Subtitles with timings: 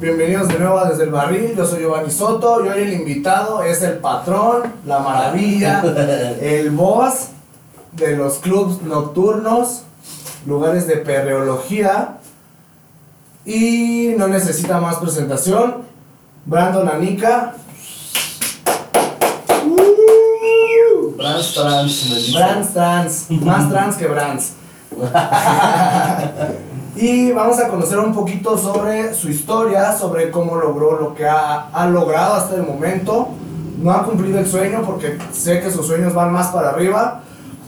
[0.00, 3.64] Bienvenidos de nuevo a Desde el Barril, yo soy Giovanni Soto y hoy el invitado
[3.64, 5.82] es el patrón, la maravilla,
[6.40, 7.30] el boss
[7.94, 9.82] de los clubs nocturnos,
[10.46, 12.18] lugares de perreología
[13.44, 15.78] y no necesita más presentación,
[16.46, 17.56] Brandon Anica.
[21.16, 22.38] Brands trans, me.
[22.38, 24.52] Brands trans, más trans que Brands.
[27.00, 31.68] y vamos a conocer un poquito sobre su historia, sobre cómo logró lo que ha,
[31.68, 33.28] ha logrado hasta el momento.
[33.80, 37.20] No ha cumplido el sueño porque sé que sus sueños van más para arriba,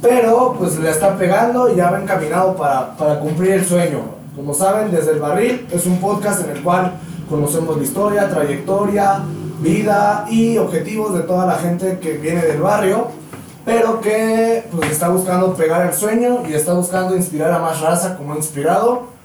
[0.03, 4.01] pero pues le está pegando y ya va encaminado para, para cumplir el sueño.
[4.35, 6.95] Como saben, desde el barril es un podcast en el cual
[7.29, 9.21] conocemos la historia, trayectoria,
[9.61, 13.21] vida y objetivos de toda la gente que viene del barrio
[13.65, 18.17] pero que pues está buscando pegar el sueño y está buscando inspirar a más raza
[18.17, 19.20] como inspirado.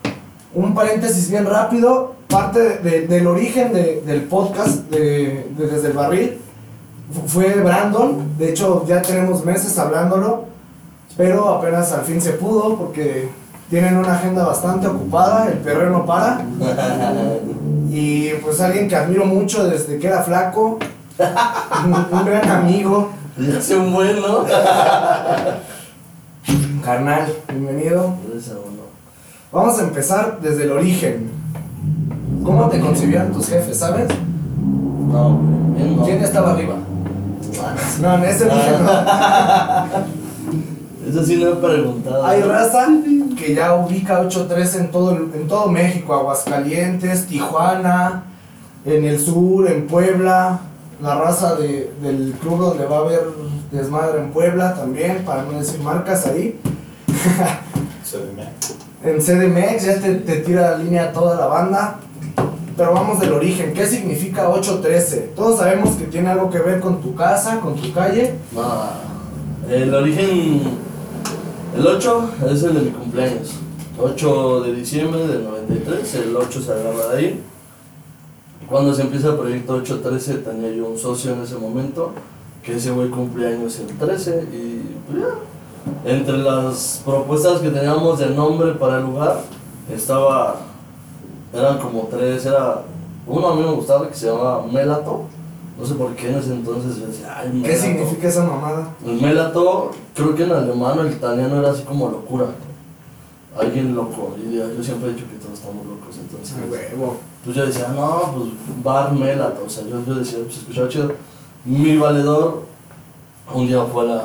[0.55, 5.87] Un paréntesis bien rápido, parte de- de- del origen de- del podcast de, de Desde
[5.89, 6.37] el Barril
[7.13, 10.45] fu- fue Brandon, de hecho ya tenemos meses hablándolo,
[11.17, 13.29] pero apenas al fin se pudo porque
[13.69, 16.41] tienen una agenda bastante ocupada, el perreo no para.
[17.91, 20.79] Y pues alguien que admiro mucho desde que era flaco,
[21.85, 23.09] un, un gran amigo,
[23.57, 24.45] hace un buen, ¿no?
[26.83, 28.13] carnal, bienvenido.
[29.55, 31.29] Vamos a empezar desde el origen.
[32.43, 34.09] ¿Cómo te concibían tus jefes, sabes?
[35.07, 36.03] No, no.
[36.03, 36.75] ¿Quién estaba arriba?
[38.01, 38.91] No, en ese origen no.
[41.09, 42.25] Eso sí no he preguntado.
[42.25, 42.87] Hay raza
[43.37, 48.23] que ya ubica 8-3 en todo, en todo México, Aguascalientes, Tijuana,
[48.83, 50.59] en el sur, en Puebla,
[51.01, 53.21] la raza de- del club donde va a haber
[53.71, 56.59] desmadre en Puebla también, para no decir marcas ahí.
[59.05, 61.99] En CDMX ya te, te tira la línea toda la banda.
[62.75, 65.33] Pero vamos del origen, ¿qué significa 813?
[65.35, 68.33] Todos sabemos que tiene algo que ver con tu casa, con tu calle.
[68.51, 68.89] No,
[69.69, 70.61] el origen.
[71.77, 73.53] El 8 es el de mi cumpleaños.
[73.97, 77.43] 8 de diciembre del 93, el 8 se agarra de ahí.
[78.67, 82.11] Cuando se empieza el proyecto 813 tenía yo un socio en ese momento,
[82.63, 85.54] que ese güey cumpleaños el 13 y pues ya.
[86.05, 89.41] Entre las propuestas que teníamos de nombre para el lugar
[89.91, 90.57] estaba,
[91.51, 92.83] eran como tres, era,
[93.25, 95.23] uno a mí me gustaba que se llamaba Melato,
[95.79, 97.81] no sé por qué en ese entonces yo decía, ay, ¿Qué Melato".
[97.81, 98.89] significa esa mamada?
[99.05, 102.45] El melato, creo que en alemán o el italiano era así como locura.
[103.59, 104.35] Alguien loco.
[104.37, 106.17] Y yo, yo siempre he dicho que todos estamos locos.
[106.19, 107.17] Entonces, Huevo.
[107.43, 108.49] pues yo decía, no, pues
[108.83, 109.63] bar melato.
[109.65, 111.13] O sea, yo, yo decía, pues escuchaba chido.
[111.63, 112.63] Mi valedor
[113.53, 114.23] un día fue a la,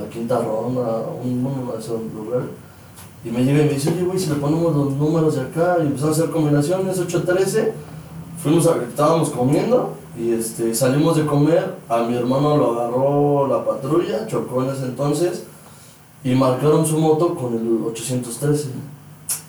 [0.00, 2.48] la quinta ronda, un, de esos lugares.
[3.24, 5.78] Y me llega y me dice, oye, güey, si le ponemos los números de acá
[5.80, 7.72] y empezamos a hacer combinaciones, 813.
[8.42, 13.64] Fuimos a, estábamos comiendo y este, salimos de comer, a mi hermano lo agarró la
[13.64, 15.44] patrulla, chocó en ese entonces
[16.22, 18.68] y marcaron su moto con el 813.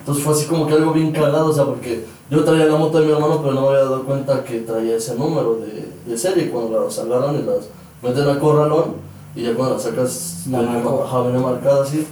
[0.00, 2.98] Entonces fue así como que algo bien cagado, o sea, porque yo traía la moto
[2.98, 6.18] de mi hermano, pero no me había dado cuenta que traía ese número de, de
[6.18, 7.68] serie cuando las agarran y las
[8.02, 9.06] meten al corralón
[9.36, 12.06] y ya cuando las sacas, La viene marcada así.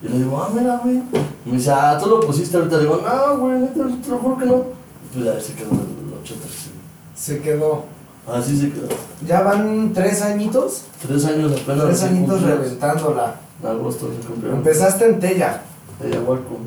[0.00, 1.02] Y le digo, ah, mira, güey.
[1.44, 2.76] Me dice, ah, tú lo pusiste ahorita.
[2.76, 4.56] Le digo, no, güey, neta, te lo juro que no.
[4.56, 6.70] Y pues ya se quedó el 813.
[7.16, 7.84] Se quedó.
[8.28, 8.86] Así se quedó.
[9.26, 10.82] Ya van tres añitos.
[11.04, 11.84] Tres años apenas.
[11.84, 13.34] Tres añitos reventándola.
[13.60, 14.52] En agosto se cumplió.
[14.52, 15.62] Empezaste en Tella,
[16.00, 16.58] Teyahualco.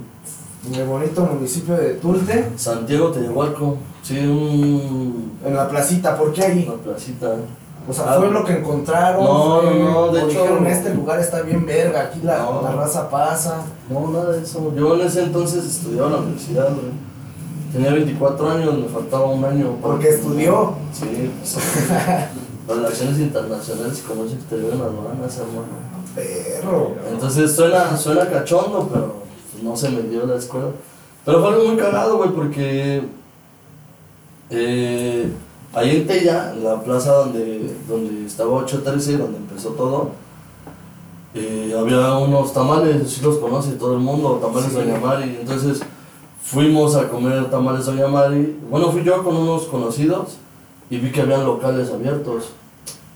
[0.67, 3.77] en el bonito municipio de Tulte, Santiago Teyahualco.
[4.03, 5.39] Sí, un.
[5.45, 6.17] en la placita.
[6.17, 6.65] ¿Por qué ahí?
[6.67, 7.37] Una placita.
[7.91, 9.21] O sea, Ah, fue lo que encontraron.
[9.25, 12.61] no, fue- no, de hecho- dijeron, este lugar está bien verga, aquí la, No.
[12.61, 13.63] la raza pasa.
[13.89, 14.73] No, nada de eso.
[14.73, 16.93] Yo en ese entonces estudiaba en la universidad, güey.
[17.73, 19.71] Tenía 24 años, me faltaba un año.
[19.81, 20.73] para- Porque estudió.
[20.93, 21.57] Sí, pues.
[22.69, 25.91] Relaciones internacionales y comercio exterior en aduanas, hermano.
[26.15, 26.95] Perro.
[27.11, 29.15] Entonces suena, suena cachondo, pero
[29.61, 30.67] no se me dio la escuela.
[31.25, 33.03] Pero fue algo muy cagado, güey, porque
[34.49, 35.29] eh,
[35.73, 40.09] ahí en Tella, en la plaza donde, donde estaba 813, donde empezó todo,
[41.33, 44.75] eh, había unos tamales, si los conoce todo el mundo, tamales Sí.
[44.75, 45.37] Doña Mari.
[45.39, 45.81] Entonces
[46.43, 48.59] fuimos a comer tamales Doña Mari.
[48.69, 50.37] Bueno, fui yo con unos conocidos
[50.89, 52.49] y vi que habían locales abiertos.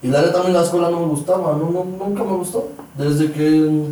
[0.02, 2.70] Y la neta a mí la escuela no me gustaba, no, no- nunca me gustó.
[2.98, 3.84] Desde que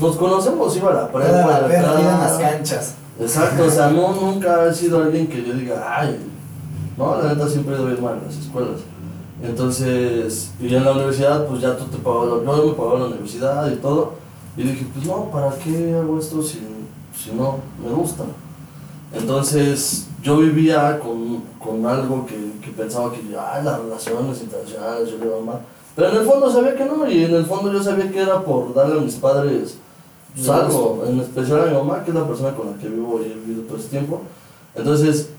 [0.00, 1.28] nos conocemos iba a la prepa.
[1.28, 2.94] Era la perdida en las canchas.
[3.20, 6.18] Exacto, o sea, no, nunca he sido alguien que yo diga, ay,
[7.00, 8.80] no, la neta siempre he ido bien mal en las escuelas.
[9.42, 13.72] Entonces, y en la universidad, pues ya tú te pagabas, yo me pagaba la universidad
[13.72, 14.12] y todo.
[14.54, 16.60] Y dije, pues no, ¿para qué hago esto si,
[17.16, 18.24] si no me gusta?
[19.14, 25.18] Entonces, yo vivía con, con algo que, que pensaba que, ay, las relaciones internacionales, yo
[25.18, 25.60] le iba mal.
[25.96, 28.42] Pero en el fondo sabía que no, y en el fondo yo sabía que era
[28.42, 29.78] por darle a mis padres
[30.34, 33.20] pues, algo, en especial a mi mamá, que es la persona con la que vivo
[33.22, 34.20] y he vivido todo este tiempo.
[34.74, 35.30] Entonces,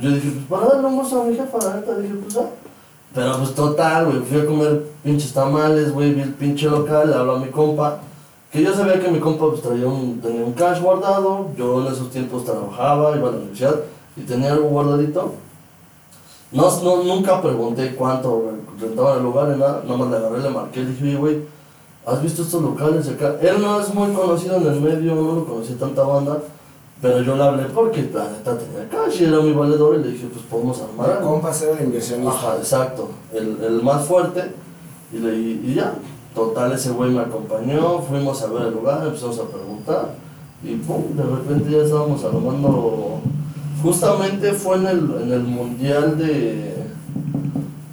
[0.00, 2.50] yo dije, pues para darle un gusto a mi jefa, la neta, dije, pues ah.
[3.14, 7.14] Pero pues total, güey, fui a comer pinches tamales, güey, vi el pinche local, le
[7.14, 7.98] a mi compa,
[8.50, 11.92] que yo sabía que mi compa pues, traía un, tenía un cash guardado, yo en
[11.92, 13.76] esos tiempos trabajaba, iba a la universidad
[14.16, 15.34] y tenía algo guardadito.
[16.50, 20.80] No, no, nunca pregunté cuánto rentaba el lugar nada, nada más le agarré, le marqué,
[20.80, 21.42] le dije, oye, güey,
[22.06, 23.36] ¿has visto estos locales acá?
[23.40, 26.38] Él no es muy conocido en el medio, no lo conocí tanta banda,
[27.04, 30.12] pero yo le hablé porque la neta tenía cash y era mi valedor y le
[30.12, 31.32] dije, pues podemos armar El algo.
[31.32, 32.32] compa era el inversionista.
[32.32, 34.40] Ajá, exacto, el, el más fuerte
[35.12, 35.92] y, le, y ya,
[36.34, 40.14] total ese güey me acompañó, fuimos a ver el lugar, empezamos a preguntar
[40.62, 43.20] y pum, de repente ya estábamos armando,
[43.82, 46.74] justamente fue en el, en el mundial de,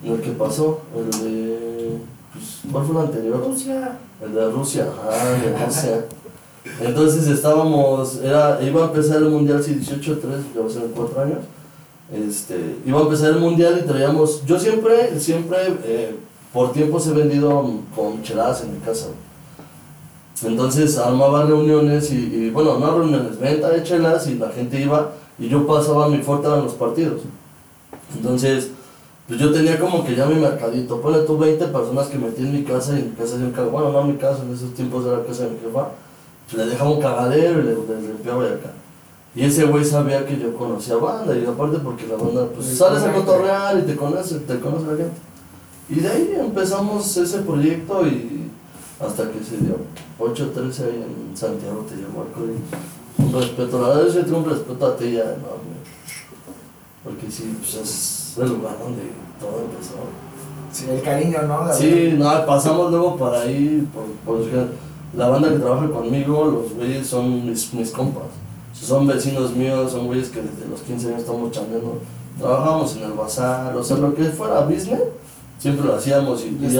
[0.05, 1.97] en el que pasó, el de,
[2.31, 3.43] pues, ¿cuál fue el anterior?
[3.45, 3.97] Rusia.
[4.23, 6.05] El de Rusia, ajá, de Rusia.
[6.79, 10.21] Entonces estábamos, era, iba a empezar el mundial, sí, 18-3,
[10.53, 11.39] ya va a ser en 4 años.
[12.13, 16.15] Este, iba a empezar el mundial y traíamos, yo siempre, siempre, eh,
[16.53, 17.49] por tiempos he vendido
[17.95, 19.07] con cheladas en mi casa.
[20.43, 25.11] Entonces armaba reuniones y, y, bueno, no reuniones, venta de chelas y la gente iba
[25.39, 27.21] y yo pasaba mi fuerte en los partidos.
[28.15, 28.71] Entonces,
[29.27, 32.53] pues yo tenía como que ya mi mercadito, ponle tú 20 personas que metí en
[32.53, 34.73] mi casa y en mi casa de un bueno, no en mi casa, en esos
[34.73, 35.87] tiempos era la casa de mi jefa,
[36.53, 38.71] le dejaba un cagadero y le, le limpiaba de acá.
[39.33, 42.75] Y ese güey sabía que yo conocía banda y aparte porque la banda, pues Sí,
[42.75, 45.17] sales a cotorrear y te conoce, te conoce la gente.
[45.89, 48.49] Y de ahí empezamos ese proyecto y
[48.99, 49.77] hasta que se dio
[50.19, 54.85] 8-13 ahí en Santiago te llamó y un respeto, la verdad yo tengo un respeto
[54.85, 55.81] a ti ya enorme.
[57.03, 59.01] Porque sí, pues es el lugar donde
[59.39, 59.95] todo empezó.
[60.71, 61.65] Sí, el cariño, ¿no?
[61.65, 64.45] La Sí, no, pasamos luego por ahí, por, por
[65.15, 68.23] la banda que trabaja conmigo, los güeyes son mis, mis compas.
[68.73, 71.99] Son vecinos míos, son güeyes que desde los 15 años estamos chambeando.
[72.39, 75.01] Trabajamos en el bazar, o sea, lo que fuera business,
[75.59, 76.43] siempre lo hacíamos.
[76.43, 76.75] Y, y,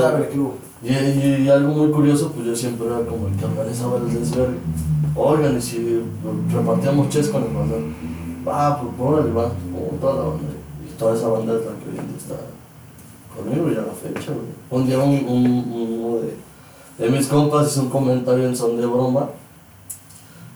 [0.83, 4.13] y, y- y algo muy curioso, pues yo siempre era como el que organizaba el
[4.13, 4.57] desvergue.
[5.15, 6.01] Oigan, y si
[6.53, 7.79] repartíamos ches con el bazar,
[8.47, 10.43] va, pues órale, va, como toda la banda.
[10.89, 12.35] Y toda esa banda es la que hoy en día está
[13.35, 14.81] conmigo y a la fecha, güey.
[14.81, 16.33] Un día un, un- uno de,
[17.01, 19.29] de mis compas hizo un comentario en son de broma,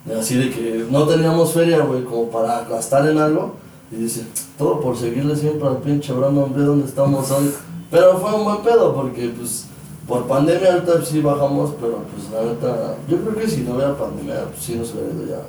[0.06, 3.56] de así de que no teníamos feria, güey, como para gastar en algo,
[3.92, 4.26] y dice,
[4.58, 7.52] todo por seguirle siempre al pinche Brandon, ve dónde estamos hoy.
[7.90, 9.66] Pero fue un buen pedo, porque pues
[10.08, 13.98] por pandemia ahorita sí bajamos, pero pues la neta, yo creo que si no hubiera
[13.98, 15.42] pandemia, pues sí nos hubiera ido ya.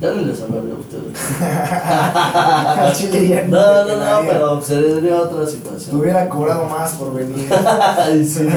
[0.00, 1.14] Ya ni les hablaría a ustedes.
[3.48, 6.00] No, te no, no, pero sería otra Te situación.
[6.00, 7.48] hubiera cobrado más por venir.
[8.24, 8.48] Sí.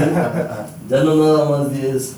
[0.88, 2.16] Ya no nada más 10.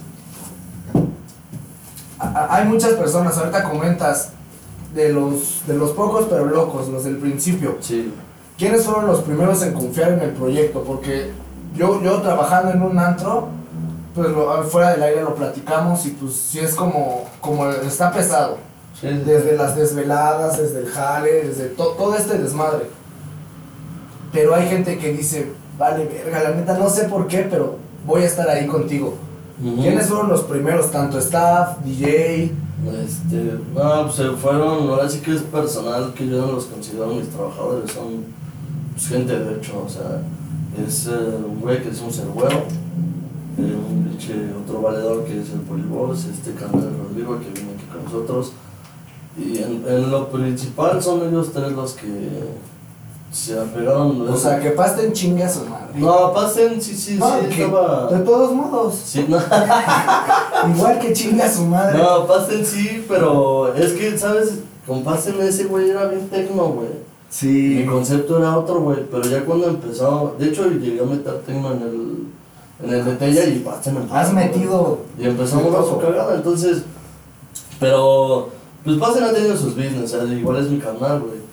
[2.20, 4.30] A- a- Hay muchas personas, ahorita comentas
[4.94, 7.78] de los, de los pocos pero locos, los del principio.
[7.80, 8.14] Sí.
[8.58, 10.84] ¿Quiénes fueron los primeros en confiar en el proyecto?
[10.84, 11.32] Porque
[11.76, 13.48] yo, yo trabajando en un antro,
[14.14, 18.58] pues lo- fuera del aire lo platicamos y pues sí es como, como está pesado.
[19.00, 19.08] Sí.
[19.08, 22.90] Desde las desveladas, desde el jale, desde to- todo este desmadre.
[24.34, 28.24] Pero hay gente que dice, vale, verga, la neta no sé por qué, pero voy
[28.24, 29.18] a estar ahí contigo.
[29.62, 30.90] ¿Quiénes fueron los primeros?
[30.90, 32.54] Tanto staff, DJ,
[33.04, 37.08] Este, no, pues se fueron, ahora sí que es personal que yo no los considero
[37.08, 38.24] mis trabajadores, son
[38.94, 40.22] pues, gente de hecho, o sea,
[40.86, 41.12] es eh,
[41.46, 42.60] un güey que decimos el güero,
[43.58, 47.86] eh, un pinche otro valedor que es el polibos, este carnal Rodrigo que viene aquí
[47.92, 48.54] con nosotros,
[49.38, 52.08] y en, en lo principal son ellos tres los que
[53.32, 54.28] se apegaron.
[54.28, 55.88] o sea, que pasten chingue a su madre.
[55.96, 58.08] No, pasen, sí, sí, Ah, sí, que estaba...
[58.12, 59.38] De todos modos, Sí, no.
[60.76, 61.98] igual que chingue a su madre.
[62.00, 64.60] No, Pasten sí, pero es que, ¿sabes?
[64.88, 66.90] Con Pasten ese güey era bien tecno, güey.
[67.30, 67.76] Sí.
[67.82, 71.72] Mi concepto era otro, güey, pero ya cuando empezó, de hecho llegué a meter tecno
[71.74, 75.00] en el, en el de Tella y Pasten empezó, Has metido.
[75.20, 76.82] Y empezamos a su cagada, entonces,
[77.80, 78.50] pero,
[78.84, 81.49] pues Pasten ha tenido sus business, o sea, igual es mi canal, güey.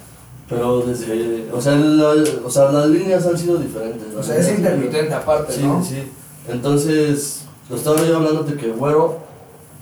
[0.48, 4.14] Pero desde, o sea, la- o sea, las líneas han sido diferentes.
[4.16, 5.82] O sea, es intermitente aparte, Sí, ¿no?
[5.82, 6.02] sí.
[6.48, 9.18] Entonces, lo estaba yo hablando de que güero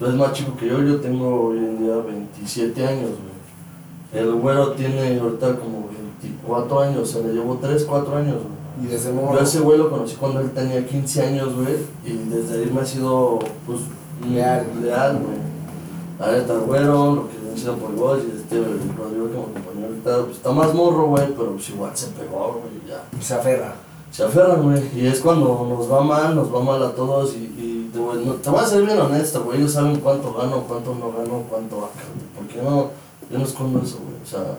[0.01, 4.23] es más chico que yo, yo tengo hoy en día 27 años, güey.
[4.25, 5.89] El güero tiene ahorita como
[6.21, 8.87] 24 años, o sea, le llevo 3, 4 años, güey.
[8.87, 12.13] Y desde Yo a ese güey lo conocí cuando él tenía 15 años, güey, y
[12.29, 13.81] desde ahí me ha sido, pues,
[14.29, 14.67] Leal.
[14.83, 16.33] leal, güey.
[16.39, 18.57] Neta, el güero, lo que también sido por igual, y este
[18.97, 22.61] Rodrigo que me acompañó ahorita, pues está más morro, güey, pero pues igual se pegó,
[22.63, 23.03] güey, ya.
[23.23, 23.75] Se aferra.
[24.11, 27.39] Se aferran, güey, y es cuando nos va mal, nos va mal a todos, y,
[27.59, 30.63] y te, voy, no- te voy a ser bien honesto, güey, ellos saben cuánto gano,
[30.69, 32.05] cuánto no gano, cuánto acá,
[32.37, 32.91] porque no,
[33.31, 34.57] yo no escondo eso, güey, o sea,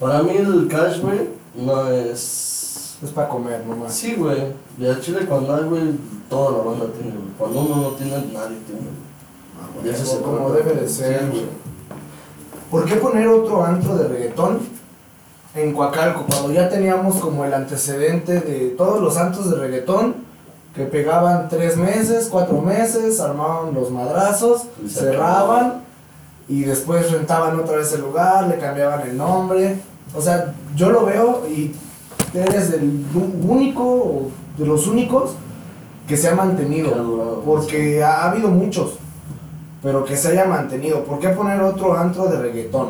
[0.00, 2.72] para mí el cash, güey, no es...
[3.02, 3.92] Es para comer nomás.
[3.92, 4.38] Sí, güey,
[4.78, 5.82] y al chile cuando hay, güey,
[6.30, 8.80] toda la banda tiene, güey, cuando uno no tiene, nadie tiene,
[9.74, 9.84] güey.
[9.84, 11.42] Y eso se como debe de ser, güey.
[12.70, 14.60] ¿Por qué poner otro antro de reggaetón
[15.54, 20.16] en Coacalco cuando ya teníamos como el antecedente de todos los antros de reggaetón
[20.74, 25.84] que pegaban tres meses, cuatro meses, armaban los madrazos, Y cerraban
[26.48, 29.78] y después rentaban otra vez el lugar, le cambiaban el nombre.
[30.14, 31.74] O sea, yo lo veo y
[32.34, 33.04] eres el
[33.46, 35.36] único o de los únicos
[36.08, 37.42] que se ha mantenido.
[37.46, 38.98] Porque ha habido muchos,
[39.84, 41.04] pero que se haya mantenido.
[41.04, 42.88] ¿Por qué poner otro antro de reggaetón?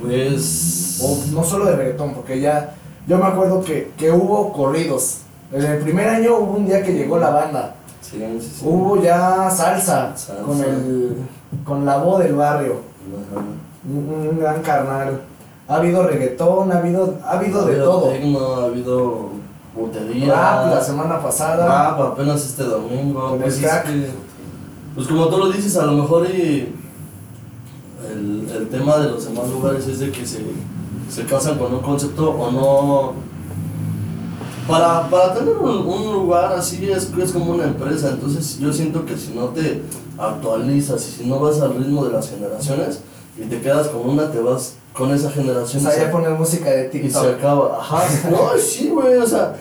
[0.00, 1.00] Pues...
[1.02, 2.74] O no solo de reggaetón, porque ya,
[3.08, 5.18] yo me acuerdo que, que hubo corridos.
[5.50, 7.74] En el primer año hubo un día que llegó la banda.
[8.00, 8.62] Sí, sí, sí.
[8.64, 10.42] Hubo ya salsa, Salsa.
[10.44, 11.16] con el
[11.64, 12.76] con la voz del barrio.
[13.32, 13.42] Ajá.
[13.88, 15.20] Un, un gran carnal.
[15.68, 18.08] Ha habido reggaetón, ha habido, ha habido de habido todo.
[18.10, 19.28] tecno, ha habido
[19.74, 20.34] botería.
[20.34, 21.66] Rap la semana pasada.
[21.66, 23.38] Rap apenas este domingo.
[23.40, 24.10] Pues, es que-
[24.94, 26.68] pues como tú lo dices, a lo mejor y
[28.12, 30.40] el, el tema de los demás lugares es de que se,
[31.10, 33.12] se casan con un concepto o no.
[34.68, 39.04] Para, para tener un, un lugar así es, es como una empresa, entonces yo siento
[39.04, 39.82] que si no te
[40.16, 43.00] actualizas y si no vas al ritmo de las generaciones
[43.36, 45.82] y te quedas con una, te vas con esa O generación.
[45.82, 47.26] sea, ya poner música de y se TikTok.
[47.38, 47.78] acaba.
[47.80, 49.56] Ajá, no, sí, güey, o sea,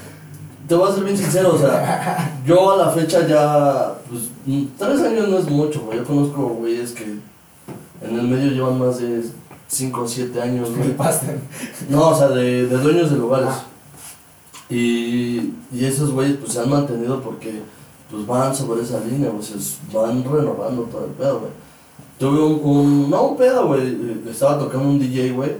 [0.71, 4.29] te voy a ser bien sincero, o sea, yo a la fecha ya, pues,
[4.77, 5.97] tres años no es mucho, güey.
[5.97, 9.21] Yo conozco güeyes que en el medio llevan más de
[9.67, 10.95] cinco o siete años, El güey.
[11.89, 13.49] No, o sea, de, de dueños de lugares.
[13.51, 13.65] Ah.
[14.69, 17.61] Y, y esos güeyes, pues, se han mantenido porque,
[18.09, 19.57] pues, van sobre esa línea, güey, se
[19.93, 21.51] van renovando todo el pedo, güey.
[22.17, 25.51] Tuve un, un, no un pedo, güey, eh, estaba tocando un DJ, güey,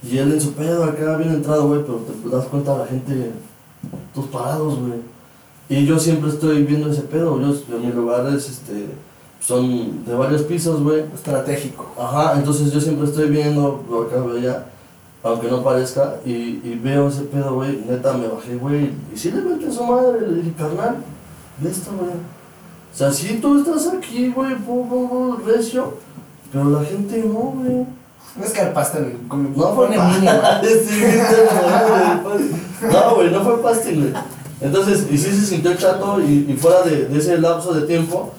[0.00, 3.32] y él en su pedo acá bien entrado, güey, pero te das cuenta la gente,
[4.14, 5.00] tus parados, güey.
[5.68, 8.86] Y yo siempre estoy viendo ese pedo, yo, en mis lugares, este,
[9.40, 11.04] son de varios pisos, güey.
[11.14, 11.86] Estratégico.
[11.98, 14.66] Ajá, entonces yo siempre estoy viendo, lo acá veo ya,
[15.22, 19.30] aunque no parezca, y, y veo ese pedo, güey, neta me bajé, güey, y sí
[19.30, 20.96] le metí a su madre, le dije, carnal,
[21.58, 22.10] ve esto, güey.
[22.10, 24.56] O sea, sí tú estás aquí, güey,
[25.44, 25.94] recio,
[26.50, 27.97] pero la gente no, güey.
[28.44, 29.98] Es que el pastel como No fue güey,
[32.92, 34.12] No, güey, no fue pastel, güey.
[34.60, 38.32] Entonces, y sí se sintió chato, y, y fuera de, de ese lapso de tiempo,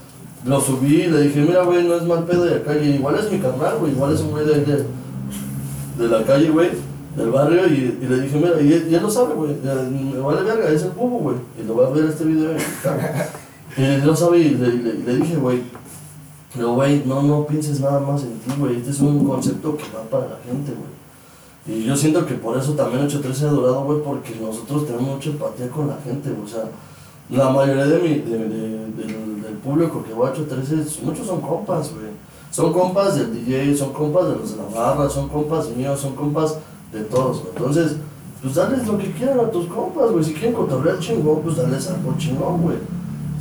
[0.45, 3.15] lo subí y le dije, mira, güey, no es mal pedo de la calle, igual
[3.19, 4.85] es mi carnal, güey, igual es un güey de, de,
[5.97, 6.71] de la calle, güey,
[7.15, 10.19] del barrio, y, y le dije, mira, y él, y él lo sabe, güey, me
[10.19, 12.51] vale verga, es el cubo, güey, y lo va a ver este video.
[13.77, 15.61] Y él lo sabe, y le, le- y le dije, güey,
[16.55, 19.83] pero, güey, no, no pienses nada más en ti, güey, este es un concepto que
[19.95, 20.89] va para la gente, güey.
[21.77, 25.29] Y yo siento que por eso también 813 ha durado, güey, porque nosotros tenemos mucha
[25.29, 26.43] empatía con la gente, güey.
[26.43, 26.63] O sea,
[27.29, 31.41] la mayoría de mi, de, de- del, del público que va a 813, muchos son
[31.41, 32.07] compas, güey.
[32.49, 36.15] Son compas del DJ, son compas de los de la barra, son compas míos, son
[36.15, 36.57] compas
[36.91, 37.43] de todos.
[37.55, 37.97] Entonces,
[38.41, 40.23] pues dales lo que quieran a tus compas, güey.
[40.23, 42.77] Si quieren cotorrear chingón, pues dales algo chingón, güey.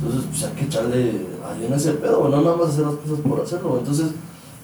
[0.01, 2.27] Entonces, pues hay que echarle ahí en ese pedo.
[2.29, 3.77] No nada más hacer las cosas por hacerlo.
[3.79, 4.11] Entonces,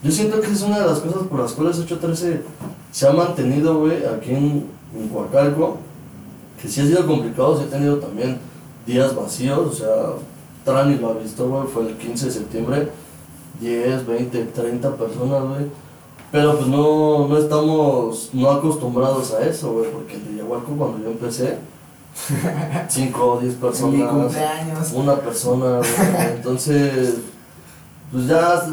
[0.03, 2.41] yo siento que es una de las cosas por las cuales 813
[2.91, 5.77] se ha mantenido, güey, aquí en, en Coacalco,
[6.61, 8.37] que sí ha sido complicado, sí he tenido también
[8.85, 10.13] días vacíos, o sea,
[10.63, 12.89] Trani lo ha visto, güey, fue el 15 de septiembre,
[13.59, 15.65] 10, 20, 30 personas, güey,
[16.31, 21.11] pero pues no, no estamos, no acostumbrados a eso, güey, porque en Villahualco cuando yo
[21.11, 21.57] empecé,
[22.89, 24.91] 5 o 10 En mi personas, cumpleaños.
[24.93, 25.79] una persona.
[26.35, 27.15] Entonces,
[28.11, 28.65] pues ya,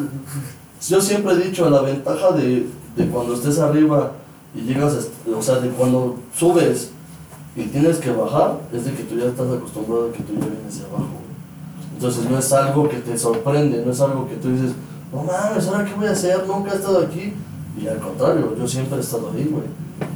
[0.89, 4.13] yo siempre he dicho, la ventaja de, de cuando estés arriba
[4.55, 6.91] y llegas, a- o sea, de cuando subes
[7.57, 10.47] y tienes que bajar, es de que tú ya estás acostumbrado a que tú ya
[10.47, 11.09] vienes de abajo.
[11.95, 14.73] Entonces no es algo que te sorprende, no es algo que tú dices,
[15.13, 16.45] no mames, ¿ahora qué voy a hacer?
[16.47, 17.35] Nunca he estado aquí.
[17.81, 19.65] Y al contrario, yo siempre he estado ahí, güey.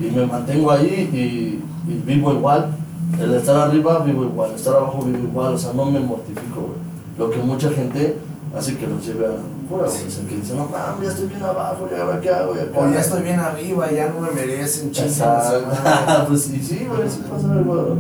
[0.09, 2.75] Y me mantengo ahí y, y vivo igual.
[3.21, 6.79] El estar arriba vivo igual, estar abajo vivo igual, o sea, no me mortifico, güey.
[7.19, 8.19] Lo que mucha gente
[8.57, 10.07] hace que los lleve a la locura, güey.
[10.07, 12.63] O sea, que dicen, no mames, ya estoy bien abajo, ya ahora qué hago, ya
[12.63, 12.99] O ya hago?".
[12.99, 14.89] estoy bien arriba, ya no me merecen.
[14.89, 15.65] Exacto.
[16.29, 17.97] pues sí, sí, güey, sí pasa algo.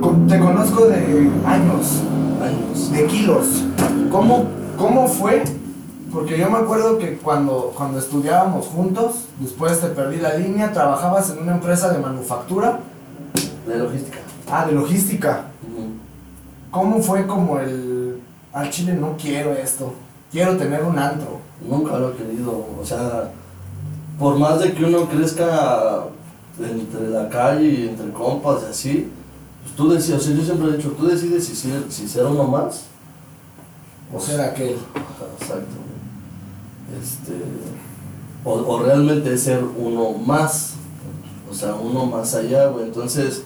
[0.00, 2.00] Con- Te conozco de años,
[2.42, 2.92] Años.
[2.92, 3.46] de kilos.
[4.10, 4.44] ¿Cómo,
[4.76, 5.44] cómo fue
[6.12, 11.30] Porque yo me acuerdo que cuando, cuando estudiábamos juntos, después te perdí la línea, trabajabas
[11.30, 12.80] en una empresa de manufactura.
[13.66, 14.18] De logística.
[14.50, 15.44] Ah, de logística.
[16.70, 18.20] ¿Cómo fue como el...
[18.52, 19.94] Al chile no quiero esto,
[20.32, 21.38] quiero tener un antro?
[21.68, 23.30] Nunca lo he querido, o sea,
[24.18, 26.04] por más de que uno crezca
[26.58, 29.10] entre la calle y entre compas y así,
[29.62, 32.26] pues tú decides, o sea, yo siempre he dicho, tú decides si ser, si ser
[32.26, 32.86] uno más.
[34.12, 34.76] O sea, aquel.
[35.40, 35.76] Exacto.
[37.00, 37.32] Este,
[38.44, 40.74] o, o realmente ser uno más,
[41.48, 42.86] o sea, uno más allá, güey.
[42.86, 43.44] Entonces,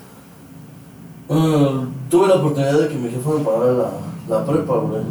[1.28, 3.90] mm, tuve la oportunidad de que mi jefa me pagara la,
[4.28, 5.02] la prepa, güey.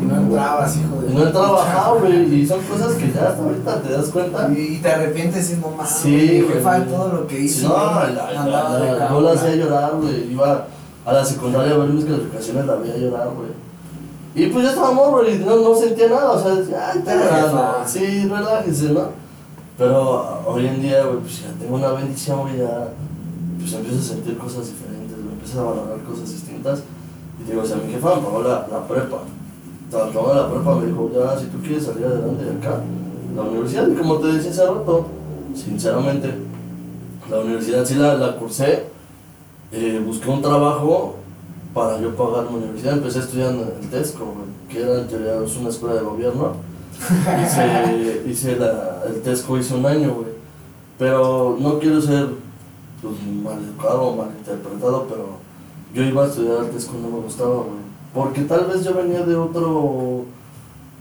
[0.00, 1.12] Y no entrabas, hijo de...
[1.12, 4.50] y no entraba, güey, y son cosas que ya hasta ahorita te das cuenta.
[4.52, 5.98] Y, te arrepientes no más.
[6.00, 6.56] Sí, güey.
[6.56, 7.68] jefa de todo lo que hizo.
[7.68, 10.32] No, güey, la, yo hacía llorar, güey.
[10.32, 10.66] Iba
[11.04, 13.66] a la secundaria a ver mis calificaciones, la veía llorar, güey.
[14.34, 16.52] Y pues yo estaba morro y no, no sentía nada, o sea,
[16.92, 17.88] ay, te relajas, jefa.
[17.88, 19.08] Sí, relájese, ¿no?
[19.78, 22.88] Pero hoy en día, güey, pues ya tengo una bendición, güey, ya
[23.58, 25.05] pues empiezo a sentir cosas diferentes,
[25.46, 26.82] empiezo a valorar cosas distintas.
[27.40, 29.22] Y digo, o sea, mi jefa me pagó la, la prepa.
[29.88, 32.80] Acabar la prepa me dijo, ya, si tú quieres salir adelante de acá,
[33.34, 35.06] la universidad, y como te decía hace rato,
[35.54, 36.34] sinceramente,
[37.30, 38.86] la universidad sí la, la cursé,
[39.72, 41.16] eh, busqué un trabajo
[41.72, 44.24] para yo pagar mi universidad, empecé estudiando en el TESCO,
[44.68, 46.54] que era en teoría es una escuela de gobierno,
[47.44, 50.28] hice, hice la, el TESCO hice un año, güey,
[50.98, 52.28] pero no quiero ser
[53.02, 55.26] pues, mal educado mal interpretado, pero
[55.94, 58.94] yo iba a estudiar al TESCO y no me gustaba, güey, porque tal vez yo
[58.94, 60.24] venía de otro...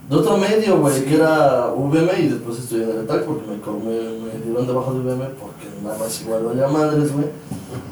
[0.10, 1.02] De otro medio, güey, Sí.
[1.06, 4.74] que era VM y después estudié en el ETAC porque me, me, me dieron de
[4.74, 7.26] baja de VM porque nada más igual valía madres, güey.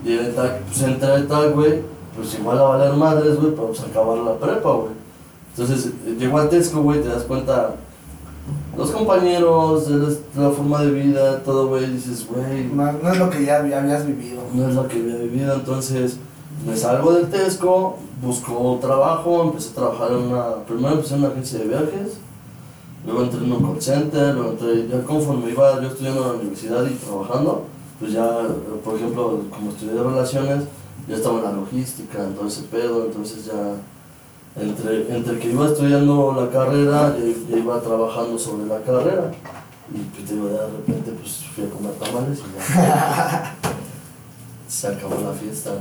[0.06, 1.82] Y en el ETAC, pues entré al ETAC, güey,
[2.16, 4.92] pues igual a valer madres, güey, pero pues acabar la prepa, güey.
[5.58, 7.74] Entonces, eh, llegó al Tesco, güey, te das cuenta,
[8.78, 9.88] los compañeros,
[10.36, 13.80] la, forma de vida, todo, güey, dices, güey, No, no es lo que ya había-
[13.82, 14.42] habías vivido.
[14.54, 16.18] no es lo que había vivido, entonces
[16.66, 21.30] me salgo del Tesco, busco trabajo, empecé a trabajar en una, primero empecé en una
[21.30, 22.18] agencia de viajes,
[23.06, 26.34] luego entré en un call center, luego entré, ya conforme iba yo estudiando en la
[26.36, 27.66] universidad y trabajando,
[28.00, 28.28] pues ya,
[28.84, 30.64] por ejemplo, como estudié relaciones,
[31.08, 33.76] ya estaba en la logística, en todo ese pedo, entonces ya,
[34.56, 39.32] entre, entre que iba estudiando la carrera, ya, ya iba trabajando sobre la carrera,
[39.94, 43.56] y pues digo, de repente pues fui a comer tamales y ya.
[44.68, 45.72] Se acabó la fiesta,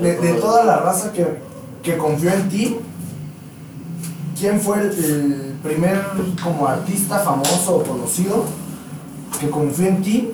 [0.00, 1.26] De, de toda la raza que,
[1.82, 2.76] que confió en ti,
[4.38, 6.02] ¿quién fue el, el primer
[6.42, 8.44] como artista famoso o conocido
[9.40, 10.32] que confió en ti?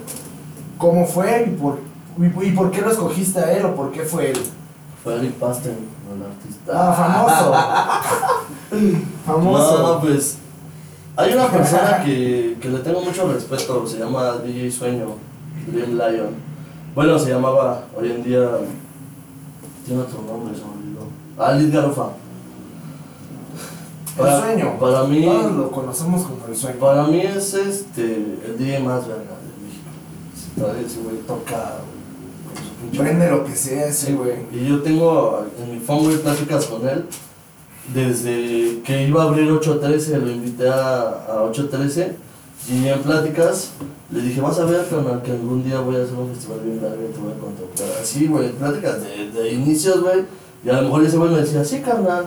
[0.78, 1.78] ¿Cómo fue y por,
[2.18, 4.38] y, y por qué lo escogiste a él o por qué fue él?
[5.04, 5.76] Fue Eric Pasten,
[6.20, 6.72] el artista.
[6.72, 6.92] Ah,
[8.70, 8.98] famoso.
[9.26, 9.78] famoso.
[9.82, 10.38] No, pues.
[11.16, 15.06] Hay una persona que, que le tengo mucho respeto, se llama DJ Sueño,
[15.66, 16.34] Dream Lion.
[16.94, 18.48] Bueno, se llamaba, hoy en día.
[19.84, 21.06] Tiene otro nombre, se me olvidó.
[21.38, 22.08] Ah, Liz Garufa.
[24.18, 24.78] El sueño.
[24.78, 25.24] Para mí.
[25.24, 26.78] Todos lo conocemos como el sueño.
[26.78, 28.14] Para mí es este
[28.46, 30.86] el DJ más verga de México.
[30.86, 34.34] Ese güey toca güey, con su pinche- Prende lo que sea ese güey.
[34.52, 37.04] Y yo tengo en mi phone, güey, pláticas con él.
[37.92, 42.16] Desde que iba a abrir 813, lo invité a, a 813.
[42.70, 43.70] Y en pláticas
[44.10, 46.82] le dije, vas a ver, carnal, que algún día voy a hacer un festival bien
[46.82, 47.88] largo y te voy a contemplar.
[48.00, 50.24] Así, güey, pláticas de, de inicios, güey.
[50.64, 52.26] Y a lo mejor ese güey me decía, sí, carnal.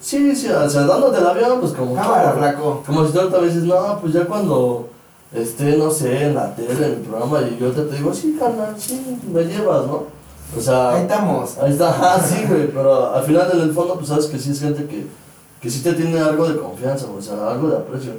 [0.00, 1.94] Sí, sí, o sea, dándote el avión, pues como...
[1.94, 2.82] Cámara, todo, flaco.
[2.84, 4.88] como si me dices, no, pues ya cuando
[5.34, 8.36] esté, no sé, en la tele, en el programa, y yo te, te digo, sí,
[8.38, 10.04] carnal, sí, me llevas, ¿no?
[10.56, 11.58] O sea, Ahí estamos.
[11.58, 14.50] ahí está, ajá, sí, güey, pero al final, en el fondo, pues sabes que sí
[14.50, 15.06] es gente que,
[15.60, 18.12] que sí te tiene algo de confianza, o sea, algo de aprecio.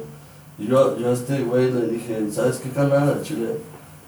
[0.58, 3.08] Y yo, yo a este güey le dije, ¿sabes qué, carnal?
[3.08, 3.58] Al Chile,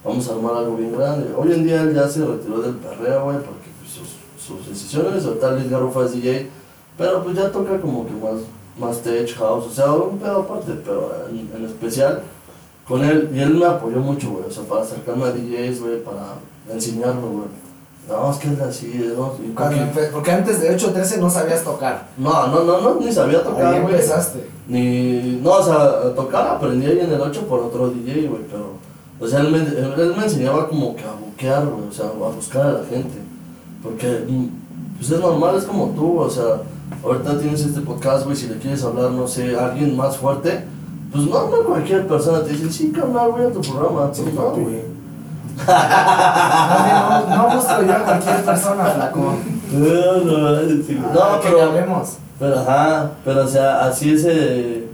[0.04, 1.28] vamos a armar algo bien grande.
[1.36, 5.24] Hoy en día él ya se retiró del perreo, güey, porque pues, sus, sus decisiones,
[5.26, 6.48] o tal Luis Garufa es DJ,
[6.96, 8.42] pero pues ya toca como que más,
[8.78, 12.22] más tech house, o sea, un pedo aparte, pero en, en especial
[12.88, 16.04] con él, y él me apoyó mucho, güey, o sea, para acercarme a DJs, güey,
[16.04, 16.34] para
[16.72, 17.48] enseñarme, güey.
[18.08, 19.32] No, es que es así, ¿no?
[20.12, 22.06] Porque- antes de 813 no sabías tocar.
[22.16, 24.48] no, no, no, no, ni sabía tocar, Ahí empezaste.
[24.68, 28.74] Ni, no, o sea, tocar aprendí ahí en el 8 por otro DJ, güey, pero,
[29.18, 32.30] o sea, él me, él, me enseñaba como que a buquear, güey, o sea, a
[32.30, 33.16] buscar a la gente,
[33.82, 34.24] porque,
[34.98, 36.62] pues es normal, es como tú, o sea,
[37.02, 40.64] ahorita tienes este podcast, güey, si le quieres hablar, no sé, a alguien más fuerte,
[41.12, 44.50] pues no, no cualquier persona te dice, sí, carnal, voy a tu programa, Sí, no,
[44.50, 44.96] güey.
[45.66, 49.34] No, no busco yo a cualquier persona, flaco.
[49.72, 50.60] No, no, No,
[51.14, 51.56] no, pero...
[51.56, 52.16] le hablemos.
[52.38, 54.88] Pero ajá, pero o sea, así ese,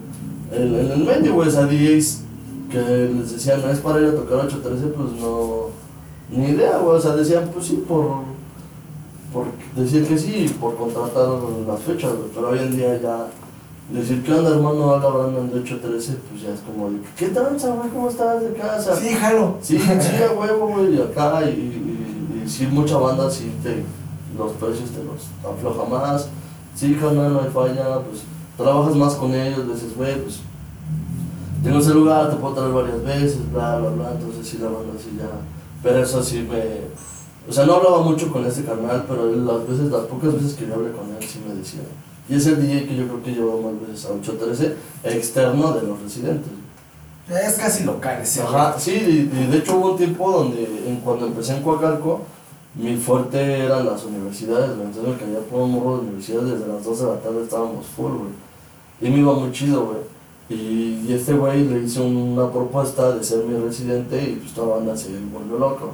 [0.52, 2.20] en, en el medio, güey, o sea, DJs
[2.70, 5.66] que les decían, no es para ir a tocar 813, pues no,
[6.30, 8.22] ni idea, güey, o sea, decían, pues sí, por,
[9.32, 9.46] por
[9.76, 11.28] decir que sí, por contratar
[11.66, 13.26] las fechas, pero hoy en día ya,
[14.00, 14.90] decir, ¿qué onda, hermano?
[14.90, 17.90] Habla Brandon de 813, pues ya es como, de, ¿qué tranza, güey?
[17.90, 18.96] ¿Cómo estás de casa?
[18.96, 19.56] Sí, jalo.
[19.60, 23.84] Sí, sí, a huevo, güey, y acá, y, y, y sí, mucha banda, sí, te,
[24.36, 26.28] los precios te los afloja más,
[26.74, 28.22] sí, carnal, no hay falla, pues,
[28.56, 30.40] trabajas más con ellos, dices, güey, pues,
[31.62, 34.94] tengo ese lugar, te puedo traer varias veces, bla, bla, bla, entonces sí, la banda
[34.98, 35.28] sí ya,
[35.82, 36.90] pero eso sí me,
[37.48, 40.66] o sea, no hablaba mucho con este carnal, pero las veces, las pocas veces que
[40.66, 41.82] yo hablé con él, sí me decía,
[42.28, 45.82] y es el DJ que yo creo que llevó más veces a 813, externo de
[45.86, 46.52] los residentes.
[47.28, 48.42] Es casi local ese.
[48.42, 52.22] Ajá, sí, y, y de hecho hubo un tiempo donde en, cuando empecé en Coacalco,
[52.74, 54.70] mi fuerte eran las universidades.
[54.72, 57.86] Entonces me caía por un morro de universidades, desde las 12 de la tarde estábamos
[57.86, 58.32] full, güey.
[59.00, 59.98] Y me iba muy chido, güey.
[60.48, 64.68] Y, y este güey le hice una propuesta de ser mi residente y pues toda
[64.68, 65.92] la banda se volvió loco.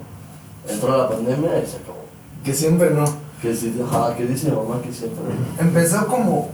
[0.69, 2.05] Entró la pandemia y se acabó.
[2.45, 3.05] Que siempre no.
[3.43, 5.23] Que sí, ajá, que dice mi mamá que siempre.
[5.61, 6.49] Empezó como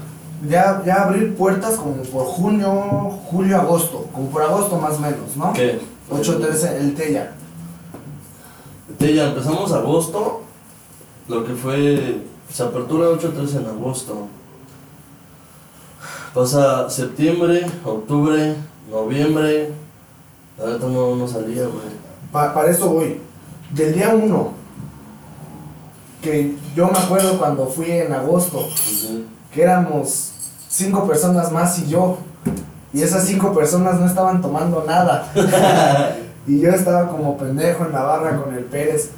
[0.48, 2.70] ya, ya abrir puertas como por junio,
[3.30, 4.06] julio, agosto.
[4.12, 5.52] Como por agosto más o menos, ¿no?
[5.54, 5.80] ¿Qué?
[6.10, 7.32] 8-13, el Tella.
[9.00, 10.42] Ya empezamos agosto,
[11.28, 14.28] lo que fue, se apertura 8-13 en agosto.
[16.34, 18.56] Pasa septiembre, octubre,
[18.90, 19.72] noviembre,
[20.58, 21.94] la neta no, no salía, güey.
[22.32, 23.20] Pa- para eso voy.
[23.70, 24.52] Del día 1,
[26.24, 28.66] que yo me acuerdo cuando fui en agosto,
[29.52, 30.32] que éramos
[30.68, 32.16] cinco personas más y yo.
[32.92, 35.30] Y esas cinco personas no estaban tomando nada.
[36.46, 39.10] y yo estaba como pendejo en la barra con el Pérez,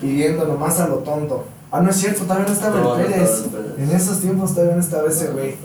[0.00, 1.44] pidiendo nomás a lo tonto.
[1.70, 3.44] Ah, no es cierto, todavía no estaba No, el Pérez.
[3.78, 5.56] En esos tiempos todavía no estaba ese güey.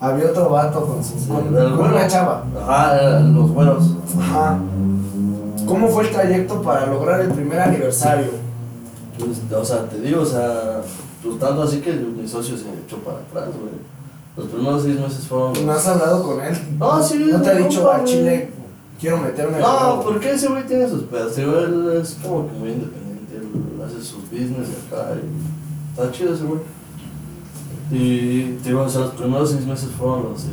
[0.00, 2.44] Había otro vato con, su, Sí, con, con una chava.
[2.60, 3.96] Ajá, los buenos.
[4.18, 4.58] Ajá.
[5.66, 8.41] ¿Cómo fue el trayecto para lograr el primer aniversario?
[9.18, 10.80] Pues, o sea, te digo, o sea,
[11.22, 13.72] pues tanto así que mi socio se echó para atrás, güey.
[14.36, 15.52] Los primeros seis meses fueron...
[15.66, 16.56] ¿No has hablado con él?
[16.78, 18.04] No, sí, ¿No te ha dicho compa, a.
[18.04, 18.50] Chile,
[18.98, 20.02] quiero meterme en el No, juego"?
[20.04, 21.02] porque ese güey tiene sus.
[21.36, 23.36] Digo, Él es como que muy independiente.
[23.36, 25.08] Él hace sus business y acá.
[25.16, 26.60] Y está chido ese güey.
[27.90, 30.52] Y te digo, o sea, los primeros seis meses fueron los de.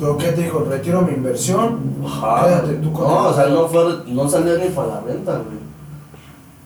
[0.00, 0.66] ¿Pero qué te dijo?
[0.68, 1.78] Retiro mi inversión.
[2.04, 2.44] Ajá.
[2.46, 3.26] Quédate tú con No, él.
[3.26, 5.63] o sea, no, fue, no salía ni para la renta, güey.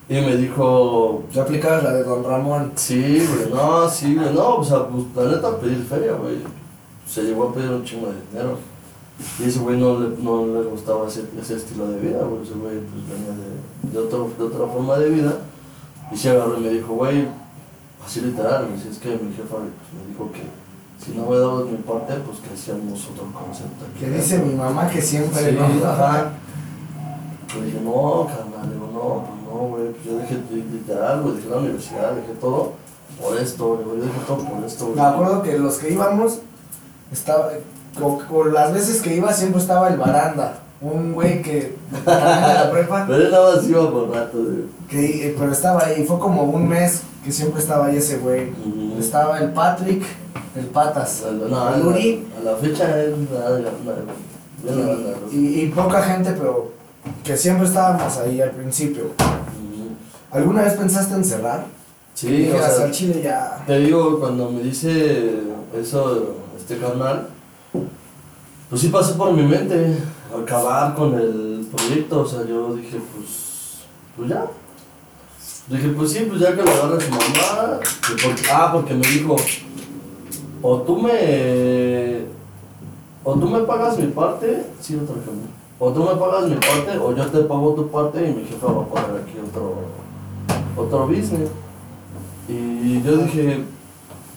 [0.08, 1.22] Y me dijo.
[1.32, 2.72] Ya aplicabas la de Don Ramón.
[2.76, 6.36] Sí, güey, no, sí, güey, no, o sea, pues la neta pedir feria, güey.
[7.06, 8.58] Se llegó a pedir un chingo de dinero.
[9.40, 12.42] Y ese güey no le, no le gustaba ese, ese estilo de vida, güey.
[12.42, 15.32] Ese güey pues venía de, de, otro, de otra forma de vida.
[16.12, 17.26] Y se agarró y me dijo, güey,
[18.04, 20.42] así literal, me dice, es que mi jefa pues, me dijo que
[21.04, 23.84] si no me dabas mi parte, pues que hacíamos otro concepto.
[23.84, 24.04] aquí".
[24.04, 25.86] Que dice mi mamá que siempre Sí, no.
[25.88, 26.32] ajá.
[27.58, 30.36] Le dije, no, carnal, le digo, no, pues no, güey, pues yo dejé
[30.72, 32.72] literal, güey, dejé la universidad, dejé todo
[33.20, 34.96] por esto, digo, yo dejé todo por esto, güey.
[34.96, 36.38] Me acuerdo que los que íbamos,
[37.12, 37.50] estaba,
[37.98, 40.60] con, con las veces que iba siempre estaba el baranda.
[40.80, 44.64] Un güey que también de la prepa, Pero él nada más iba por rato, güey.
[44.88, 46.04] que, eh, pero estaba ahí.
[46.04, 48.52] Fue como un mes que siempre estaba ahí ese güey.
[48.96, 50.04] Estaba el Patrick,
[50.54, 52.28] el Patas, No, no, el Uri.
[52.40, 52.94] a la fecha ¿no?
[55.32, 56.70] Y, y- y poca gente, pero
[57.24, 59.06] que siempre estábamos ahí al principio.
[60.30, 61.64] ¿Alguna vez pensaste en cerrar?
[62.14, 63.62] Sí, Dije, o "Hasta sea, el Chile ya.
[63.66, 65.40] Te digo, cuando me dice
[65.78, 67.28] eso, este carnal,
[68.68, 69.96] pues sí pasó por mi mente
[70.36, 72.20] acabar con el proyecto.
[72.22, 73.78] O sea, yo dije, pues,
[74.16, 74.46] pues ya.
[75.68, 77.78] Dije, pues sí, pues ya que lo agarre su mamá.
[78.22, 79.36] porque- ah, porque me dijo,
[80.62, 82.26] o tú me.
[83.24, 85.48] O tú me pagas mi parte, sí, otra cambio.
[85.78, 88.66] O tú me pagas mi parte, o yo te pago tu parte y mi jefa
[88.66, 89.74] va a poner aquí otro,
[90.78, 91.50] otro business.
[92.48, 93.64] Y yo dije,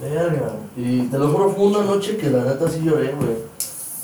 [0.02, 0.54] verga.
[0.76, 3.38] Y te lo juro, fue una noche que la neta sí lloré, güey.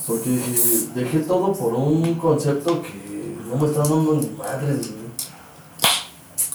[0.05, 5.07] Porque dije, dejé todo por un concepto que no me está dando ni madres, güey.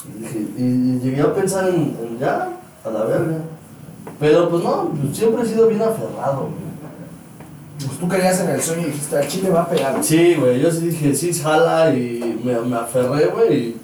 [0.05, 3.39] Y, dije, y, y llegué a pensar en, en ya, a la verga.
[4.19, 6.73] Pero pues no, pues, siempre he sido bien aferrado, güey.
[7.87, 10.03] Pues tú querías en el sueño y dijiste, al Chile va a pegar.
[10.03, 13.81] Sí, güey, yo sí dije, sí, jala y me, me aferré, güey, y,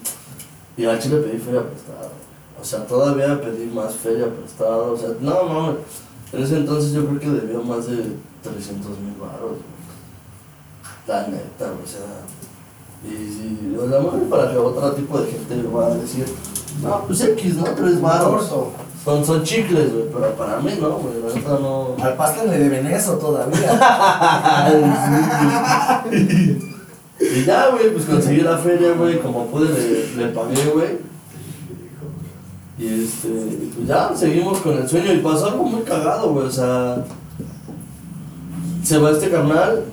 [0.79, 2.09] y al chile pedí feria prestada.
[2.61, 5.77] O sea, todavía pedí más feria prestada, o sea, no, no,
[6.33, 7.97] en ese entonces yo creo que debía más de
[8.43, 9.59] 300 mil baros.
[11.07, 12.23] La neta, o sea,
[13.05, 16.27] y, y o sea, bueno, para que otro tipo de gente va a decir,
[16.83, 17.65] no, pues X, ¿no?
[17.65, 18.53] Tres baros.
[19.05, 21.97] Son, son chicles, güey, pero para mí no, güey, la neta no.
[22.01, 23.81] Al pastel le deben eso todavía.
[27.21, 30.99] y ya, güey, pues conseguí la feria, güey, como pude le, le pagué, güey.
[32.79, 33.29] Y este,
[33.75, 37.05] pues ya, seguimos con el sueño y pasó algo muy cagado, güey, o sea.
[38.85, 39.85] Se va este carnal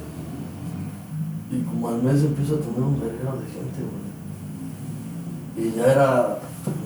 [1.52, 3.82] y como al mes empiezo a tener un verguero de gente,
[5.56, 5.68] güey.
[5.68, 6.40] Y ya era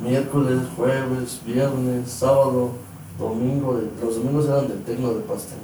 [0.04, 2.72] miércoles, jueves, viernes, sábado,
[3.20, 5.58] domingo, los domingos eran del tecno de pastel,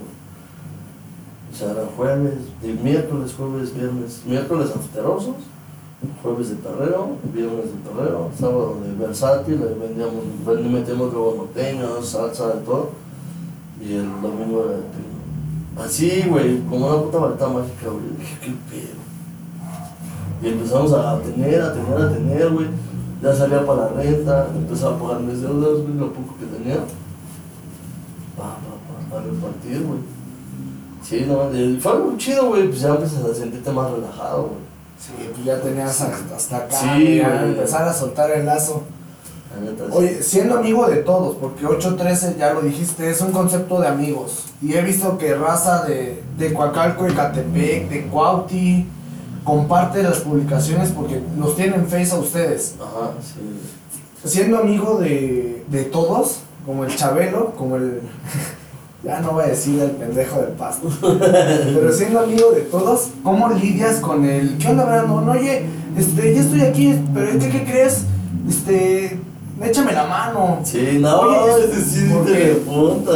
[1.56, 2.34] O sea, era jueves,
[2.84, 5.36] miércoles, jueves, viernes, miércoles afterosos,
[6.22, 10.26] jueves de perreo, viernes de perreo, sábado de versátil, vendíamos,
[10.70, 12.90] metíamos luego norteños, salsa, de todo,
[13.80, 15.86] y el domingo era de.
[15.86, 19.06] Así, güey, como una puta varita mágica, güey, dije, qué pedo.
[20.44, 22.68] Y empezamos a tener, a tener, a tener, güey
[23.22, 26.82] ya salía para la renta, empezaba a pagar mis deudas, güey, lo poco que tenía.
[28.36, 30.15] Pa, pa, pa, para repartir, güey.
[31.08, 34.66] Sí, no, fue algo chido, güey, pues ya empiezas a sentirte más relajado, güey.
[35.00, 38.84] Sí, pues ya tenías hasta acá, sí, ya empezar a soltar el lazo.
[39.92, 44.46] Oye, siendo amigo de todos, porque 813, ya lo dijiste, es un concepto de amigos.
[44.62, 48.86] Y he visto que raza de, de Coacalco, Ecatepec, de Cuauti,
[49.44, 52.76] comparte las publicaciones porque los tienen face a ustedes.
[52.82, 54.28] Ajá, sí.
[54.28, 58.02] Siendo amigo de, de todos, como el Chabelo, como el.
[59.06, 60.90] Ya no voy a decir el pendejo del pasto.
[61.02, 64.58] pero siendo amigo de todos, ¿cómo lidias con el.
[64.58, 65.30] ¿Qué onda, Brandon?
[65.30, 65.66] Oye,
[65.96, 68.06] este, ya estoy aquí, pero ¿qué, qué crees?
[68.50, 69.20] Este.
[69.62, 70.60] Échame la mano.
[70.64, 73.12] Sí, no, Oye, este, sí, porque punta,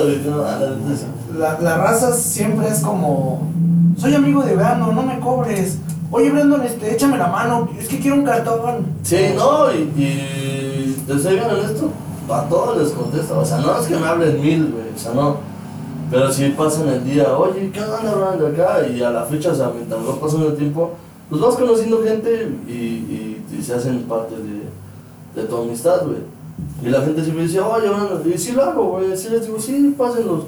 [1.38, 3.50] la, la raza siempre es como.
[3.98, 5.80] Soy amigo de verano, no me cobres.
[6.12, 8.86] Oye, Brandon, este, échame la mano, es que quiero un cartón.
[9.04, 11.92] Sí, no, y, y te soy bien honesto,
[12.32, 13.40] a todos les contesto.
[13.40, 15.49] O sea, no es que me hablen mil, güey, o sea, no.
[16.10, 18.88] Pero si pasan el día, oye, ¿qué onda, de acá?
[18.88, 20.92] Y a la fecha, o sea, mientras va pasando el tiempo,
[21.30, 26.20] pues vas conociendo gente y, y, y se hacen parte de, de tu amistad, güey.
[26.84, 29.60] Y la gente siempre dice, oye, Brandon, y sí lo hago, güey, sí les digo,
[29.60, 30.46] sí, pásenlos.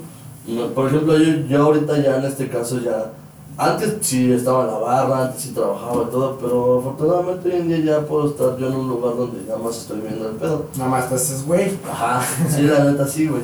[0.74, 3.12] Por ejemplo, yo, yo ahorita ya en este caso ya
[3.58, 7.68] antes sí estaba en la barra, antes sí trabajaba y todo, pero afortunadamente hoy en
[7.68, 10.66] día ya puedo estar yo en un lugar donde nada más estoy viendo el pedo.
[10.78, 11.78] Nada más te haces güey.
[11.90, 13.44] Ajá, sí, la neta sí, güey.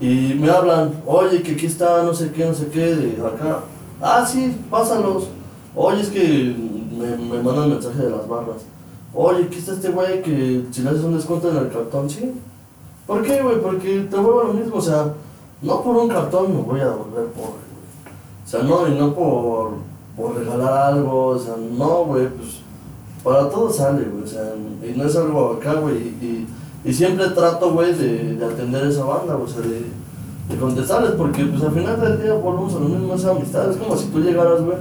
[0.00, 3.60] Y me hablan, oye, que aquí está no sé qué, no sé qué, de acá.
[4.00, 5.28] Ah, sí, pásalos.
[5.74, 6.54] Oye, es que
[6.96, 8.62] me, me mandan mensaje de las barras.
[9.14, 12.32] Oye, aquí está este güey que si le haces un descuento en el cartón, sí.
[13.06, 13.60] ¿Por qué, güey?
[13.60, 15.14] Porque te vuelvo lo mismo, o sea,
[15.62, 17.66] no por un cartón me voy a volver pobre.
[18.44, 19.72] O sea, no, y no por,
[20.16, 22.60] por regalar algo, o sea, no, güey, pues
[23.24, 26.46] para todo sale, güey, o sea, y no es algo acá, güey, y, y,
[26.92, 29.86] siempre trato, güey, de, de, atender esa banda, o sea, de,
[30.48, 33.76] de, contestarles, porque pues al final del día volvemos a lo mismo, esa amistad, es
[33.76, 34.78] como si tú llegaras, güey,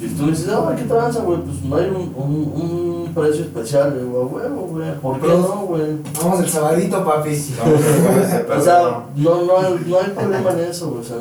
[0.00, 1.40] y tú dices, ah, ¿qué tranza, güey?
[1.40, 5.96] Pues no hay un, un, un precio especial, güey, güey, güey, ¿por qué no, güey?
[6.22, 7.30] Vamos el sabadito, papi.
[8.56, 11.16] o sea, no, no, no hay problema en eso, güey, o sea...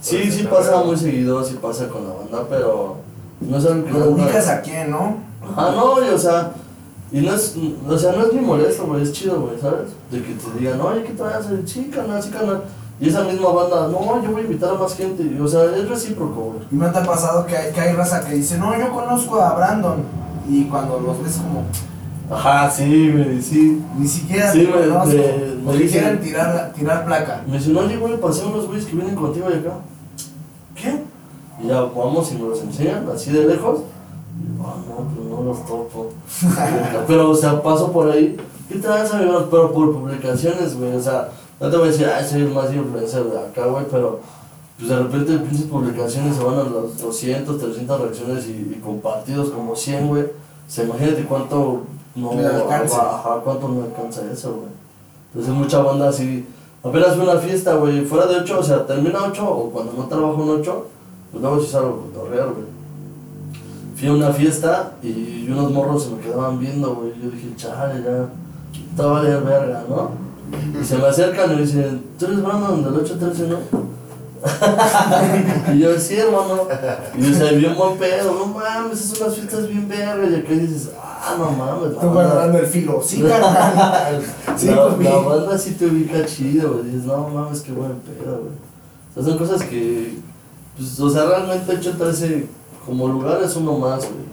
[0.00, 2.96] Sí, sí pasa muy seguido, sí pasa con la banda, pero
[3.40, 3.92] no es algo que...
[3.92, 5.16] ¿Lo ubicas a quién, no?
[5.56, 6.52] Ah, no, y, o sea,
[7.14, 7.54] y no es,
[7.88, 9.90] o sea, no es ni molesto, güey, es chido, güey, ¿sabes?
[10.10, 11.46] De que te digan, oye, ¿qué traes?
[11.64, 12.64] Sí, canal, sí, canal.
[12.98, 15.88] Y esa misma banda, no, yo voy a invitar a más gente, o sea, es
[15.88, 16.66] recíproco, güey.
[16.72, 19.40] ¿Y no te ha pasado que hay, que hay raza que dice, no, yo conozco
[19.40, 20.02] a Brandon,
[20.48, 21.64] y cuando los ves como...
[22.36, 23.80] Ajá, sí, güey, sí.
[23.96, 27.44] Ni siquiera sí, te conozco, me, me quieren tirar, tirar placa.
[27.46, 29.74] Me dice, no, oye, güey, pasé unos güeyes que vienen contigo de acá.
[30.74, 31.02] ¿qué?
[31.62, 33.80] Y ya vamos y nos los enseñan así de lejos.
[34.36, 36.10] Y, ah, no, pero no los topo.
[37.06, 38.36] pero, o sea, paso por ahí.
[38.68, 39.46] ¿Qué tal, amigos?
[39.50, 40.94] Pero por publicaciones, güey.
[40.94, 43.84] O sea, no te voy a decir, ay, soy el más influencer de acá, güey,
[43.90, 44.20] pero
[44.76, 49.76] pues de repente pinches publicaciones se van a las 200, 300 reacciones y, compartidos como
[49.76, 50.22] 100, güey.
[50.22, 50.28] O
[50.66, 51.82] sea, imagínate cuánto
[52.16, 53.18] no alcanza.
[53.18, 54.68] Ajá, cuánto no alcanza eso, güey.
[55.32, 56.46] Entonces mucha banda así
[56.84, 60.04] Apenas fue una fiesta, güey, fuera de 8, o sea, termina 8 o cuando no
[60.04, 60.86] trabajo en 8,
[61.30, 62.73] pues luego sí salgo a correr, güey.
[64.04, 67.14] Fui a una fiesta y unos morros se me quedaban viendo, güey.
[67.22, 68.28] Yo dije, chale, ya,
[68.90, 70.10] estaba de verga, ¿no?
[70.78, 73.60] Y se me acercan y me dicen, ¿tú eres Brandon del 813, no?
[75.74, 76.68] y yo, sí, hermano.
[77.16, 80.30] Y yo, se bien buen pedo, no mames, esas son las fiestas bien vergas.
[80.30, 81.98] Y acá dices, ah, no mames.
[81.98, 84.22] Tú guardando el filo, sí, carnal.
[84.58, 86.84] sí, la, pues, la banda sí te ubica chido, güey.
[86.90, 88.52] Dices, no mames, qué buen pedo, güey.
[89.12, 90.18] O sea, son cosas que,
[90.76, 94.24] pues, o sea, realmente hecho 13 como lugar es uno más, güey.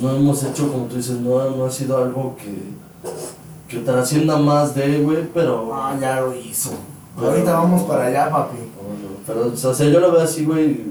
[0.00, 2.78] No hemos hecho, como tú dices, no, no ha sido algo que
[3.68, 5.70] que trascienda más de, güey, pero...
[5.74, 6.70] Ah, ya lo hizo.
[7.16, 8.56] Ahorita vamos para allá, papi.
[9.26, 10.86] Pero, o sea, yo lo veo así, güey.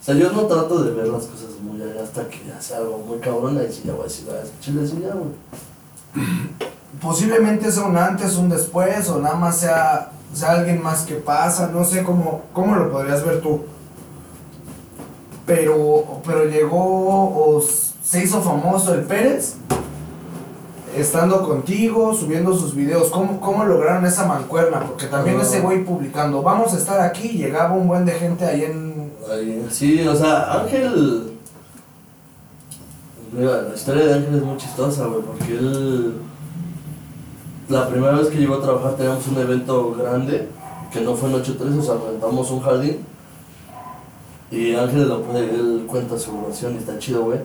[0.00, 2.78] O sea, yo no trato de ver las cosas muy allá hasta que ya sea
[2.78, 5.30] algo muy cabrón y si ya voy a decir, ah, chile, sí, ya, güey.
[7.00, 11.68] Posiblemente sea un antes, un después, o nada más sea, sea alguien más que pasa,
[11.68, 13.62] no sé cómo, cómo lo podrías ver tú.
[15.46, 19.56] Pero, pero llegó o se hizo famoso el Pérez
[20.96, 24.80] estando contigo, subiendo sus videos, ¿cómo, cómo lograron esa mancuerna?
[24.80, 28.64] Porque también ese güey publicando, vamos a estar aquí, llegaba un buen de gente ahí
[28.64, 29.12] en...
[29.70, 31.32] sí, o sea, Ángel...
[33.32, 36.14] Mira, la historia de Ángel es muy chistosa, güey, porque él...
[37.68, 40.48] La primera vez que llegó a trabajar teníamos un evento grande,
[40.92, 42.98] que no fue en 8-3, o sea, rentamos un jardín.
[44.52, 47.38] Y Ángel, lo, él cuenta su versión y está chido, güey.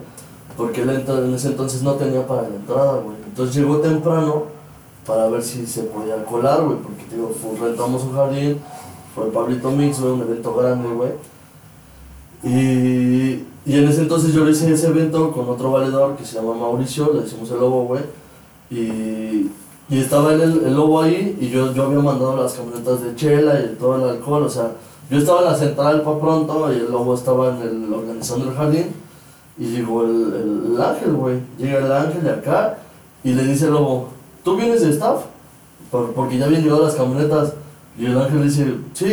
[0.56, 3.16] Porque él en ese entonces no tenía para la entrada, güey.
[3.26, 4.58] Entonces llegó temprano
[5.06, 8.58] para ver si se podía colar, güey, porque digo, rentamos un jardín,
[9.14, 11.12] fue el Pablito Mix, güey, un evento grande, güey.
[12.42, 16.34] Y, y, en ese entonces yo le hice ese evento con otro valedor que se
[16.36, 18.02] llama Mauricio, le decimos el lobo, güey.
[18.70, 19.50] Y,
[19.88, 23.58] y, estaba el, el, lobo ahí y yo, yo había mandado las camionetas de chela
[23.60, 24.72] y todo el alcohol, o sea,
[25.10, 28.56] yo estaba en la central para pronto y el lobo estaba en el, organizando el
[28.56, 28.94] jardín.
[29.58, 31.40] Y llegó el, el ángel, güey.
[31.58, 32.78] Llega el ángel de acá
[33.24, 34.08] y le dice el lobo,
[34.44, 35.22] ¿tú vienes de staff?
[35.90, 37.54] porque ya habían llegado las camionetas.
[37.98, 39.06] Y el ángel dice, sí.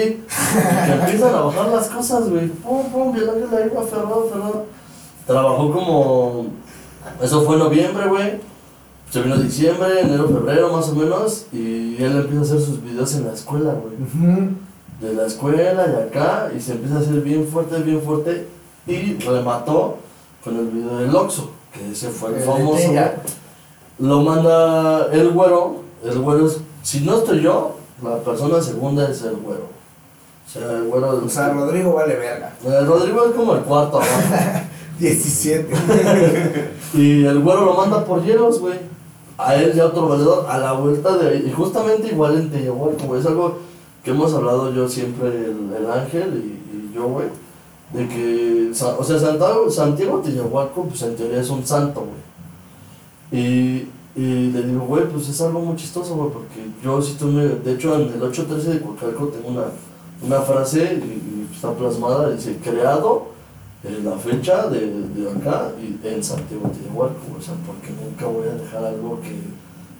[0.87, 2.47] Y empiezan a bajar las cosas, güey.
[2.47, 4.65] Pum, pum, y el ángel ahí va aferrado, aferrado.
[5.25, 6.45] Trabajó como.
[7.21, 8.39] Eso fue noviembre, güey.
[9.09, 11.45] Se vino diciembre, enero, febrero, más o menos.
[11.51, 14.49] Y él empieza a hacer sus videos en la escuela, güey.
[15.05, 16.51] De la escuela y acá.
[16.55, 18.47] Y se empieza a hacer bien fuerte, bien fuerte.
[18.87, 19.97] Y remató
[20.43, 21.51] con el video del Oxxo.
[21.73, 22.93] Que ese fue el, famoso
[23.99, 29.21] lo manda el güero, el güero es, si no estoy yo, la persona segunda es
[29.21, 29.69] el güero.
[30.45, 31.21] O sea, el güero...
[31.25, 32.53] O sea, Rodrigo vale verga.
[32.65, 34.65] El Rodrigo es como el cuarto abajo.
[34.99, 35.73] 17.
[36.93, 38.79] y el güero lo manda por hielos, güey.
[39.37, 41.45] A él y a otro valedor, a la vuelta de ahí.
[41.47, 43.21] Y justamente igual en Teyahualco, güey.
[43.21, 43.59] Es algo
[44.05, 47.25] que hemos hablado yo siempre, el, Ángel y, yo, güey.
[47.91, 53.41] De que, o sea, Santiago, Santiago Teyahualco, pues en teoría es un santo, güey.
[53.41, 57.27] Y, y le digo, güey, pues es algo muy chistoso, güey, porque yo si tú
[57.27, 57.47] me...
[57.47, 59.65] De hecho, en el 813 de Cuacalco tengo una,
[60.23, 63.27] una frase y, está plasmada, dice, creado
[63.83, 68.47] en la fecha de, de acá y en Santiago Igualco, o sea, porque nunca voy
[68.47, 69.35] a dejar algo que,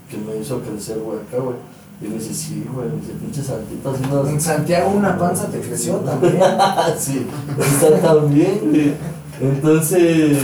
[0.09, 1.55] que me hizo crecer, güey, acá, güey.
[2.01, 4.27] Y me dice, sí, güey, me dice, pinche santito haciendo...
[4.27, 6.37] En Santiago una panza te creció también.
[6.97, 7.25] sí,
[7.57, 8.93] está también, güey.
[9.39, 10.37] Entonces,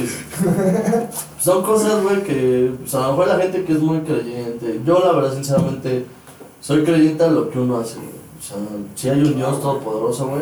[1.39, 4.99] son cosas, güey, que pues, a lo mejor la gente que es muy creyente, yo
[4.99, 6.05] la verdad, sinceramente,
[6.59, 8.57] soy creyente a lo que uno hace, O sea,
[8.95, 10.41] si hay un Dios todopoderoso, güey,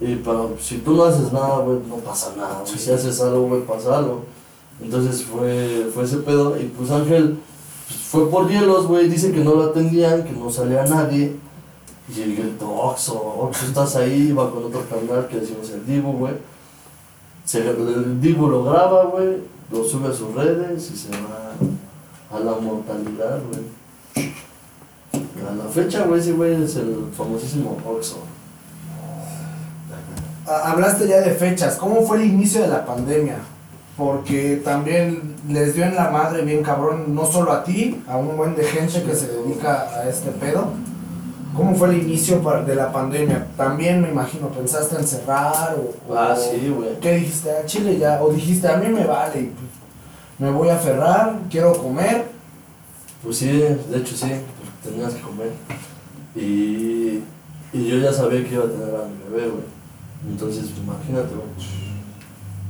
[0.00, 3.62] y pero si tú no haces nada, güey, no pasa nada, Si haces algo, güey,
[3.62, 4.24] pasa algo.
[4.82, 7.38] Entonces fue, fue ese pedo, y pues Ángel
[8.12, 11.34] fue por hielos, güey, dice que no lo atendían, que no salía nadie.
[12.14, 16.12] Y el grito, Oxo, Oxo, estás ahí, iba con otro canal que decimos el Divo,
[16.12, 16.34] güey
[17.54, 19.38] el Divo lo graba, güey,
[19.70, 24.32] lo sube a sus redes y se va a la mortalidad, güey.
[25.48, 28.18] A la fecha, güey, ese güey es el famosísimo Oxxo.
[30.46, 33.38] Hablaste ya de fechas, ¿cómo fue el inicio de la pandemia?
[34.02, 38.36] Porque también les dio en la madre bien cabrón, no solo a ti, a un
[38.36, 40.72] buen de gente que se dedica a este pedo,
[41.54, 43.46] ¿Cómo fue el inicio de la pandemia?
[43.58, 46.98] También me imagino, ¿pensaste en cerrar o, ah, sí, güey.
[46.98, 47.50] ¿Qué dijiste?
[47.50, 48.22] ¿A Chile ya?
[48.22, 49.50] ¿O dijiste, a mí me vale,
[50.38, 52.24] me voy a aferrar, quiero comer?
[53.22, 54.32] Pues sí, de hecho sí,
[54.82, 55.50] tenías que comer.
[56.34, 57.22] Y,
[57.74, 59.64] y yo ya sabía que iba a tener a mi bebé, güey.
[60.26, 61.91] Entonces, pues, imagínate, güey.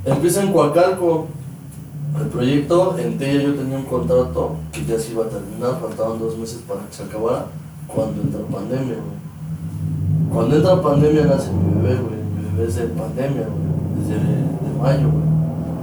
[0.04, 1.28] Empieza en Coacalco
[2.20, 6.18] el proyecto, en Tella yo tenía un contrato que ya se iba a terminar, faltaban
[6.18, 7.46] dos meses para que se acabara
[7.86, 9.22] cuando entra pandemia, güey.
[10.32, 12.16] Cuando entra pandemia nace mi bebé, güey.
[12.16, 13.98] Mi bebé es de pandemia, güey.
[13.98, 15.32] Desde de mayo, güey.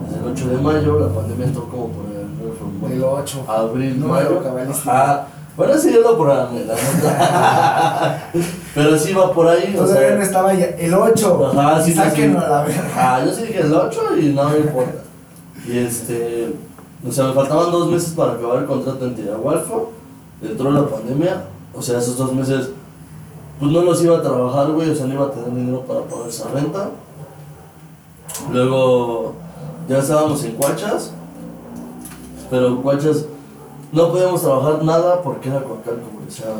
[0.05, 3.45] Desde el 8 de mayo, la pandemia entró como por el, el 8.
[3.47, 4.41] Abril, no, mayo.
[4.69, 5.27] Ajá.
[5.59, 6.73] Bueno, sí, yo lo programé, la.
[8.73, 9.77] Pero sí va por ahí.
[9.77, 11.51] o sea, estaba ya el 8.
[11.53, 11.97] Ajá, sí, sí.
[11.97, 12.87] la verdad.
[12.95, 15.03] Ah, yo sí dije el 8 y no me importa.
[15.67, 16.55] Y este.
[17.05, 19.91] O sea, me faltaban dos meses para acabar el contrato en Tirahualco.
[20.41, 21.43] Entró la pandemia
[21.73, 22.69] o sea, esos dos meses,
[23.59, 26.01] pues no los iba a trabajar, güey, o sea, no iba a tener dinero para
[26.01, 26.89] pagar esa renta.
[28.51, 29.33] Luego,
[29.87, 31.11] ya estábamos en Cuachas,
[32.49, 33.25] pero Cuachas,
[33.91, 36.27] no podíamos trabajar nada porque era Coacalco, güey.
[36.27, 36.55] O sea,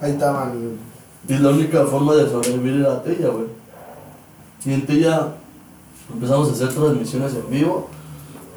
[0.00, 0.78] Ahí estaban.
[1.28, 3.46] y la única forma de sobrevivir era Tella, güey.
[4.64, 5.28] Y en Tella
[6.12, 7.88] empezamos a hacer transmisiones en vivo,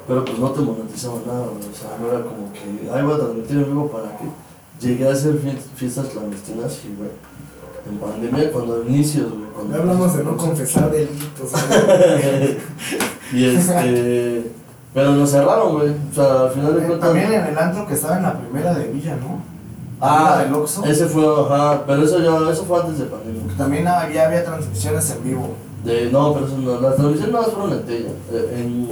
[0.08, 1.68] pero pues no te monetizaban nada, güey.
[1.70, 4.24] O sea, no era como que, ay, voy a transmitir en vivo para qué.
[4.80, 7.10] Llegué a hacer fie- fiestas clandestinas y, güey,
[7.88, 9.44] en pandemia, cuando inicios, güey.
[9.54, 11.50] cuando- Ya hablamos de no confesar delitos.
[11.52, 12.56] güey.
[13.32, 14.50] y este.
[14.96, 15.90] Pero nos cerraron, güey.
[15.90, 17.00] O sea, al final de cuentas.
[17.00, 19.42] También en el antro que estaba en la primera de Villa, ¿no?
[20.00, 20.84] Ah, del Oxxo.
[20.86, 21.82] ese fue, ajá.
[21.86, 23.42] Pero eso ya, eso fue antes de pandemia.
[23.58, 25.50] También había, había transmisiones en vivo.
[25.84, 28.08] De, no, pero eso no, las transmisiones no fueron en Tella.
[28.32, 28.88] Eh, En,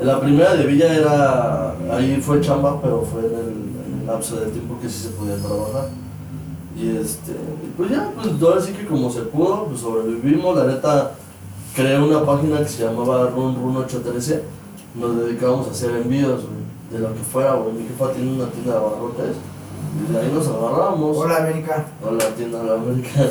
[0.00, 1.74] en la primera de Villa era.
[1.92, 5.08] Ahí fue chamba, pero fue en el, en el lapso de tiempo que sí se
[5.10, 5.90] podía trabajar.
[6.76, 7.36] Y este.
[7.76, 10.56] Pues ya, pues ahora sí que como se pudo, pues sobrevivimos.
[10.56, 11.12] La neta,
[11.76, 14.58] creé una página que se llamaba Run Run 813.
[14.94, 16.60] Nos dedicábamos a hacer envíos, güey,
[16.90, 17.74] de lo que fuera, güey.
[17.74, 19.36] Mi jefa tiene una tienda de abarrotes.
[19.96, 21.16] Y de ahí nos agarramos.
[21.16, 21.86] Hola, América.
[22.04, 23.26] Hola, tienda de América.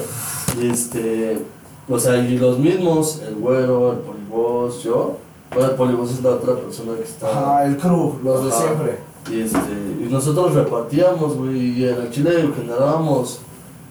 [0.60, 1.46] Y este,
[1.90, 5.18] o sea, y los mismos, el güero, el polibos, yo.
[5.54, 7.30] Bueno, el polibos es la otra persona que está.
[7.30, 8.62] Ajá, el crew, los de Ajá.
[8.62, 9.00] siempre.
[9.30, 9.60] Y este,
[10.02, 13.40] y nosotros repartíamos, güey, y en el Chile generábamos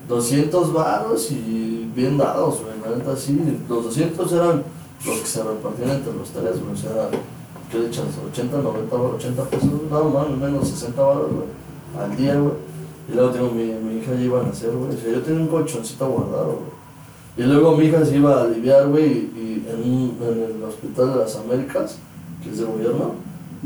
[0.08, 3.38] 200 varos y bien dados, güey, la neta sí.
[3.68, 4.64] Los 200 eran
[5.04, 7.10] los que se repartían entre los tres, güey, o sea,
[7.70, 8.06] ¿qué le echas?
[8.30, 12.54] 80, 90 varos, 80 pesos, nada más, menos 60 varos, güey, al día, güey.
[13.10, 15.40] Y luego tengo mi, mi hija ya iba a nacer, güey, o sea, yo tenía
[15.40, 16.78] un colchoncito guardado, güey.
[17.38, 21.10] Y luego mi hija se iba a aliviar, güey, y en, un- en el Hospital
[21.14, 21.98] de las Américas,
[22.42, 23.12] que es de gobierno,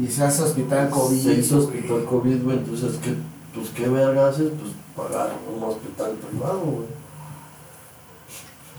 [0.00, 1.18] Y se hace hospital COVID.
[1.20, 3.14] se hizo hospital COVID, güey, entonces, ¿qué,
[3.54, 4.50] pues, ¿qué verga haces?
[4.60, 6.86] Pues pagar un hospital privado, güey.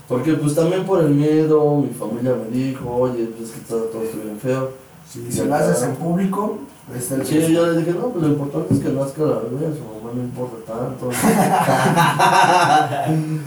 [0.08, 3.84] Porque, pues, también por el miedo, mi familia me dijo, oye, pues, es que todo,
[3.84, 4.70] todo bien feo.
[5.14, 6.58] Si se lo haces en público,
[6.92, 9.66] está el Sí, yo le dije, no, pues, lo importante es que nazca la bebé,
[9.66, 11.08] a su mamá no importa tanto.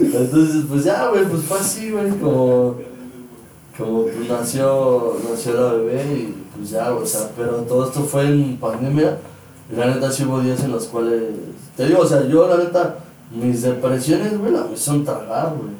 [0.00, 2.76] entonces, pues, ya, güey, pues, fue así, güey, como,
[3.76, 8.28] como, pues, nació, nació la bebé y, pues, ya, o sea, pero todo esto fue
[8.28, 9.18] en pandemia.
[9.70, 11.22] Y la neta sí hubo días en los cuales,
[11.76, 12.96] te digo, o sea, yo la neta,
[13.30, 15.72] mis depresiones, güey, la me son tragar, güey.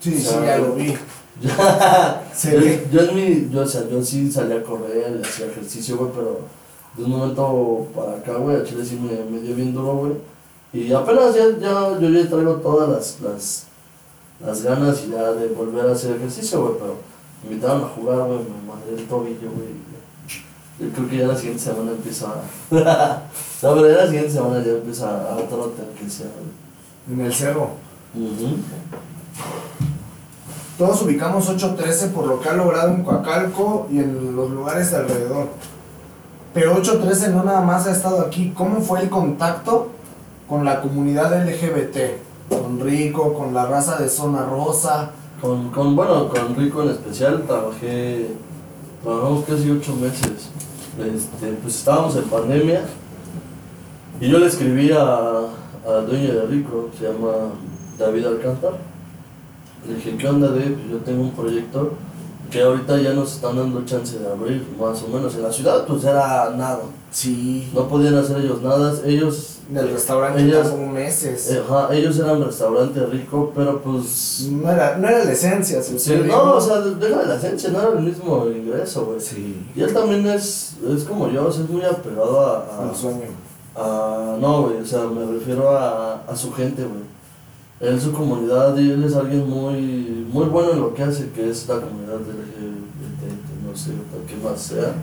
[0.00, 0.94] Sí, sí, O sea, ya lo vi.
[2.42, 2.60] Yo,
[2.92, 6.40] yo en mi, yo, o sea, yo sí salía a correr, hacía ejercicio, güey, pero
[6.96, 10.12] de un momento para acá, güey, a Chile sí me, me dio bien duro, güey.
[10.72, 13.66] Y apenas ya, ya, yo ya traigo todas las, las,
[14.44, 16.96] las ganas y ya de volver a hacer ejercicio, güey, pero
[17.42, 19.80] me invitaron a jugar, güey, me madré el tobillo, güey.
[20.78, 22.40] Yo creo que ya la siguiente semana empieza a...
[23.62, 27.18] no, pero ya la siguiente semana ya empieza a trote, que sea, güey.
[27.18, 27.70] En el cerro.
[28.14, 28.56] Ujú.
[30.80, 34.96] Todos ubicamos 813 por lo que ha logrado en Coacalco y en los lugares de
[34.96, 35.48] alrededor.
[36.54, 38.54] Pero 813 no nada más ha estado aquí.
[38.56, 39.90] ¿Cómo fue el contacto
[40.48, 41.98] con la comunidad LGBT?
[42.48, 45.10] Con Rico, con la raza de Zona Rosa.
[45.42, 48.28] Con, con, bueno, con Rico en especial trabajé,
[49.02, 50.48] trabajamos casi ocho meses.
[50.98, 52.84] Este, pues estábamos en pandemia
[54.18, 55.40] y yo le escribí a,
[55.86, 57.32] al dueño de Rico, se llama
[57.98, 58.89] David Alcántar.
[59.88, 60.70] Le dije, ¿qué onda, Dave?
[60.78, 61.92] Pues yo tengo un proyecto
[62.50, 65.34] que ahorita ya nos están dando chance de abrir, más o menos.
[65.36, 66.80] En la ciudad, pues era nada.
[67.12, 67.70] Sí.
[67.74, 68.92] No podían hacer ellos nada.
[69.04, 69.56] Ellos.
[69.70, 71.48] Del restaurante ellos, como meses.
[71.52, 75.96] eh, ajá, ellos eran restaurante rico, pero pues no, era, no era la esencia, se
[75.96, 79.20] Sí, no, o sea, deja de la esencia, no era el mismo ingreso, güey.
[79.20, 79.64] Sí.
[79.76, 82.90] Y él también es, es como yo, o sea, es muy apegado a...
[82.90, 83.20] A, sueño.
[83.76, 87.02] a- no, güey, o sea, me refiero a, a su gente, güey.
[87.80, 91.48] Él, su comunidad, y él es alguien muy, muy bueno en lo que hace, que
[91.48, 93.92] es la comunidad LGBT, no sé
[94.28, 94.94] qué más sea.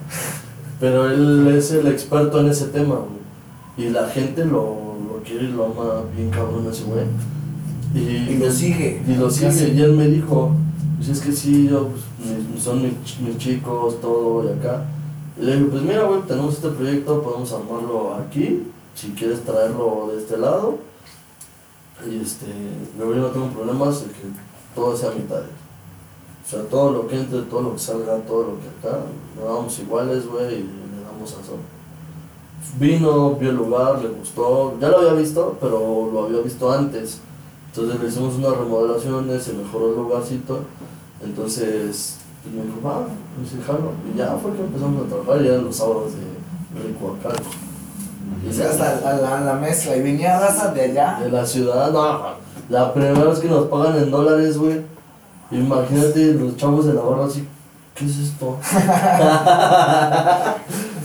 [0.79, 3.87] Pero él es el experto en ese tema, güey.
[3.87, 7.05] Y la gente lo, lo quiere y lo ama bien cabrón ese güey.
[7.95, 9.01] Y, Y lo sigue.
[9.07, 10.51] y lo sigue, y él me dijo,
[10.97, 14.85] pues es que sí, yo, pues, son mis, mis chicos, todo, y acá.
[15.39, 18.63] Y le dije, pues mira, güey, tenemos este proyecto, podemos armarlo aquí,
[18.93, 20.77] si quieres traerlo de este lado.
[22.05, 22.45] Y este,
[22.97, 24.27] luego yo no tengo problemas de que
[24.75, 25.41] todo sea mitad.
[25.41, 28.99] O sea, todo lo que entre, todo lo que salga, todo lo que acá,
[29.35, 31.59] lo damos iguales, güey, y le damos sazón.
[32.79, 37.19] Vino, vio el lugar, le gustó, ya lo había visto, pero lo había visto antes.
[37.67, 40.59] Entonces le hicimos unas remodelaciones, se mejoró el lugarcito.
[41.23, 44.13] Entonces pues me dijo, va, pues.
[44.13, 47.35] Y ya fue que empezamos a trabajar, ya eran los sábados de Rico acá.
[48.45, 49.95] Y se hasta la, la, la mezcla.
[49.95, 51.19] Y venía raza de allá.
[51.21, 52.35] De la ciudad, no,
[52.69, 54.81] la primera vez que nos pagan en dólares, güey.
[55.51, 57.47] Imagínate los chavos de la barra así,
[57.95, 58.57] ¿qué es esto?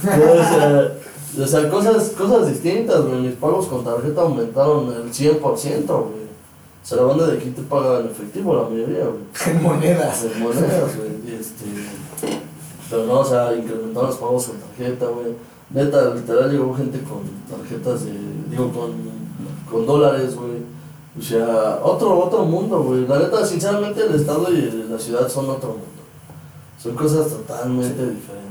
[0.02, 0.92] No, o sea,
[1.40, 3.20] O sea, cosas, cosas distintas, güey.
[3.20, 6.22] Mis pagos con tarjeta aumentaron el 100%, güey.
[6.22, 9.22] O sea, la banda de aquí te paga en efectivo, la mayoría, güey.
[9.46, 10.24] En monedas.
[10.24, 11.36] En monedas, güey.
[11.38, 11.66] Este,
[12.90, 15.34] pero no, o sea, incrementaron los pagos con tarjeta, güey.
[15.74, 17.20] Neta, literal llegó gente con
[17.50, 18.12] tarjetas de,
[18.50, 18.92] digo, con,
[19.70, 20.62] con dólares, güey.
[21.18, 23.06] O sea, otro, otro mundo, güey.
[23.06, 25.86] La neta, sinceramente, el estado y la ciudad son otro mundo.
[26.82, 28.42] Son cosas totalmente diferentes.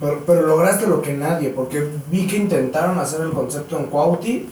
[0.00, 4.48] Pero, pero lograste lo que nadie, porque vi que intentaron hacer el concepto en Cuauti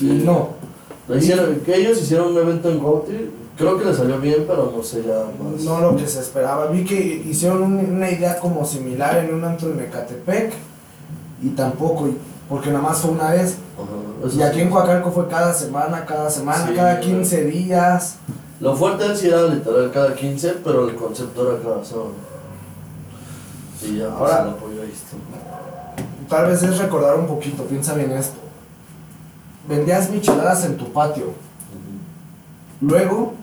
[0.00, 0.50] y no.
[1.08, 3.18] Lo hicieron- que ellos hicieron un evento en Cuautla,
[3.56, 5.62] creo que les salió bien, pero no sé ya más.
[5.64, 6.66] No lo que se esperaba.
[6.66, 6.96] Vi que
[7.28, 10.52] hicieron un- una idea como similar en un antro en Ecatepec
[11.42, 12.08] y tampoco,
[12.48, 13.56] porque nada más fue una vez.
[14.34, 17.06] Y aquí en Coacalco fue cada semana, cada semana, Sí, cada güey.
[17.06, 18.16] 15 días.
[18.60, 22.12] Lo fuerte sí era literal cada 15, pero el concepto era cada sábado.
[23.82, 25.16] Y ya, pues Ahora- el apoyo ahí está.
[26.28, 28.38] Tal vez es recordar un poquito, piensa bien esto.
[29.68, 31.32] Vendías micheladas en tu patio.
[32.82, 33.34] Luego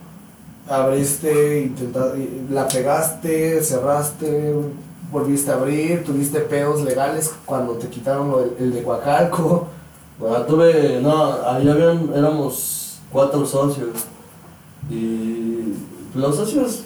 [0.70, 4.54] abriste, intentaste, la pegaste, cerraste,
[5.12, 9.68] volviste a abrir, tuviste pedos legales cuando te quitaron lo del- el de Coacalco.
[10.20, 13.90] Bueno, tuve, no, ahí habían, éramos cuatro socios.
[14.90, 15.74] Y
[16.16, 16.82] los socios,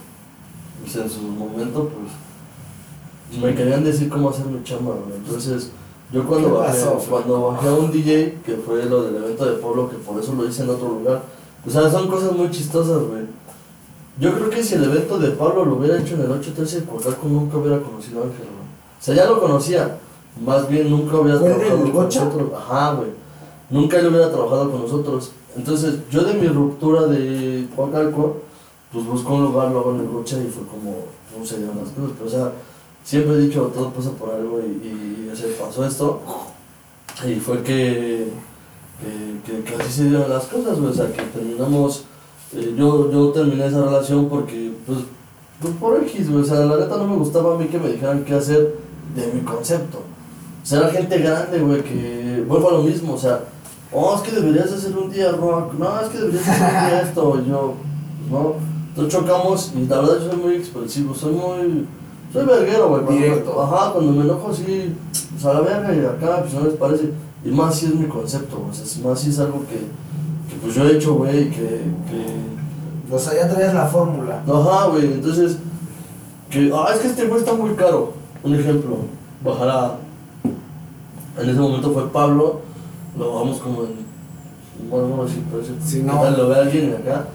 [0.82, 5.18] pues en su momento, pues, me querían decir cómo hacer mi chamba, güey.
[5.18, 5.72] Entonces,
[6.12, 6.98] yo cuando ¿Qué bajé, pasó?
[7.10, 10.34] cuando bajé a un DJ, que fue lo del evento de Pueblo, que por eso
[10.34, 11.22] lo hice en otro lugar,
[11.66, 13.21] o sea, son cosas muy chistosas, güey.
[14.20, 16.86] Yo creo que si el evento de Pablo lo hubiera hecho en el 813 de
[16.86, 18.46] Coacalco, nunca hubiera conocido a Ángel.
[19.00, 19.98] O sea, ya lo conocía,
[20.46, 22.26] más bien nunca hubiera ¿Fue el del trabajado con Gocha?
[22.26, 22.52] nosotros.
[22.56, 23.10] Ajá, güey.
[23.70, 25.32] Nunca él hubiera trabajado con nosotros.
[25.56, 28.38] Entonces, yo de mi ruptura de Coacalco,
[28.92, 31.06] pues busco un lugar luego en el Gocha y fue como,
[31.38, 32.12] no se dieron las cosas.
[32.18, 32.52] Pero, o sea,
[33.04, 36.22] siempre he dicho, todo pasa por algo y, y, o sea, pasó esto.
[37.26, 38.28] Y fue que,
[39.46, 40.92] que, que, que así se dieron las cosas, güey.
[40.92, 42.04] O sea, que terminamos,
[42.56, 45.00] eh, yo, yo terminé esa relación porque, pues,
[45.62, 46.44] pues por X, güey.
[46.44, 48.76] O sea, la neta no me gustaba a mí que me dijeran qué hacer
[49.16, 50.00] de mi concepto.
[50.00, 53.42] O sea, era gente grande, güey, que vuelvo a lo mismo, o sea,
[53.92, 57.02] oh, es que deberías hacer un día rock, no, es que deberías hacer un día
[57.02, 57.74] esto, yo,
[58.30, 58.54] no,
[58.90, 61.88] entonces chocamos y la verdad yo soy muy expresivo, soy muy,
[62.32, 63.62] soy verguero, güey, cuando- Directo.
[63.62, 64.94] ajá, cuando me enojo así,
[65.32, 67.12] pues a la verga y acá, pues no les parece,
[67.44, 69.80] y más si es mi concepto, o sea, más si es algo que
[70.62, 74.44] pues yo he hecho, güey, que, que, O sea, ya traías la fórmula.
[74.48, 75.58] Ajá, güey, entonces,
[76.50, 78.14] que, ah, es que este güey está muy caro.
[78.44, 78.98] Un ejemplo,
[79.44, 79.96] bajar a,
[81.42, 82.62] en ese momento fue Pablo,
[83.18, 84.12] lo bajamos como en,
[84.90, 86.14] bueno, no sé, parece, Sí, no.
[86.14, 86.38] ¿qué tal?
[86.38, 87.26] lo ve alguien acá,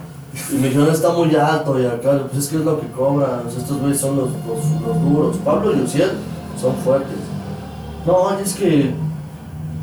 [0.52, 3.40] y me dijeron, está muy alto, y acá, pues es que es lo que cobran,
[3.48, 6.10] estos güeyes son los, los, los duros, Pablo y Luciel
[6.60, 7.18] son fuertes.
[8.06, 8.94] No, es que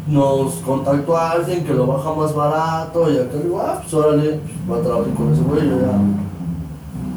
[0.07, 4.77] nos contactó alguien que lo baja más barato, y acá digo, ah, pues órale, pues,
[4.77, 5.97] va a trabajar con ese güey, yo ya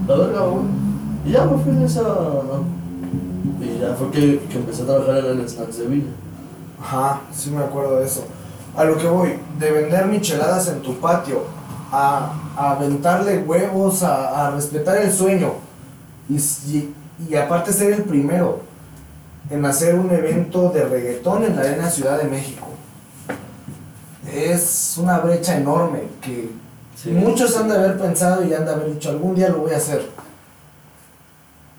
[0.09, 0.65] la verga, güey.
[1.25, 2.03] Y ya me fui de esa.
[3.61, 6.11] Y ya fue que, empecé a trabajar en el Snacks de Villa.
[6.81, 8.25] Ajá, sí me acuerdo de eso.
[8.77, 11.41] A lo que voy, de vender micheladas en tu patio,
[11.91, 15.55] a, a aventarle huevos, a, a respetar el sueño,
[16.29, 16.95] y, si-
[17.29, 18.61] y aparte ser el primero
[19.51, 22.67] en hacer un evento de reggaetón en la Arena Ciudad de México.
[24.37, 26.51] Es una brecha enorme que
[26.95, 27.11] Sí.
[27.11, 29.77] muchos han de haber pensado y han de haber dicho, algún día lo voy a
[29.77, 30.03] hacer.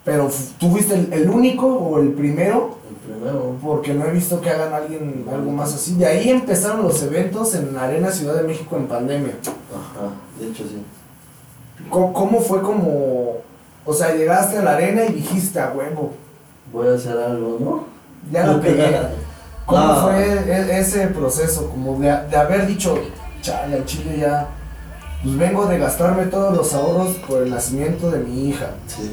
[0.05, 0.29] Pero
[0.59, 3.55] tú fuiste el, el único o el primero El primero.
[3.61, 5.95] porque no he visto que hagan alguien algo más así.
[5.95, 9.33] De ahí empezaron los eventos en la Arena Ciudad de México en pandemia.
[9.43, 10.81] Ajá, de hecho sí.
[11.89, 13.37] ¿Cómo, cómo fue como,
[13.85, 16.13] o sea, llegaste a la arena y dijiste a huevo,
[16.71, 17.85] Voy a hacer algo, ¿no?
[18.31, 18.97] ya la pegué?
[19.67, 19.99] ¿Cómo Ah.
[20.01, 21.69] fue e- ese proceso?
[21.69, 22.97] Como de, de haber dicho,
[23.41, 24.47] chale, al chile ya,
[25.21, 28.71] pues vengo de gastarme todos los ahorros por el nacimiento de mi hija.
[28.87, 29.11] Sí.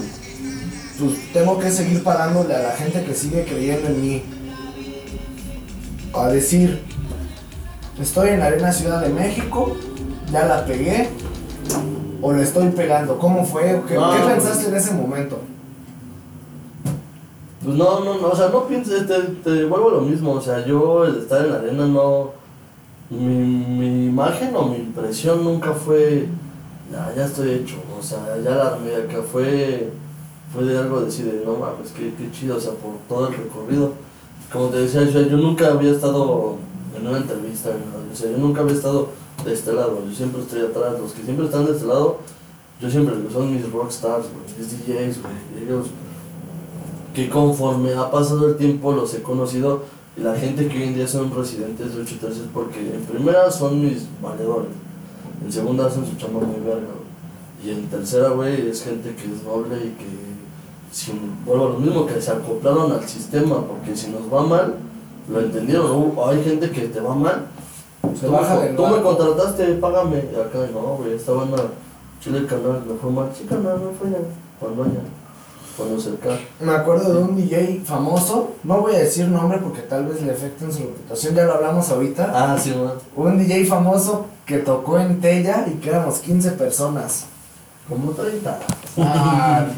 [0.96, 4.22] pues tengo que seguir pagándole a la gente que sigue creyendo en mí.
[6.14, 6.84] A decir,
[8.00, 9.76] estoy en la Arena Ciudad de México,
[10.30, 11.08] ya la pegué,
[12.22, 13.18] o le estoy pegando.
[13.18, 13.82] ¿Cómo fue?
[13.88, 15.40] ¿Qué, No, qué pues- pensaste en ese momento?
[17.64, 20.66] Pues no, no, no, o sea, no pienses, te, te vuelvo lo mismo, o sea,
[20.66, 22.32] yo el estar en la arena no,
[23.08, 26.28] mi, mi imagen o mi impresión nunca fue,
[26.92, 29.90] ya, ya estoy hecho, o sea, ya la armé acá, fue,
[30.52, 33.34] fue de algo decir, de, no mames, qué, qué chido, o sea, por todo el
[33.34, 33.92] recorrido.
[34.52, 36.56] Como te decía, yo, nunca había estado
[36.94, 39.08] en una entrevista, o sea, yo nunca había estado
[39.42, 42.18] de este lado, yo siempre estoy atrás, los que siempre están de este lado,
[42.78, 45.86] yo siempre son mis rockstars, güey, mis DJs, güey, ellos
[47.14, 49.82] que conforme ha pasado el tiempo los he conocido,
[50.16, 53.50] Y la gente que hoy en día son residentes de 813 es porque en primera
[53.50, 54.70] son mis valedores,
[55.44, 56.94] en segunda hacen su chamba muy verga.
[57.64, 60.06] Y en tercera, güey, es gente que es noble y que,
[60.92, 61.12] si,
[61.44, 64.74] bueno, lo mismo que se acoplaron al sistema, porque si nos va mal,
[65.28, 66.26] lo entendieron, ¿no?
[66.26, 67.46] hay gente que te va mal,
[68.14, 71.56] Se tú, baja me, tú me contrataste, págame, y acá no, güey, esta banda,
[72.20, 74.18] chile canal, me fue mal, sí canal, fue ya,
[74.60, 75.00] cuando ya,
[76.60, 80.32] Me acuerdo de un DJ famoso, no voy a decir nombre porque tal vez le
[80.32, 82.30] afecten su reputación, ya lo hablamos ahorita.
[82.34, 82.92] Ah, sí, man.
[83.16, 87.26] Un DJ famoso que tocó en Tella y que éramos 15 personas.
[87.88, 88.58] Como 30.
[88.98, 89.66] Ah,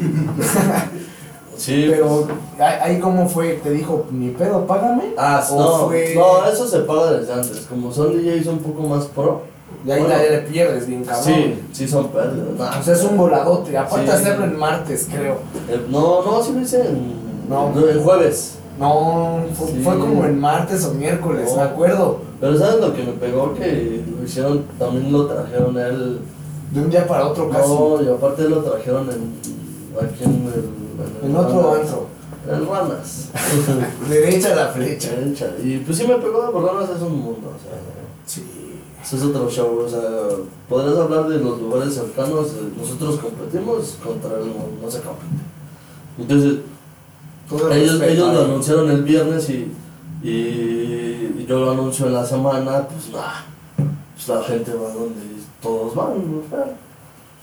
[1.57, 2.27] Sí, pero
[2.59, 5.05] ahí cómo fue, te dijo, ni pedo, págame.
[5.17, 7.61] Ah, ¿O no, fue- no, eso se paga desde antes.
[7.67, 9.41] Como son DJs un poco más pro.
[9.87, 10.15] Y ahí bueno.
[10.17, 11.23] le pierdes bien cabrón.
[11.23, 12.83] Sí, sí son pérdidas.
[12.85, 13.77] sea, es un voladote.
[13.77, 14.05] Aparte Sí.
[14.07, 15.37] de hacerlo en martes, creo.
[15.89, 17.13] No, no, sí lo hice en,
[17.49, 17.71] No.
[17.89, 18.55] en jueves.
[18.77, 19.79] No, fue, Sí.
[19.83, 21.55] fue como en martes o miércoles, No.
[21.55, 22.19] me acuerdo.
[22.39, 23.53] Pero ¿sabes lo que me pegó?
[23.55, 26.19] Que lo hicieron, también lo trajeron él.
[26.71, 27.69] De un día para otro casi.
[27.69, 31.29] No, y aparte lo trajeron en, aquí en el.
[31.29, 32.07] en otro antro.
[32.45, 33.29] En el Ranas.
[34.09, 35.11] Derecha a la flecha.
[35.11, 35.47] Derecha.
[35.63, 37.79] Y pues sí me pegó, por Ranas es un mundo, o sea.
[38.25, 38.66] Sí.
[39.03, 40.01] Eso es otro show, o sea,
[40.67, 45.43] podrías hablar de los lugares cercanos, eh, nosotros competimos contra el mundo, no se compite.
[46.17, 46.59] Entonces,
[47.47, 49.71] Todo ellos, ellos lo anunciaron el viernes y,
[50.23, 53.45] y, yo lo anuncio en la semana, pues nah,
[54.13, 55.21] pues la gente va donde
[55.61, 56.41] todos van, ¿no?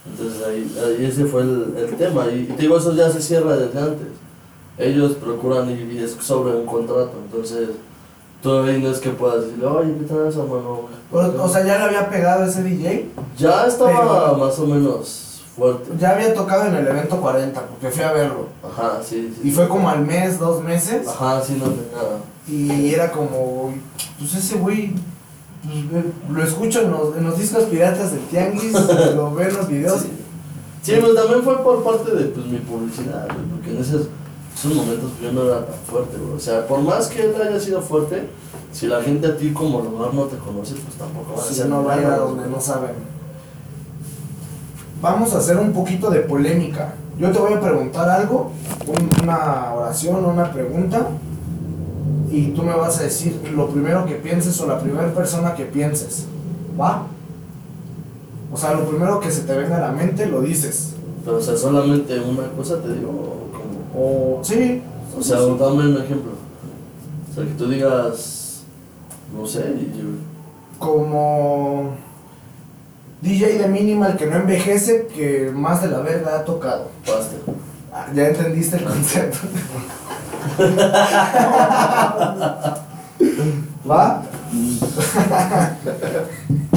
[0.07, 3.19] Entonces ahí, ahí ese fue el, el tema, y, y te digo, eso ya se
[3.19, 4.07] cierra desde antes.
[4.77, 7.69] Ellos procuran y, y es sobre un contrato, entonces
[8.53, 10.81] ahí no es que puedas decirle, oye, ¿qué tal eso, hermano?
[11.11, 13.09] Pero, o sea, ya le había pegado ese DJ.
[13.37, 15.91] Ya estaba Pero- más o menos fuerte.
[15.99, 18.47] Ya había tocado en el evento 40, porque fui a verlo.
[18.63, 19.47] Ajá, sí, sí.
[19.47, 21.07] Y fue como al mes, dos meses.
[21.07, 22.19] Ajá, sí, no tenía.
[22.47, 23.73] Y era como,
[24.19, 24.93] pues ese güey,
[25.63, 28.73] pues, lo escucho en los, en los discos piratas del Tianguis,
[29.15, 30.01] lo veo en los videos.
[30.01, 30.11] Sí,
[30.83, 34.07] Sí, pero también fue por parte de pues, mi publicidad, güey, porque en esos,
[34.55, 36.33] esos momentos yo no era tan fuerte, güey.
[36.35, 38.27] O sea, por más que él haya sido fuerte,
[38.71, 41.53] si la gente a ti como lugar no te conoce, pues tampoco va a Si
[41.55, 42.91] ser no nada, vaya a donde no saben.
[45.01, 46.93] Vamos a hacer un poquito de polémica.
[47.19, 48.51] Yo te voy a preguntar algo,
[48.87, 51.07] un- una oración, una pregunta,
[52.31, 55.65] y tú me vas a decir lo primero que pienses o la primera persona que
[55.65, 56.25] pienses.
[56.79, 57.03] ¿Va?
[58.51, 60.93] O sea, lo primero que se te venga a la mente lo dices.
[61.23, 63.44] Pero, o sea, solamente una cosa te digo,
[63.97, 64.81] o sí.
[65.17, 66.33] O sea, dame un ejemplo.
[67.31, 68.63] O sea, que tú digas,
[69.35, 70.05] no sé, y yo,
[70.79, 71.95] como
[73.21, 76.89] DJ de Minimal que no envejece, que más de la verga ha tocado.
[77.07, 77.35] basta.
[77.93, 79.37] Ah, Ya entendiste el concepto.
[83.89, 84.23] ¿Va?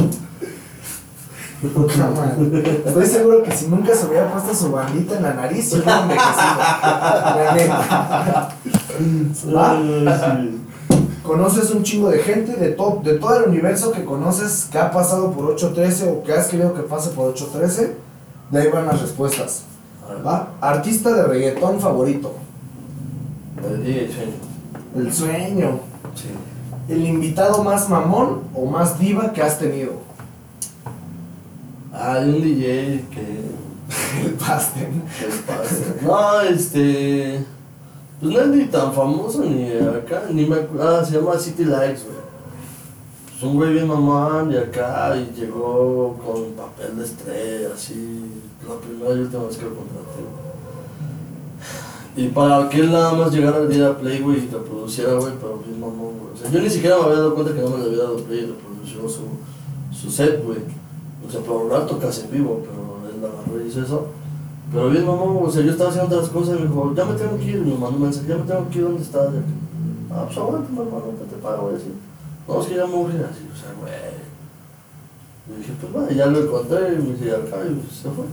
[2.86, 6.02] Estoy seguro que si nunca se hubiera puesto su bandita en la nariz, se hubiera
[6.02, 6.54] envejecido.
[9.52, 10.48] La neta.
[11.22, 14.90] Conoces un chingo de gente de, to- de todo el universo que conoces que ha
[14.90, 17.96] pasado por 813 o que has querido que pase por 813.
[18.50, 19.64] De ahí van las respuestas.
[20.26, 20.48] ¿Va?
[20.60, 22.32] Artista de reggaetón favorito.
[23.84, 24.32] El sueño.
[24.96, 25.80] El sueño.
[26.14, 26.28] Sí.
[26.88, 30.07] El invitado más mamón o más diva que has tenido.
[31.98, 33.48] Hay un DJ que.
[34.26, 35.02] El Pasten.
[35.18, 35.94] que pasa.
[36.02, 37.44] No, este.
[38.20, 41.64] Pues no es ni tan famoso ni acá, ni me acu- Ah, se llama City
[41.64, 42.18] Lights, güey.
[43.36, 48.24] Es un güey bien mamán de acá y llegó con papel de estrella, así.
[48.68, 50.22] La primera y última vez que lo contraté.
[52.16, 55.34] Y para que él nada más llegara al día a Play, güey, y reproduciera, güey,
[55.40, 56.32] pero bien mamón, güey.
[56.34, 58.16] O sea, yo ni siquiera me había dado cuenta que no me le había dado
[58.16, 60.58] Play y reprodució su, su set, güey.
[61.28, 64.06] O sea, por hablar tocas en vivo, pero él agarró y hizo eso.
[64.72, 67.14] Pero bien mamón, o sea, yo estaba haciendo otras cosas y me dijo, ya me
[67.14, 69.28] tengo que ir, y me mandó un mensaje, ya me tengo que ir, ¿dónde estás?
[70.10, 71.92] Ah, pues aguanta, hermano, que te pago, y así.
[72.46, 73.92] No, es que ya me urge, así, o sea, güey.
[75.48, 78.10] Y dije, pues va, y ya lo encontré, y me dice, acá, y pues, se
[78.10, 78.24] fue.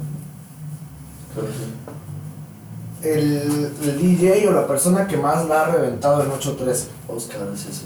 [1.35, 1.65] Pero sí.
[3.07, 6.87] El, el DJ o la persona que más la ha reventado en 813.
[7.07, 7.85] Oscar es ese.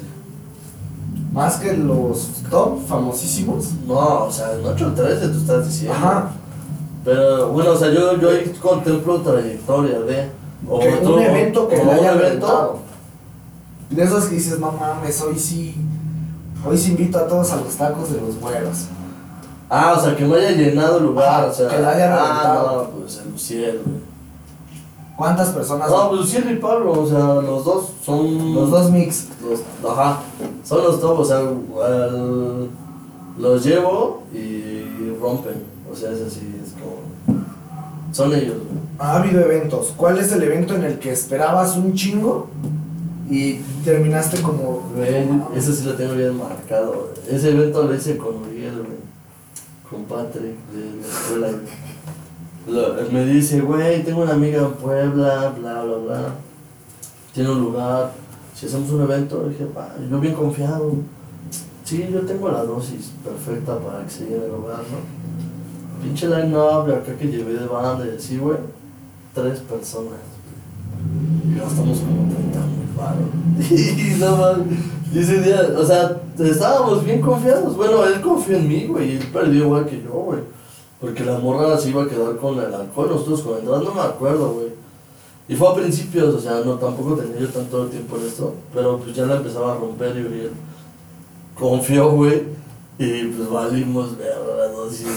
[1.32, 3.74] Más que los top famosísimos.
[3.86, 5.96] No, o sea, en 8-13 tú estás diciendo.
[5.96, 6.32] Ajá.
[7.06, 10.32] Pero bueno, o sea, yo, yo ahí contemplo trayectoria de.
[10.68, 12.80] O que un evento que le haya evento.
[13.90, 15.76] De esos que dices, no mames, hoy sí.
[16.66, 18.88] Hoy sí invito a todos a los tacos de los güeros.
[19.70, 21.70] Ah, o sea, que me haya llenado el lugar, Ajá, o sea.
[21.70, 22.84] que la haya ah, reventado.
[22.84, 24.00] no, pues el Luciel, güey.
[25.16, 25.90] ¿Cuántas personas?
[25.90, 28.56] No, pues Luciel y Pablo, o sea, los dos son...
[28.56, 29.28] Los dos mix.
[29.44, 30.22] Los, ajá,
[30.64, 32.68] son los top, o sea, al-
[33.40, 34.84] los llevo y
[35.22, 35.64] rompen.
[35.92, 36.98] O sea, es así, es como...
[38.12, 38.58] Son ellos.
[38.98, 39.94] Ha habido eventos.
[39.96, 42.48] ¿Cuál es el evento en el que esperabas un chingo
[43.30, 43.56] y
[43.86, 44.90] terminaste como...
[44.96, 47.12] Güey, ese sí lo tengo bien marcado.
[47.30, 49.00] Ese evento lo hice con güey.
[49.90, 55.96] Con Patrick de la escuela, me dice, güey, tengo una amiga en Puebla, bla, bla,
[55.98, 56.36] bla.
[57.34, 58.12] Tiene un lugar.
[58.56, 59.68] Si hacemos un evento, dije,
[60.10, 60.94] yo bien confiado.
[61.84, 66.04] Sí, yo tengo la dosis perfecta para llene el lugar, ¿no?
[66.04, 68.58] Pinche line-up de acá que llevé de banda y así, güey.
[69.34, 70.20] Tres personas.
[71.48, 73.30] Y gastamos como 30 mil baros.
[73.72, 74.80] Y no mames.
[75.12, 77.76] Y ese día, o sea, estábamos bien confiados.
[77.76, 80.40] Bueno, él confió en mí, güey, y él perdió igual que yo, güey.
[81.02, 84.02] Porque la morra se iba a quedar con el alcohol, nosotros con entradas, no me
[84.02, 84.69] acuerdo, güey.
[85.50, 89.00] Y fue a principios, o sea, no tampoco tenía yo tanto tiempo en esto, pero
[89.00, 90.52] pues ya la empezaba a romper y Uriel
[91.58, 92.44] confió, güey.
[93.00, 95.08] Y pues valimos ver la dosis,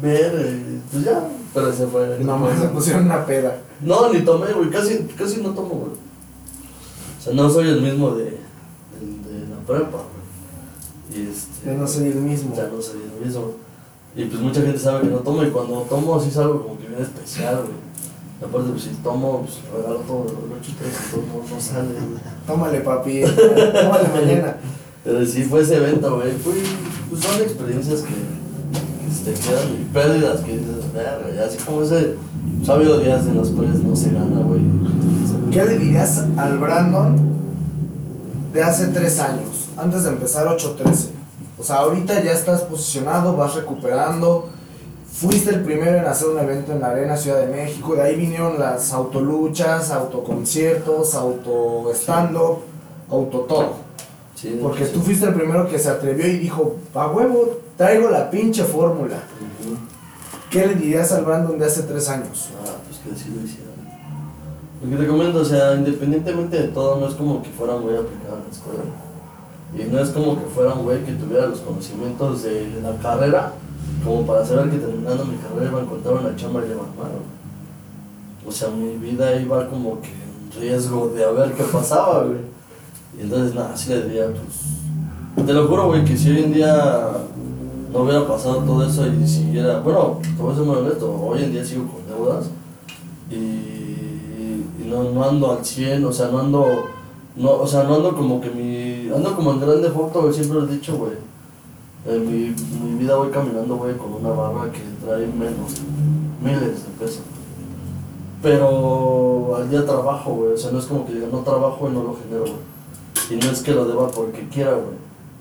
[0.00, 0.58] ver,
[0.90, 2.18] pues ya, pero se fue.
[2.20, 3.60] Nomás se pusieron una peda.
[3.82, 5.92] No, ni tomé, güey, casi, casi no tomo, güey.
[5.92, 11.20] O sea, no soy el mismo de, de, de la prepa, güey.
[11.26, 12.54] Y este, Yo no soy el mismo.
[12.56, 13.50] Ya no soy el mismo.
[14.16, 16.78] Y pues mucha gente sabe que no tomo y cuando tomo sí es algo como
[16.78, 17.84] que bien especial, güey.
[18.44, 20.30] Aparte, pues si tomo, pues regalo todo los
[21.10, 21.88] todo no, no sale.
[22.46, 23.22] Tómale, papi.
[23.22, 24.56] Tómale mañana.
[25.02, 26.32] Pero sí fue ese evento, güey.
[26.32, 28.14] Pues son experiencias que,
[29.24, 32.16] te quedan y pérdidas que dices, verga, así como ese.
[32.58, 34.62] Pues ha habido días en los cuales no se gana, güey.
[35.50, 37.16] ¿Qué le dirías al Brandon
[38.52, 41.08] de hace tres años, antes de empezar 8-13?
[41.58, 44.48] O sea, ahorita ya estás posicionado, vas recuperando.
[45.14, 47.94] Fuiste el primero en hacer un evento en la Arena Ciudad de México.
[47.94, 52.58] De ahí vinieron las autoluchas, autoconciertos, auto stand-up,
[53.08, 53.74] auto todo.
[54.34, 58.28] Sí, Porque tú fuiste el primero que se atrevió y dijo, a huevo, traigo la
[58.28, 59.18] pinche fórmula.
[60.50, 62.50] ¿Qué le dirías al Brandon de hace tres años?
[62.60, 63.72] Ah, pues que sí lo hicieron.
[64.80, 67.96] Porque te comento, o sea, independientemente de todo, no es como que fuera un güey
[67.96, 68.82] aplicado en la escuela.
[69.78, 73.52] Y no es como que fuera un güey que tuviera los conocimientos de la carrera,
[74.04, 77.34] como para saber que terminando mi carrera iba a encontrar una chamba y llevar mano.
[78.46, 82.38] O sea, mi vida iba como que en riesgo de ver qué pasaba, güey.
[83.18, 85.46] Y entonces, nada, así le diría, pues.
[85.46, 87.12] Te lo juro, güey, que si hoy en día
[87.92, 89.80] no hubiera pasado todo eso y siguiera.
[89.80, 92.46] Bueno, te voy a muy honesto, hoy en día sigo con deudas
[93.30, 96.66] y, y no, no ando al 100, o sea, no ando.
[97.36, 99.12] No, o sea, no ando como que mi.
[99.14, 101.12] Ando como en grande foto, güey, siempre lo he dicho, güey.
[102.06, 105.80] En mi, mi vida voy caminando, güey, con una barra que trae menos,
[106.42, 107.22] miles de pesos.
[108.42, 111.94] Pero al día trabajo, güey, o sea, no es como que diga, no trabajo y
[111.94, 112.74] no lo genero, güey.
[113.30, 114.98] Y no es que lo deba porque quiera, güey,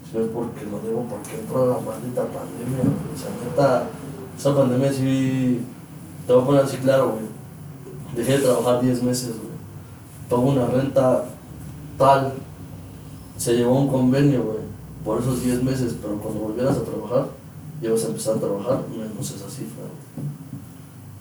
[0.09, 3.13] sino es porque lo debo porque entró la maldita pandemia, güey.
[3.13, 3.89] O sea, neta,
[4.37, 5.65] esa pandemia sí,
[6.25, 7.25] te voy a poner así claro, güey.
[8.15, 9.53] Dejé de trabajar 10 meses, güey.
[10.29, 11.25] Pago una renta
[11.97, 12.33] tal,
[13.35, 14.62] se llevó un convenio, güey,
[15.03, 17.27] por esos 10 meses, pero cuando volvieras a trabajar,
[17.81, 19.83] ibas a empezar a trabajar menos esa cifra.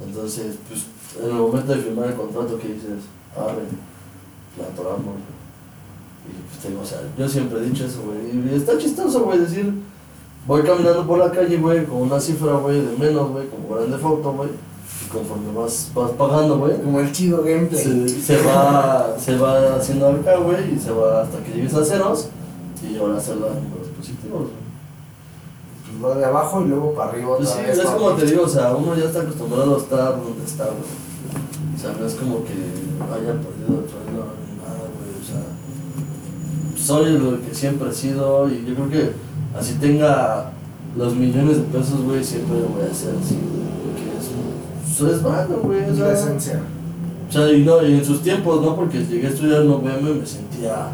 [0.05, 0.87] Entonces, pues,
[1.22, 3.05] en el momento de firmar el contrato, ¿qué dices?
[3.37, 3.64] Arre,
[4.59, 5.16] la atoramos.
[6.24, 8.53] Y pues te digo, o sea, yo siempre he dicho eso, güey.
[8.53, 9.72] Y está chistoso, güey, decir,
[10.47, 13.99] voy caminando por la calle, güey, con una cifra, güey, de menos, güey, como grande
[13.99, 14.51] foto, güey.
[15.05, 17.83] Y conforme vas, vas pagando, güey, Como el chido gameplay.
[18.09, 21.85] se, se va, se va haciendo acá, güey, y se va hasta que llegues a
[21.85, 22.28] ceros.
[22.83, 24.49] Y ahora hacer los números positivos.
[26.01, 27.78] Pues va de abajo y luego para arriba otra Pues sí, vez.
[27.78, 30.78] es como te digo, o sea, uno ya está acostumbrado a estar donde está, güey.
[31.76, 35.12] O sea, no es como que haya perdido el sueño ni nada, güey.
[35.20, 39.12] O sea, soy lo que siempre he sido y yo creo que
[39.59, 40.51] así tenga
[40.97, 43.62] los millones de pesos, güey, siempre voy a ser así, güey.
[43.85, 45.80] Porque es, eso es malo, güey.
[45.80, 46.61] O Es la sea, esencia.
[47.28, 48.76] o sea, y, no, y en sus tiempos, ¿no?
[48.76, 50.89] Porque llegué a estudiar en UVM me sentía,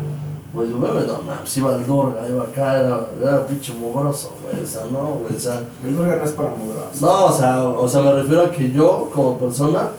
[0.53, 4.67] pues UVM, no mames, iba al Dorga, iba acá, era, era pinche mugroso, güey, o
[4.67, 7.01] sea, no, güey, o sea, El Durga no es para mudas.
[7.01, 9.91] no, o sea, o sea, me refiero a que yo, como persona,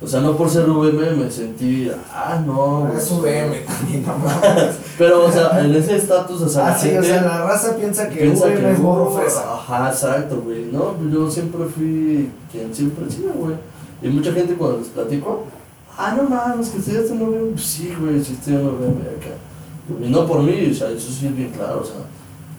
[0.00, 2.96] o sea, no por ser UVM me sentí, ah, no, güey.
[2.96, 4.74] Es VM también, no mames.
[4.98, 7.76] Pero, o sea, en ese estatus, o sea, la Ah, sí, o sea, la raza
[7.76, 9.44] piensa que piensa VM es morro fresa.
[9.52, 13.54] Ajá, exacto, güey, no, pues yo siempre fui quien siempre sido, güey.
[14.02, 15.44] Y mucha gente cuando les platico,
[15.96, 19.36] ah, no mames, que estudiaste en UVM, pues sí, güey, sí estoy en UVM acá.
[19.88, 21.96] Y no por mí, o sea, eso sí es bien claro, o sea,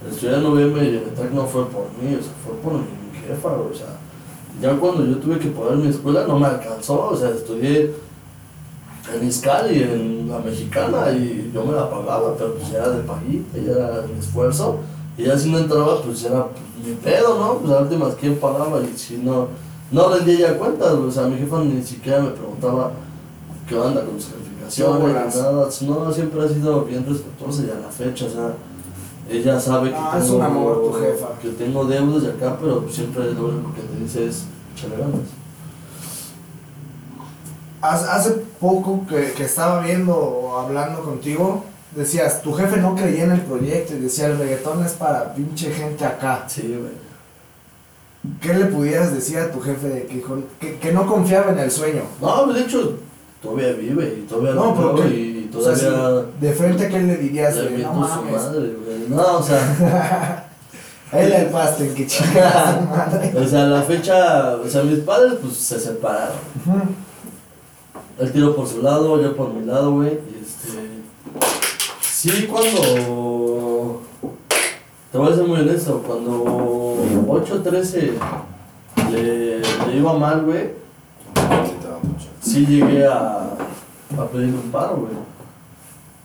[0.05, 2.73] el estudiar en UVM y el TEC no fue por mí, o sea, fue por
[2.73, 2.85] mi
[3.25, 3.97] jefa, o sea,
[4.61, 7.93] ya cuando yo tuve que pagar mi escuela no me alcanzó, o sea, estudié
[9.13, 13.57] en Iscali, en la mexicana, y yo me la pagaba, pero pues era de pajita,
[13.57, 14.79] y era mi esfuerzo.
[15.17, 16.47] Y ya si no entraba, pues era
[16.85, 17.59] mi pedo, ¿no?
[17.59, 19.47] Pues a últimas quién pagaba, y si no,
[19.91, 22.91] no rendía ya cuentas, o sea, mi jefa ni siquiera me preguntaba
[23.67, 24.25] qué onda con mis
[24.81, 25.35] Buenas.
[25.35, 25.51] nada.
[25.81, 28.53] No, siempre ha sido bien respetuosa y a la fecha, o sea,
[29.29, 31.27] ella sabe que, Ah, es tengo, un amor tu jefa.
[31.41, 34.43] que tengo deudas de acá, pero siempre lo único que te dice es,
[34.75, 35.19] échale ganas.
[37.81, 41.65] Hace poco que, que estaba viendo o hablando contigo,
[41.95, 45.69] decías, tu jefe no creía en el proyecto y decía, el reggaetón es para pinche
[45.71, 46.45] gente acá.
[46.47, 46.93] Sí, güey.
[48.39, 50.23] ¿Qué le pudieras decir a tu jefe de que,
[50.61, 52.03] que, que no confiaba en el sueño?
[52.21, 52.93] No, pues, de hecho,
[53.43, 55.07] todavía vive y todavía No, ¿qué?
[55.09, 57.55] y O sea, todavía si de frente, ¿qué le dirías?
[57.57, 59.09] le no madre, güey.
[59.09, 60.49] No, o sea,
[61.11, 62.07] Él el pastel, que
[62.89, 63.33] madre.
[63.37, 66.37] o sea, la fecha, o sea, mis padres pues se separaron.
[68.17, 70.09] Él tiró por su lado, yo por mi lado, güey.
[70.13, 70.79] Y este.
[72.01, 74.01] Sí, cuando.
[75.11, 76.43] Te voy a ser muy honesto, cuando
[77.27, 78.13] 8-13
[79.11, 80.71] le, le iba mal, güey,
[82.53, 83.49] sí llegué a,
[84.17, 85.13] a pedirle un paro, güey.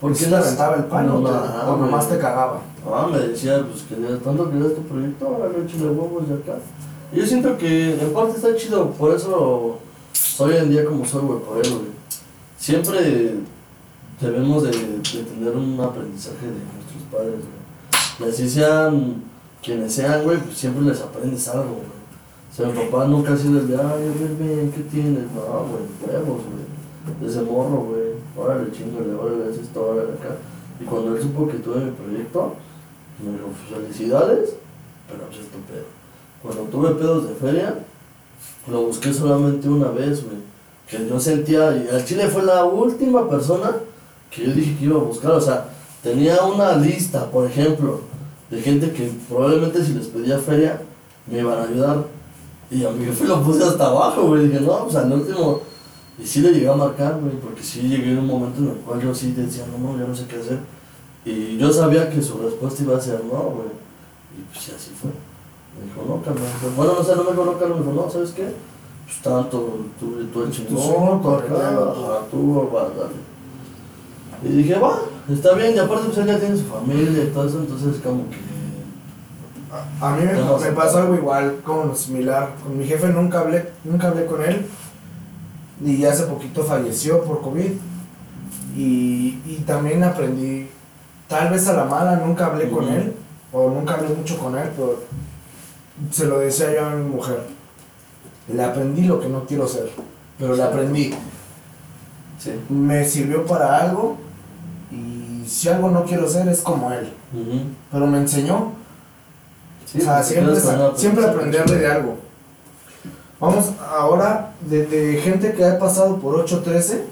[0.00, 1.20] ¿Por qué no- le aventaba el palo?
[1.20, 2.16] No, o, ajá, o nomás güey.
[2.18, 2.60] te cagaba?
[2.90, 6.58] Ah, me decía, pues que tanto querías tu proyecto, ahora le échale huevos de acá.
[7.12, 9.78] Y yo siento que en parte está chido, por eso
[10.12, 11.88] soy hoy en día como soy, güey, por él, güey.
[12.58, 13.34] Siempre
[14.20, 17.34] debemos de, de tener un aprendizaje de nuestros padres,
[18.18, 18.30] güey.
[18.30, 19.22] Y así sean
[19.62, 21.97] quienes sean, güey, pues siempre les aprendes algo, güey.
[22.58, 25.30] Sea, mi papá nunca ha sido el de, ay, bien, ¿qué tienes?
[25.30, 27.20] No, güey, huevos, güey.
[27.20, 28.14] Desde morro, güey.
[28.36, 30.34] Órale, chingale, órale, haz esto, órale acá.
[30.80, 32.56] Y cuando él supo que tuve mi proyecto,
[33.22, 34.54] me dijo, pues, felicidades,
[35.08, 35.84] pero pues es tu pedo.
[36.42, 37.78] Cuando tuve pedos de feria,
[38.68, 40.38] lo busqué solamente una vez, güey.
[40.90, 43.70] Que yo sentía, y al Chile fue la última persona
[44.32, 45.30] que yo dije que iba a buscar.
[45.30, 45.68] O sea,
[46.02, 48.00] tenía una lista, por ejemplo,
[48.50, 50.82] de gente que probablemente si les pedía feria,
[51.28, 52.17] me iban a ayudar.
[52.70, 54.48] Y a mi jefe lo puse hasta abajo, güey.
[54.48, 55.60] Dije, no, pues al último.
[56.18, 58.76] Y sí le llegué a marcar, güey, porque sí llegué en un momento en el
[58.76, 60.58] cual yo sí decía, no, no, yo no sé qué hacer.
[61.24, 63.68] Y yo sabía que su respuesta iba a ser no, güey.
[64.36, 65.10] Y pues sí, así fue.
[65.78, 66.50] Me dijo, no, carnal.
[66.76, 67.52] Bueno, no sé, no me dijo, no.
[67.52, 68.52] Me dijo, no, ¿sabes qué?
[69.04, 73.16] Pues tanto, tú, tú el Tu chingón, tú acá, ajá, tú, va, dale.
[74.44, 75.00] Y dije, va,
[75.30, 75.74] está bien.
[75.74, 78.47] Y aparte, pues él ya tiene su familia y todo eso, entonces como que...
[80.00, 82.54] A, mí me, pasó algo igual, como similar.
[82.62, 84.66] Con mi jefe nunca hablé, nunca hablé con él.
[85.84, 87.72] Y hace poquito falleció por COVID.
[88.76, 90.68] Y, y también aprendí,
[91.26, 93.14] tal vez a la mala, nunca hablé con él.
[93.52, 95.02] O nunca hablé mucho con él, pero
[96.10, 97.40] se lo decía yo a mi mujer.
[98.52, 99.90] Le aprendí lo que no quiero ser.
[100.38, 101.12] Pero le aprendí.
[102.38, 102.52] Sí.
[102.70, 104.16] Me sirvió para algo.
[104.90, 107.12] Y si algo no quiero ser, es como él.
[107.90, 108.72] Pero me enseñó
[109.90, 112.16] Sí, o sea, porque siempre, aprenderle de algo.
[113.40, 117.04] Vamos ahora, de, de gente que ha pasado por 813,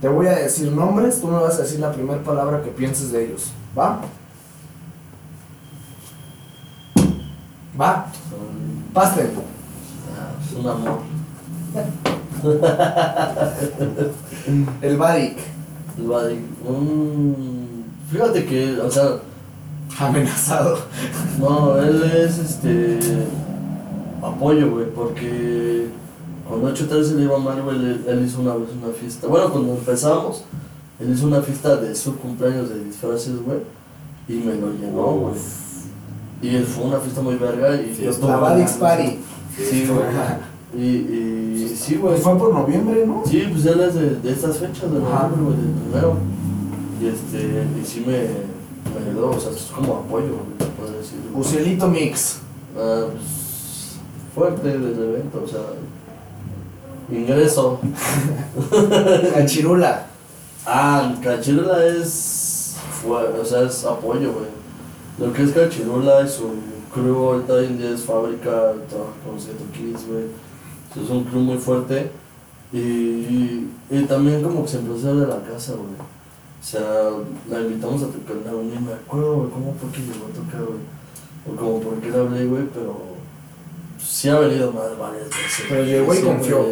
[0.00, 3.12] te voy a decir nombres, tú me vas a decir la primera palabra que pienses
[3.12, 3.50] de ellos.
[3.78, 4.00] ¿Va?
[7.78, 8.06] ¿Va?
[8.94, 9.30] Pastel.
[10.16, 11.00] ah, Es un amor.
[14.80, 15.38] El Badik.
[15.98, 17.84] El Vadik, un...
[18.10, 19.18] Fíjate que, o sea,
[19.98, 20.78] Amenazado.
[21.38, 22.98] no, él es este.
[24.22, 25.88] apoyo, güey, porque
[26.48, 29.26] cuando 813 le iba mal, güey, él, él hizo una vez una fiesta.
[29.26, 30.44] Bueno, cuando empezamos,
[30.98, 33.58] él hizo una fiesta de su cumpleaños de disfraces, güey,
[34.28, 35.34] y me lo llenó, güey.
[36.42, 38.78] Y él fue una fiesta muy verga y yo La estuve ganando.
[38.78, 39.18] Party.
[39.56, 40.06] Sí, güey.
[40.72, 42.18] Y, y sí, güey.
[42.18, 43.22] Fue por noviembre, ¿no?
[43.26, 46.16] Sí, pues él es de, de estas fechas, de noviembre, güey, del primero.
[47.02, 48.49] Y este, y sí me
[48.98, 50.36] ayudó, o sea, es como apoyo,
[50.78, 51.18] puedo decir.
[51.34, 52.38] Ucielito Mix.
[52.76, 53.98] Ah, pues,
[54.34, 55.60] fuerte del evento, o sea,
[57.10, 57.80] ingreso.
[59.34, 60.06] Cachirula.
[60.66, 62.76] Ah, Cachirula es,
[63.06, 64.50] o sea, es apoyo, güey.
[65.18, 66.50] Lo que es Cachirula y su
[66.92, 70.24] crew ahorita hoy en día es fábrica, trabaja con Seto Kids, güey.
[71.02, 72.10] Es un crew muy fuerte.
[72.72, 76.19] Y, y también como que se empezó de la casa, güey.
[76.60, 77.10] O sea,
[77.50, 80.62] la invitamos a tocar una ni me acuerdo, güey, cómo fue que llegó a tocar,
[80.62, 80.80] güey.
[81.50, 82.96] O como por qué le hablé, güey, pero
[83.98, 85.64] sí ha venido más varias veces.
[85.68, 86.66] Pero llegó y Siempre- confió.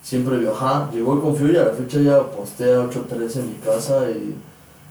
[0.00, 3.54] Siempre vio, ajá, llegó y confió y a la fecha ya postea 8-3 en mi
[3.56, 4.34] casa y,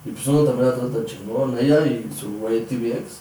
[0.05, 1.57] y pues uno también la trata chingón.
[1.57, 3.19] Ella y su güey TVX,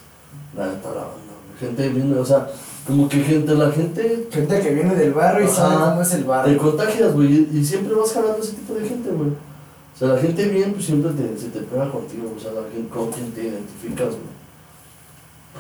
[0.57, 1.23] la neta la banda.
[1.61, 2.49] Gente bien, o sea,
[2.87, 6.23] como que gente, la gente Gente que viene del barrio y sabe cómo es el
[6.23, 6.59] te barrio.
[6.59, 9.31] contagias, güey, y- y siempre vas jalando ese tipo de gente, güey.
[9.97, 12.69] O sea, la gente bien, pues siempre te, se te pega contigo, o sea, la
[12.71, 14.37] gente con quien te identificas, güey.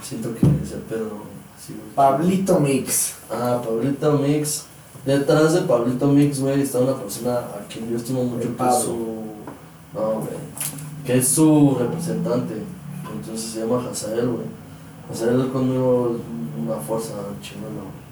[0.03, 1.22] Siento que es el pedo,
[1.57, 1.95] así, güey.
[1.95, 3.14] Pablito Mix.
[3.30, 4.66] Ah, Pablito Mix.
[5.07, 8.78] Detrás de Pablito Mix, güey, está una persona a quien yo estimo mucho, que es
[8.78, 8.93] su...
[9.95, 10.37] No, güey.
[11.07, 12.57] Que es su representante.
[13.11, 14.47] Entonces se llama Hazael, güey.
[15.11, 18.07] Hazael conmigo es una fuerza chingona, güey.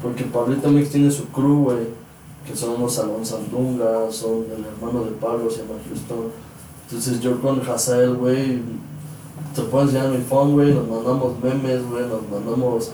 [0.00, 1.99] Porque Pablito Mix tiene su crew, güey.
[2.46, 6.32] Que son los Salón Sandunga, son el hermano de Pablo, se llama Houston.
[6.86, 8.60] Entonces yo con Hazael, güey,
[9.54, 12.92] te puedo enseñar mi phone, güey, nos mandamos memes, güey, nos mandamos...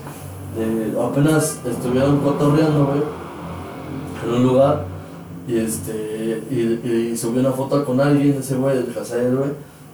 [0.57, 3.01] eh, apenas estuvieron cotorreando, güey,
[4.23, 4.85] en un lugar,
[5.47, 9.49] y este, y, y subí una foto con alguien, ese güey, el Hazael, güey,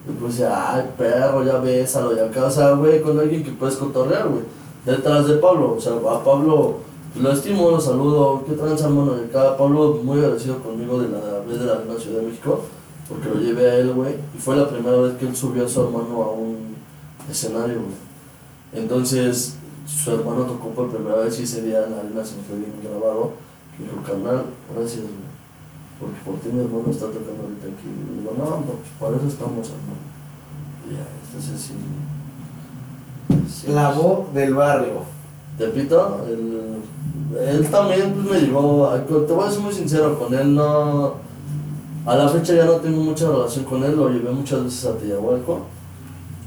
[0.10, 3.76] y puse, ay, perro, ya bésalo, ya acá, o sea, güey, con alguien que puedes
[3.76, 4.43] cotorrear, güey,
[4.86, 6.78] detrás de Pablo, o sea, a Pablo
[7.16, 11.39] lo estimo, lo saludo, qué tranza, hermano, y acá, Pablo muy agradecido conmigo de la
[11.39, 12.61] vez de la Arena Ciudad de México,
[13.07, 15.70] porque lo llevé a él, güey, y fue la primera vez que él subió a
[15.70, 16.76] su hermano a un
[17.30, 18.84] escenario, güey.
[18.84, 19.55] Entonces,
[19.86, 22.57] su hermano tocó por primera vez y ese día en la arena se me fue
[22.57, 23.34] bien grabado.
[23.78, 25.34] Me dijo, carnal, gracias, güey.
[25.99, 27.88] Porque por ti mi hermano está tocando ahorita aquí.
[27.88, 30.01] Y digo, no, pues para eso estamos, hermano.
[30.89, 31.74] Y ya, entonces sí.
[33.47, 33.72] sí.
[33.72, 35.12] La voz del barrio.
[35.58, 36.78] Tepito, él,
[37.47, 41.14] él también pues, me llegó, a- te voy a ser muy sincero, con él no,
[42.06, 44.97] a la fecha ya no tengo mucha relación con él, lo llevé muchas veces a
[44.97, 45.60] Tillahualco,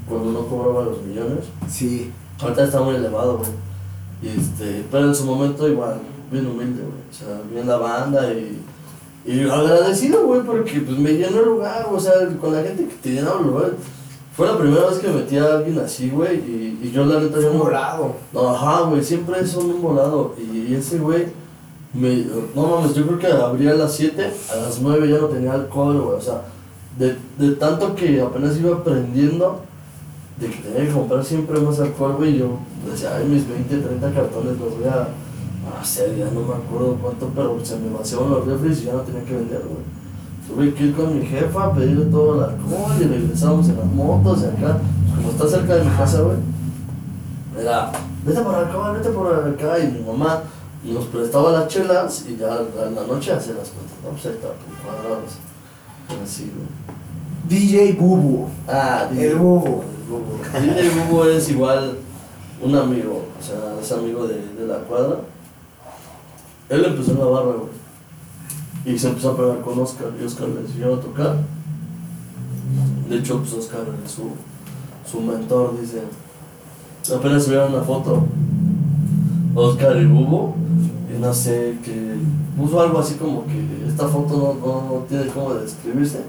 [0.09, 2.11] cuando no cobraba los millones, Sí.
[2.41, 3.51] ahorita está muy elevado, güey,
[4.23, 5.99] y este, pero en su momento igual,
[6.31, 8.61] bien humilde, güey, o sea, bien la banda y,
[9.25, 12.95] y agradecido, güey, porque pues me llenó el lugar, o sea, con la gente que
[12.97, 13.73] te llenaba el lugar,
[14.37, 17.41] fue la primera vez que metí a alguien así, güey, y, y yo la neta
[17.41, 18.17] yo Un volado.
[18.33, 20.35] No, ajá, güey, siempre son un volado.
[20.39, 21.27] Y ese güey,
[21.95, 25.27] me, no mames, yo creo que abría a las 7, a las 9 ya no
[25.29, 26.19] tenía alcohol, güey.
[26.19, 26.43] O sea,
[26.99, 29.63] de, de tanto que apenas iba aprendiendo,
[30.39, 32.59] de que tenía que comprar siempre más alcohol, güey, yo
[32.91, 35.09] decía, ay, mis 20, 30 cartones los voy a
[35.67, 38.93] a hacer, ya no me acuerdo cuánto, pero se me vaciaban los refres y ya
[38.93, 39.96] no tenía que vender, güey.
[40.47, 44.43] Tuve que ir con mi jefa, pedirle todo el alcohol y regresamos en las motos
[44.43, 44.79] y acá,
[45.17, 46.37] como está cerca de mi casa, güey.
[47.59, 47.91] Era,
[48.25, 50.43] vete por acá, vete por acá, y mi mamá
[50.85, 54.33] nos prestaba las chelas y ya en la noche hacía las cuentas, no, pues ahí
[54.33, 55.33] está, pues, cuadrados.
[56.23, 56.67] Así, güey.
[57.49, 58.49] DJ Bubu.
[58.69, 59.83] Ah, El Bubu.
[59.83, 60.43] El Bubu.
[60.61, 61.99] DJ Bubu es igual
[62.63, 65.17] un amigo, o sea, es amigo de, de la cuadra.
[66.69, 67.76] Él empezó en la barra, güey.
[68.87, 71.37] Y se empezó a pegar con Oscar, y Oscar le enseñó a tocar.
[73.09, 74.31] De hecho, pues Oscar su,
[75.11, 76.03] su mentor, dice.
[77.15, 78.25] Apenas subieron una foto,
[79.55, 80.55] Oscar y Bubu,
[81.15, 82.15] y no sé, que
[82.57, 86.21] puso algo así como que esta foto no, no, no tiene cómo describirse,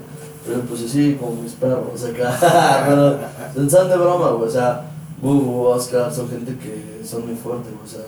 [0.46, 3.18] pero pues así como mis perros acá, pero
[3.54, 4.90] pensando de broma, güey, o sea,
[5.20, 8.04] Bubu, Oscar, son gente que son muy fuertes, o sea,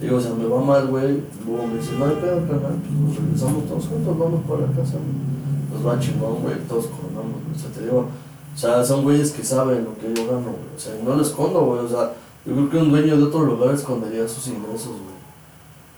[0.00, 2.92] digo, o sea, me va mal, güey, Bubu me dice, no hay pedo, carnal, pues
[2.92, 5.72] nos regresamos todos juntos, vamos para la casa, güey.
[5.72, 8.06] nos va chingón, güey, todos coronamos, güey, o sea, te digo,
[8.54, 11.22] o sea, son güeyes que saben lo que yo gano, güey, o sea, no lo
[11.22, 12.12] escondo, güey, o sea,
[12.46, 15.18] yo creo que un dueño de otro lugar escondería sus ingresos, güey.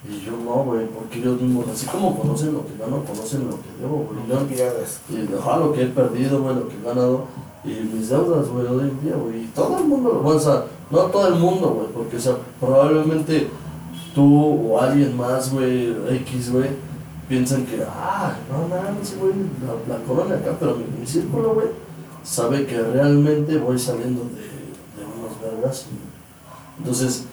[0.03, 3.57] Y yo no, güey, porque ellos mismos, así como conocen lo que gano, conocen lo
[3.57, 4.27] que debo, güey.
[4.27, 5.01] No pierdes.
[5.11, 7.27] y ajá, lo que he perdido, güey, lo que he ganado,
[7.63, 9.45] y mis deudas, güey, hoy en día, güey.
[9.45, 12.37] Y todo el mundo, bueno, o sea, no todo el mundo, güey, porque, o sea,
[12.59, 13.51] probablemente
[14.15, 16.71] tú o alguien más, güey, X, güey,
[17.29, 19.33] piensan que, ah, no, nada, ese güey,
[19.65, 21.69] la, la corona acá, pero mi, mi círculo, güey,
[22.23, 24.43] sabe que realmente voy saliendo de,
[25.01, 25.87] de unos vergas.
[26.79, 27.25] Entonces,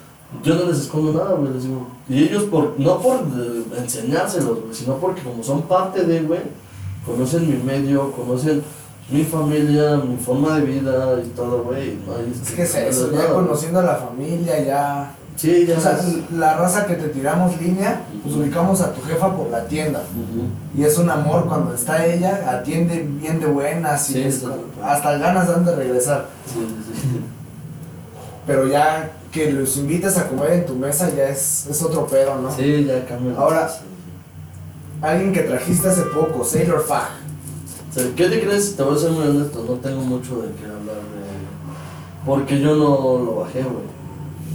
[0.44, 1.88] yo no les escondo nada, güey, les digo.
[2.10, 3.22] Y ellos, por, no por
[3.78, 6.42] enseñárselos, güey, sino porque como son parte de, güey,
[7.06, 8.62] conocen mi medio, conocen
[9.10, 11.98] mi familia, mi forma de vida y todo, güey.
[12.06, 15.16] No Es que es no hay eso, ya conociendo a la familia, ya.
[15.38, 16.00] Sí, ya O sea,
[16.36, 20.02] la raza que te tiramos línea, pues ubicamos a tu jefa por la tienda.
[20.76, 24.44] Y es un amor cuando está ella, atiende bien de buenas y Sí, es-
[24.84, 26.26] hasta ganas dan de regresar.
[26.46, 27.22] Sí, sí, sí.
[28.48, 32.36] Pero ya que los invites a comer en tu mesa ya es, es otro pedo,
[32.42, 32.52] ¿no?
[32.52, 33.34] Sí, ya cambia.
[33.38, 33.70] Ahora-.
[35.02, 37.10] Alguien que trajiste hace poco, Sailor Fag.
[38.16, 38.76] ¿Qué te crees?
[38.76, 42.26] Te voy a ser muy honesto, no tengo mucho de qué hablar de...
[42.26, 43.97] Porque yo no lo bajé, güey.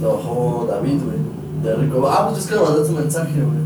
[0.01, 1.17] Lo bajó David, güey.
[1.63, 2.07] De Rico.
[2.09, 3.63] Ah, pues es que le mandaste un mensaje, güey.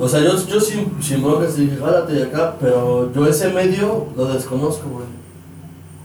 [0.00, 4.06] O sea, yo, yo sin, sin broncas dije, jálate de acá, pero yo ese medio
[4.16, 5.06] lo desconozco, güey.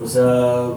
[0.04, 0.70] O sea,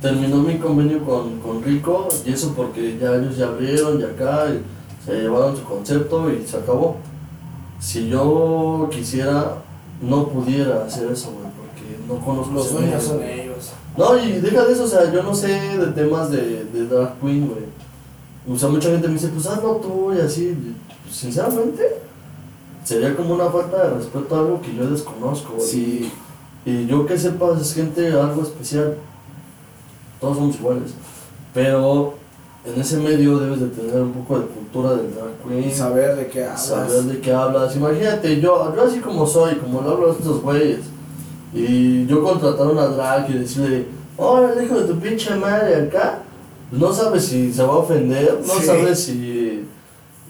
[0.00, 4.46] terminó mi convenio con, con Rico y eso porque ya ellos ya abrieron y acá
[4.48, 4.62] y
[5.04, 6.96] se llevaron su concepto y se acabó.
[7.78, 9.56] Si yo quisiera,
[10.00, 13.43] no pudiera hacer eso, güey, porque no conozco Los medio.
[13.96, 17.14] No, y deja de eso, o sea, yo no sé de temas de, de drag
[17.20, 17.64] queen, güey.
[18.52, 20.56] O sea, mucha gente me dice, pues hazlo tú y así.
[21.04, 22.00] pues, sinceramente,
[22.84, 25.54] sería como una falta de respeto a algo que yo desconozco.
[25.54, 25.66] güey.
[25.66, 26.12] Sí.
[26.66, 28.96] Y yo que sepa, es gente algo especial.
[30.20, 30.92] Todos somos iguales.
[31.52, 32.14] Pero
[32.64, 35.68] en ese medio debes de tener un poco de cultura del drag queen.
[35.68, 36.66] Y saber de qué hablas.
[36.66, 37.76] Saber de qué hablas.
[37.76, 40.80] Imagínate, yo, yo así como soy, como lo hablo a estos güeyes.
[41.54, 43.86] Y yo contratar a una drag y decirle,
[44.16, 46.18] hola, hijo de tu pinche madre acá.
[46.70, 48.66] pues no sabes si se va a ofender, no Sí.
[48.66, 49.64] sabes si,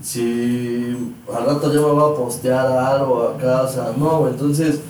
[0.02, 4.80] si al rato ya me va a postear algo acá, o sea, no, entonces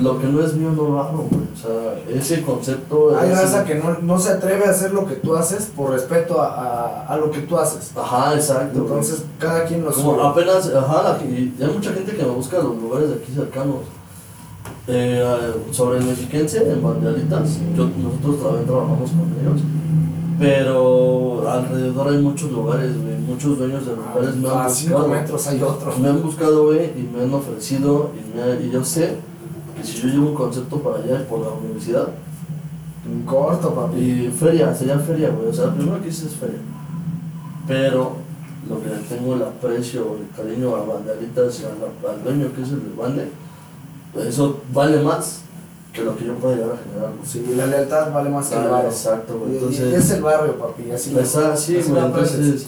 [0.00, 1.42] lo que no es mío no lo hago, güey.
[1.52, 3.16] O sea, ese concepto.
[3.18, 6.40] Hay raza que no, no se atreve a hacer lo que tú haces por respeto
[6.40, 7.90] a, a, a lo que tú haces.
[7.96, 8.80] Ajá, exacto.
[8.80, 8.86] güey.
[8.88, 12.76] Entonces, cada quien lo Como apenas, ajá, y hay mucha gente que me busca los
[12.76, 13.76] lugares de aquí cercanos.
[14.92, 19.60] Eh, sobre el mexiquense, en Bandealitas, yo, nosotros también trabajamos con ellos.
[20.38, 23.18] Pero alrededor hay muchos lugares, güey.
[23.18, 25.08] Muchos dueños de lugares me han buscado.
[25.08, 25.92] metros hay otro.
[25.98, 28.10] Me han buscado, güey, y me han ofrecido.
[28.16, 29.16] Y, me- y yo sé
[29.76, 32.08] que si yo llevo un concepto para allá por la universidad,
[33.06, 33.98] En corto, papi.
[33.98, 35.48] y feria, sería feria, güey.
[35.48, 36.58] O sea, primero que hice es feria.
[37.68, 38.12] Pero
[38.68, 42.62] lo que le tengo el aprecio, el cariño a Bandalitas y al, al dueño que
[42.62, 43.28] es el de Bande,
[44.16, 45.42] eso vale más
[45.92, 47.10] que lo que yo pueda llegar a generar.
[47.24, 48.90] Sí, la lealtad vale más que el barrio.
[48.90, 49.50] Exacto, güey.
[49.50, 50.90] Y- y Entonces, es el barrio, papi.
[50.90, 52.04] Así está así, así güey.
[52.04, 52.66] Entonces,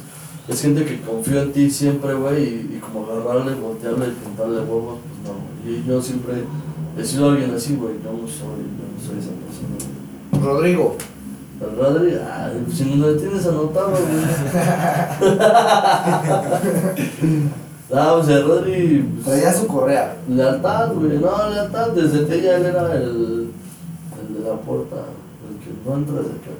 [0.49, 2.43] es gente que confía en ti siempre, güey.
[2.43, 5.32] Y, y como agarrarle, voltearle y pintarle huevos, pues no.
[5.64, 5.78] güey.
[5.78, 6.34] Y yo siempre
[6.99, 7.95] he sido alguien así, güey.
[8.03, 9.76] Yo no soy, yo no soy esa persona.
[10.32, 10.43] güey.
[10.43, 10.97] Rodrigo,
[11.61, 14.03] El Rodri, ay, si no lo tienes anotado, güey.
[17.93, 20.16] ah, pues el Rodri, pues, traía su correa.
[20.28, 21.18] lealtad, güey.
[21.18, 23.51] No, lealtad, desde que ella él era el,
[24.20, 24.97] el de la puerta,
[25.49, 26.53] el que no entra desde acá.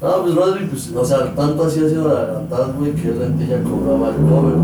[0.00, 3.22] No, pues Rodri, pues, o sea, tanto así ha sido la lealtad, güey, que él
[3.22, 4.54] en ella cobraba el cover.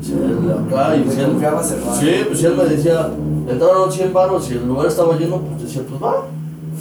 [0.00, 1.62] Sí, él acá y si él, el barrio.
[1.98, 3.08] Sí, pues él me decía,
[3.48, 6.26] entraron 100 baros y el lugar estaba lleno, pues decía, pues va.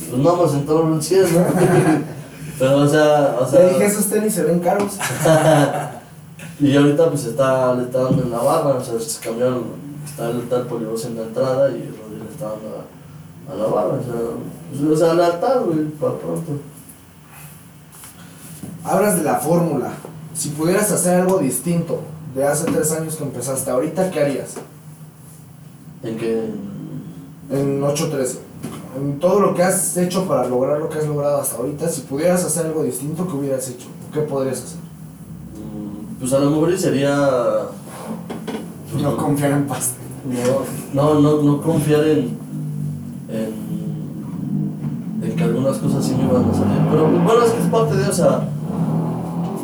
[0.10, 1.40] Pues nada más entraron 100, ¿no?
[2.60, 3.60] Pero, o sea, o sea.
[3.60, 4.98] Le dije, esos tenis se ven caros.
[6.60, 9.64] y ahorita pues está, le está dando en la barra, o sea, se cambiaron,
[10.06, 12.84] está el tal polivoz en la entrada y Rodri le está dando
[13.48, 14.14] a, a la barra, o sea,
[14.70, 16.54] pues, o sea, lealtad, güey, para pronto.
[18.84, 19.92] Hablas de la fórmula.
[20.34, 22.02] Si pudieras hacer algo distinto
[22.36, 24.56] de hace tres años que empezaste, ahorita, ¿qué harías?
[26.04, 26.52] En que.
[27.50, 28.40] En 813.
[28.98, 32.02] En todo lo que has hecho para lograr lo que has logrado hasta ahorita, si
[32.02, 33.88] pudieras hacer algo distinto, ¿qué hubieras hecho?
[34.14, 34.87] ¿Qué podrías hacer?
[36.28, 37.30] Pues a lo mejor y sería.
[38.92, 39.96] pues, No confiar en pasta.
[40.94, 42.38] No, no, no, no confiar en,
[43.30, 43.54] en,
[45.24, 46.82] en que algunas cosas sí me iban a salir.
[46.92, 48.42] Pero bueno, es que es parte de, o sea,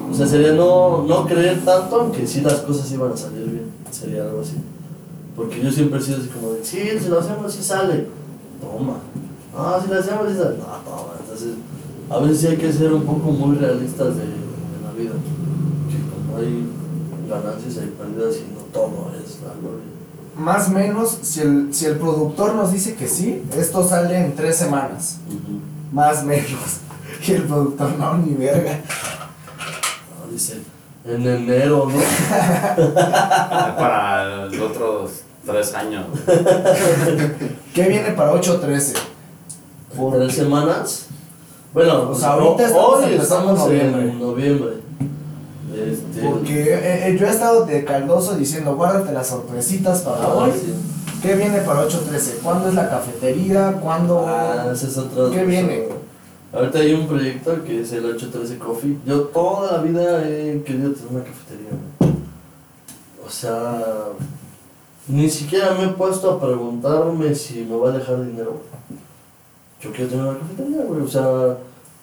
[0.09, 3.43] o sea, sería no, no creer tanto en que sí las cosas iban a salir
[3.43, 3.65] bien.
[3.91, 4.55] Sería algo así.
[5.35, 8.07] Porque yo siempre he sido así como de, sí, si lo hacemos sí sale.
[8.61, 8.99] Toma.
[9.53, 10.55] Ah, si lo hacemos sí sale.
[10.59, 11.11] No, toma.
[11.19, 11.55] Entonces,
[12.09, 15.11] a veces sí hay que ser un poco muy realistas de, de la vida.
[17.27, 19.85] Ganancias, hay pérdidas y no todo es la gloria.
[20.35, 24.35] Más o menos, si el, si el productor nos dice que sí, esto sale en
[24.35, 25.19] tres semanas.
[25.91, 26.45] Más o menos.
[27.25, 28.81] Y el productor no, ni verga.
[30.09, 30.61] No, dice,
[31.05, 31.99] en enero, ¿no?
[32.75, 35.11] Para los otros
[35.45, 36.05] tres años.
[37.73, 38.93] ¿Qué viene para 813?
[39.95, 41.07] Por tres semanas.
[41.73, 44.01] Bueno, sea, ahorita estamos hoy estamos noviembre.
[44.01, 44.73] en noviembre.
[46.23, 50.51] Porque eh, eh, yo he estado de caldoso diciendo, guárdate las sorpresitas para ah, hoy.
[50.51, 50.73] sí.
[51.23, 52.39] ¿Qué viene para 813?
[52.43, 53.79] ¿Cuándo es la cafetería?
[53.81, 54.25] ¿Cuándo...?
[54.27, 55.31] Ah, ese es otro.
[55.31, 55.87] ¿Qué viene?
[56.51, 58.97] Ahorita hay un proyecto que es el 813 Coffee.
[59.05, 61.69] Yo toda la vida he querido tener una cafetería.
[63.25, 63.81] O sea,
[65.07, 68.61] ni siquiera me he puesto a preguntarme si me va a dejar dinero.
[69.79, 71.01] Yo quiero tener una cafetería, güey.
[71.01, 71.57] O sea,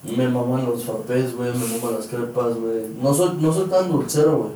[0.05, 2.87] me maman los frappés, güey, me maman las crepas, güey.
[3.03, 4.51] No soy, no soy tan dulcero, güey.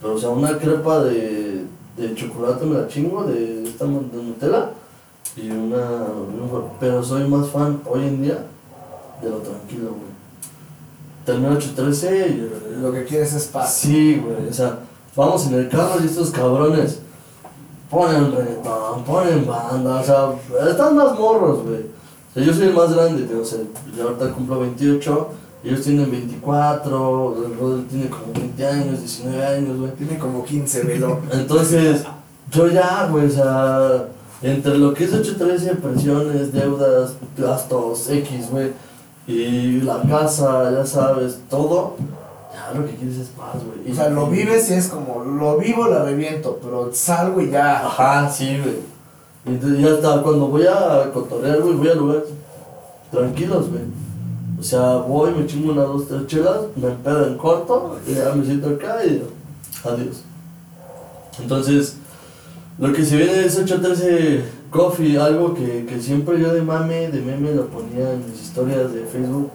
[0.00, 1.64] Pero, o sea, una crepa de,
[1.96, 4.70] de chocolate me la chingo, de esta de Nutella.
[5.36, 8.44] Y una, un- Pero soy más fan hoy en día
[9.22, 10.14] de lo tranquilo, güey.
[11.24, 12.80] Termino 813 y...
[12.82, 13.72] Lo que quieres es paz.
[13.74, 14.78] Sí, güey, o sea,
[15.16, 16.98] vamos en el carro y estos cabrones
[17.90, 20.34] ponen reggaetón, ponen banda, o sea,
[20.70, 21.86] están más morros, güey.
[22.34, 23.60] O sea, yo soy el más grande, te- o sea,
[23.96, 25.28] yo ahorita cumplo 28,
[25.64, 29.90] ellos tienen 24, el brother tiene como 20 años, 19 años, güey.
[29.92, 31.20] Tiene como 15, velo.
[31.32, 32.02] Entonces,
[32.50, 34.04] yo ya, güey, o sea,
[34.42, 38.72] entre lo que es 813, pensiones, deudas, gastos, X, güey,
[39.26, 41.94] y la casa, ya sabes, todo,
[42.52, 43.90] ya lo que quieres es paz, güey.
[43.90, 47.86] O sea, lo vives y es como, lo vivo, la reviento, pero salgo y ya.
[47.86, 48.93] Ajá, sí, güey.
[49.46, 52.24] Y Entonces ya está, cuando voy a cotorrear, güey, voy a lugares
[53.10, 53.82] tranquilos, güey.
[54.58, 58.32] O sea, voy, me chingo unas dos, tres chelas, me pedo en corto, y ya
[58.34, 59.22] me siento acá y
[59.84, 60.22] adiós.
[61.40, 61.96] Entonces,
[62.78, 67.20] lo que se viene es 813 Coffee, algo que, que siempre yo de mame, de
[67.20, 69.50] meme lo ponía en mis historias de Facebook.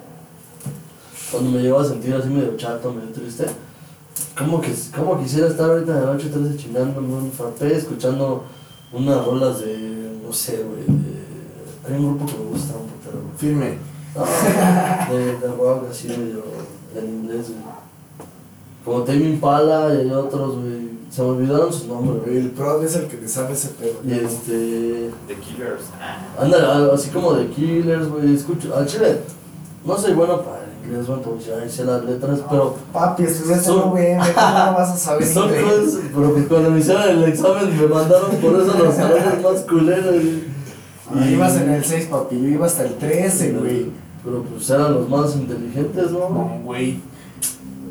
[1.32, 3.46] Cuando me llevaba a sentir así medio chato, medio triste.
[4.38, 8.44] Como que como quisiera estar ahorita en la noche 13 chingándome un frappé, escuchando
[8.92, 11.20] unas rolas de, no sé, güey, de...
[11.88, 13.38] Hay un grupo que me gusta un putero, güey.
[13.38, 13.78] Firme.
[14.16, 16.44] No, de, de rock así medio
[16.96, 17.62] en inglés, güey.
[18.84, 20.90] Como Tame Impala y hay otros, güey.
[21.10, 22.38] Se me olvidaron sus nombres, güey.
[22.38, 24.00] El pro es el que te sabe ese pedo.
[24.06, 25.12] Y este...
[25.28, 25.84] The Killers.
[26.00, 26.44] Ah.
[26.44, 28.36] Ándale, así como de Killers, güey.
[28.36, 29.20] Escucho, al chile,
[29.86, 30.59] no soy bueno para
[30.90, 32.76] güey, pues ya hice las letras, pero...
[32.94, 36.80] Papi, estudiaste Son- UVM, ¿cómo no vas a saber Son cosas, pero pues cuando me
[36.80, 40.16] hicieron el examen me mandaron por eso los salones más culeros.
[40.16, 40.44] Y,
[41.12, 43.88] Ah, ibas en el 6, papi, yo iba hasta el 13, güey.
[44.24, 46.30] Pero pues eran los más inteligentes, ¿no?
[46.30, 47.00] No, güey.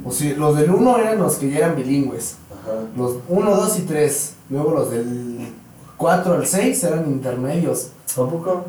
[0.05, 2.37] O sea, los del 1 eran los que ya eran bilingües.
[2.53, 2.79] Ajá.
[2.97, 4.35] Los 1, 2 y 3.
[4.51, 5.49] Luego los del
[5.97, 7.89] 4 al 6 eran intermedios.
[8.13, 8.67] ¿A poco?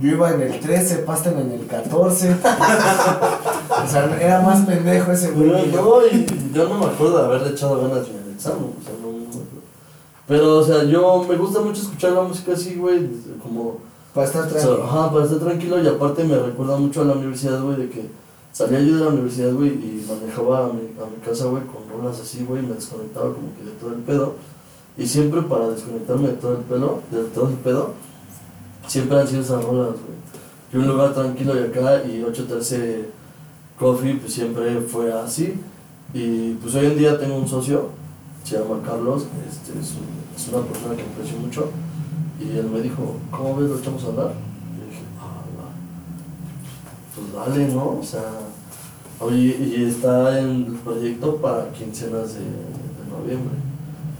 [0.00, 2.32] Yo iba en el 13, Pasten en el 14.
[2.32, 5.64] o sea, era más pendejo ese güey.
[5.64, 5.82] Que yo.
[5.82, 8.94] no, y yo no me acuerdo de haberle echado ganas en el examen, o sea,
[9.00, 9.14] no.
[10.26, 13.08] Pero, o sea, yo me gusta mucho escuchar la música así, güey,
[13.42, 13.78] como...
[14.14, 14.84] Para estar o sea, tranquilo.
[14.84, 18.08] ajá, para estar tranquilo y aparte me recuerda mucho a la universidad, güey, de que
[18.52, 21.82] salía yo de la universidad, güey, y manejaba a mi, a mi casa, güey, con
[21.90, 24.34] rolas así, güey, me desconectaba como que de todo el pedo.
[24.96, 27.90] Y siempre para desconectarme de todo el pelo, de todo el pedo,
[28.86, 30.82] siempre han sido esas rolas, güey.
[30.82, 33.08] Un lugar tranquilo y acá, y 813
[33.78, 35.54] Coffee, pues siempre fue así.
[36.12, 37.90] Y pues hoy en día tengo un socio,
[38.44, 41.70] se llama Carlos, este, es, un- es una persona que aprecio mucho.
[42.40, 43.70] Y él me dijo, ¿cómo ves?
[43.70, 44.32] ¿Lo echamos a andar?
[44.32, 45.70] Y dije, ah, va.
[47.14, 47.98] pues dale, ¿no?
[48.00, 48.24] O sea,
[49.20, 53.54] oye, y está en el proyecto para quincenas de, de noviembre.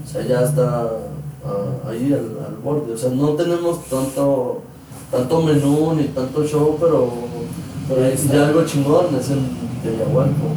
[0.04, 0.88] O sea, ya está
[1.46, 2.92] ah, ahí al, al borde.
[2.92, 4.62] O sea, no tenemos tanto,
[5.10, 7.10] tanto menú ni tanto show, pero,
[7.88, 9.48] Pero ahí ya algo chingón es en
[9.82, 10.48] Teyahualco.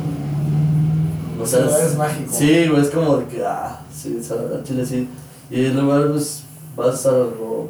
[1.41, 2.31] O sea, es mágico.
[2.31, 5.07] Sí, güey, es como de que, ah, sí, o sea, chile sí.
[5.49, 6.43] Y el lugar, pues,
[6.77, 7.69] va a estar algo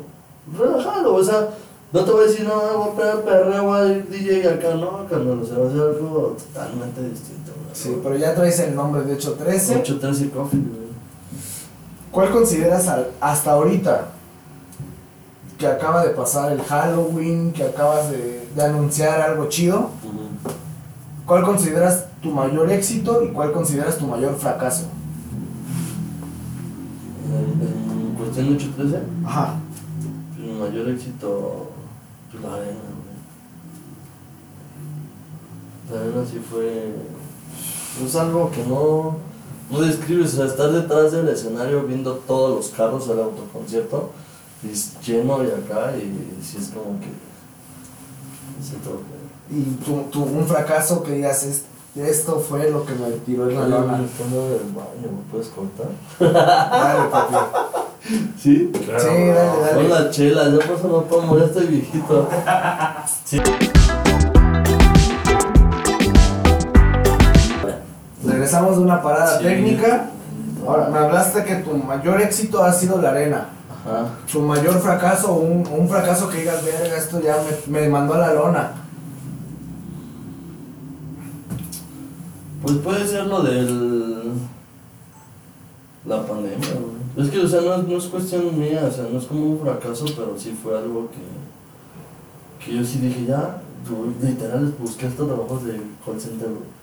[0.58, 1.50] relajado, o sea,
[1.92, 4.76] no te voy a decir, no, voy a pegar perreo, voy a ir DJ acá,
[4.76, 7.74] no, carnal, o sea, va a ser algo totalmente distinto, güey.
[7.74, 9.76] Sí, pero ya traes el nombre de 813.
[9.76, 10.87] 813 Coffee, güey.
[12.18, 14.08] ¿Cuál consideras al- hasta ahorita
[15.60, 19.92] que acaba de pasar el Halloween, que acabas de, de anunciar algo chido?
[21.28, 24.86] ¿Cuál consideras tu mayor éxito y cuál consideras tu mayor fracaso?
[27.30, 27.62] En,
[28.10, 29.54] en cuestión de 813, Ajá.
[30.40, 31.70] mi mayor éxito,
[32.32, 32.80] pues, la arena,
[35.92, 36.00] güey.
[36.00, 36.96] La arena sí fue,
[38.00, 39.18] pues, algo que no,
[39.70, 44.12] no describes, o sea, estar detrás del escenario viendo todos los carros del autoconcierto,
[44.64, 47.08] y es lleno y acá, y sí es como que,
[48.64, 49.56] siento que...
[49.56, 51.64] Y tu, tu- un fracaso que digas, "Es-
[51.96, 53.98] esto fue lo que me tiró en la lona.
[53.98, 55.88] del baño, ¿me puedes cortar?
[56.20, 57.36] Dale, papi.
[58.42, 58.72] ¿Sí?
[58.86, 59.74] Claro, Sí, dale, dale.
[59.74, 62.28] Son las chelas, yo por eso no tomo, ya estoy viejito.
[63.26, 63.40] Sí.
[68.48, 69.44] Regresamos de una parada Sí.
[69.44, 70.10] técnica.
[70.66, 73.50] Ahora, me hablaste que tu mayor éxito ha sido la arena.
[73.86, 74.06] Ajá.
[74.32, 77.36] Tu mayor fracaso, un, un fracaso que digas, verga, esto ya
[77.68, 78.72] me, me mandó a la lona.
[82.62, 84.32] Pues puede ser lo del.
[86.06, 87.26] La pandemia, güey.
[87.28, 89.46] Es que, o sea, no, es- no es cuestión mía, o sea, no es como
[89.46, 92.66] un fracaso, pero sí fue algo que.
[92.66, 96.77] que yo sí dije, ya, yo literal busqué hasta trabajos de call center, güey.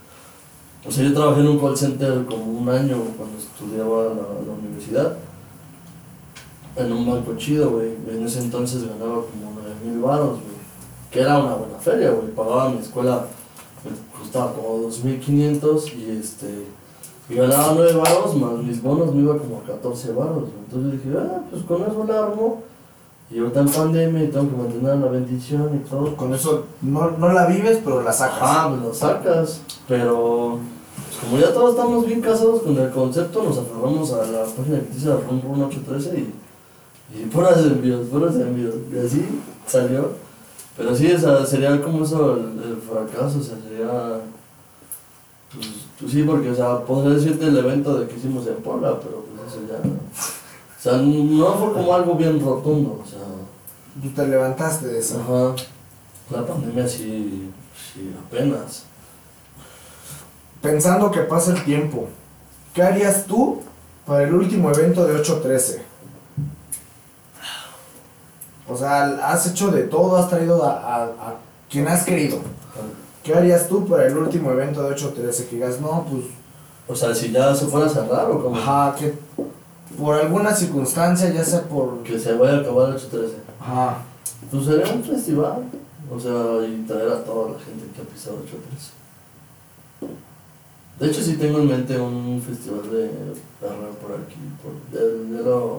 [0.86, 4.52] O sea, yo trabajé en un call center como un año cuando estudiaba la, la
[4.52, 5.16] universidad.
[6.76, 7.94] En un banco chido, güey.
[8.08, 10.54] En ese entonces ganaba como 9 mil baros, güey.
[11.10, 12.28] Que era una buena feria, güey.
[12.32, 13.24] Pagaba mi escuela,
[13.82, 16.66] me costaba como 2.500 y este...
[17.30, 20.50] Y ganaba 9 baros, más mis bonos me iba como a 14 baros.
[20.66, 22.62] Entonces dije, ah, pues con eso la armo.
[23.30, 26.14] Y ahorita en pandemia y tengo que mantener la bendición y todo.
[26.14, 28.38] Con eso no, no la vives, pero la sacas.
[28.42, 30.58] Ah, pues lo sacas, pero
[31.20, 34.94] como ya todos estamos bien casados con el concepto, nos aferramos a la página que
[34.94, 36.34] dice Run Run 813 y,
[37.18, 38.74] y puras envíos, puras envíos.
[38.92, 39.24] Y así
[39.66, 40.12] salió.
[40.76, 44.20] Pero sí, o sea, sería como eso el, el fracaso, o sea, sería.
[45.54, 45.68] Pues,
[46.00, 49.24] pues sí, porque, o sea, podría decirte el evento de que hicimos en Puebla, pero
[49.24, 49.78] pues eso ya.
[49.78, 53.20] O sea, no fue como algo bien rotundo, o sea.
[54.02, 55.20] Tú te levantaste de eso.
[55.20, 55.54] Ajá.
[56.30, 58.84] La pandemia sí, sí, apenas.
[60.64, 62.08] Pensando que pasa el tiempo,
[62.72, 63.60] ¿qué harías tú
[64.06, 65.82] para el último evento de 813?
[68.66, 71.34] O sea, has hecho de todo, has traído a, a, a
[71.68, 72.38] quien has querido.
[73.22, 75.48] ¿Qué harías tú para el último evento de 813?
[75.48, 76.24] Que digas, no, pues,
[76.88, 79.12] O sea, si ya se fuera a cerrar o como ajá, que
[79.98, 82.02] por alguna circunstancia, ya sea por...
[82.02, 83.36] que se vaya a acabar el 813.
[83.60, 83.98] Ajá,
[84.50, 85.64] Pues sería un festival.
[86.10, 89.04] O sea, y traer a toda la gente que ha pisado 813.
[91.00, 93.10] De hecho, sí tengo en mente un festival de
[93.60, 94.36] perra por aquí.
[94.62, 95.00] Por, ya,
[95.36, 95.78] ya lo,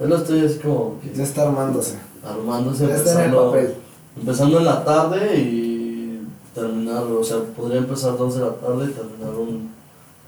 [0.00, 1.98] ya lo estoy así como que ya está armándose.
[2.24, 3.74] armándose, Ya está en el empezando, papel.
[4.18, 8.92] empezando en la tarde y terminar, o sea, podría empezar 2 de la tarde y
[8.94, 9.70] terminar un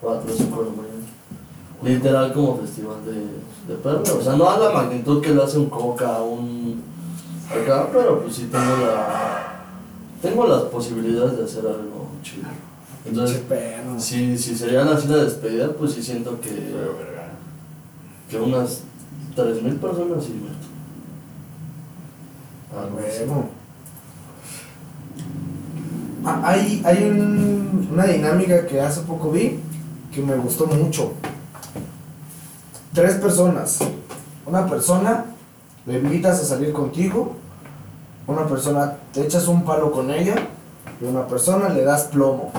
[0.00, 0.94] 4 o 5 de la mañana.
[1.82, 5.58] Literal como festival de, de perro, o sea, no a la magnitud que lo hace
[5.58, 6.82] un coca, un
[7.50, 9.62] acá, pero pues sí tengo la
[10.20, 12.48] tengo las posibilidades de hacer algo chido.
[13.06, 13.40] Entonces,
[13.98, 16.50] si, si sería la cena de despedida, pues sí siento que,
[18.28, 18.82] que unas
[19.36, 20.68] 3.000 personas sí meto.
[22.80, 23.20] Algo así.
[23.22, 23.48] Huevo.
[26.24, 29.58] Ah, Hay, hay un- una dinámica que hace poco vi
[30.12, 31.12] que me gustó mucho.
[32.92, 33.78] Tres personas.
[34.44, 35.24] Una persona
[35.86, 37.36] le invitas a salir contigo.
[38.26, 40.34] Una persona te echas un palo con ella.
[41.00, 42.50] Y una persona le das plomo.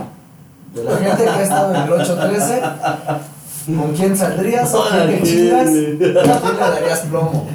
[0.74, 2.62] De la gente que ha estado en el 813,
[3.76, 4.76] ¿con quién saldrías?
[4.76, 5.72] ¿A quién te chingas?
[5.72, 5.88] ¿Y a
[6.41, 7.48] quién le darías plomo?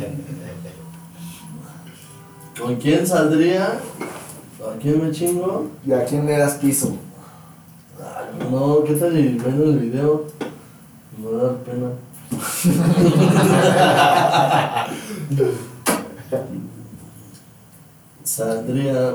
[2.60, 3.64] ¿Con quién saldría?
[3.64, 5.68] ¿A quién me chingo?
[5.86, 6.96] ¿Y a quién le das piso?
[8.00, 10.24] Ay, no, ¿qué tal y ven el video?
[11.18, 11.90] Me va a dar pena.
[18.24, 19.14] Saldría.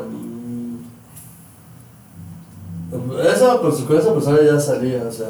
[2.92, 5.28] Esa, pues, con esa persona ya salía, o sea,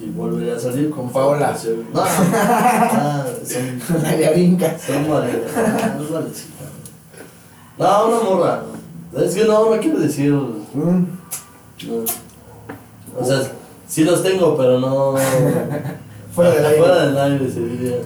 [0.00, 1.56] y volvería a salir Con Paola.
[1.94, 4.76] No, ah, son, vinca.
[4.78, 5.52] son valeras,
[5.96, 6.04] no
[8.06, 8.62] una morra.
[9.16, 10.32] Es que no, no quiero decir.
[10.32, 11.04] Mm,
[11.86, 12.04] No.
[13.20, 13.42] O sea,
[13.86, 15.14] sí los tengo, pero no.
[16.34, 16.78] Fuera del aire.
[16.78, 17.96] Fuera del aire se diría.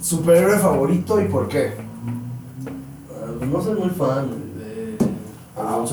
[0.00, 1.74] Superhéroe favorito y por qué?
[3.10, 4.43] Ah, pues no soy muy fan.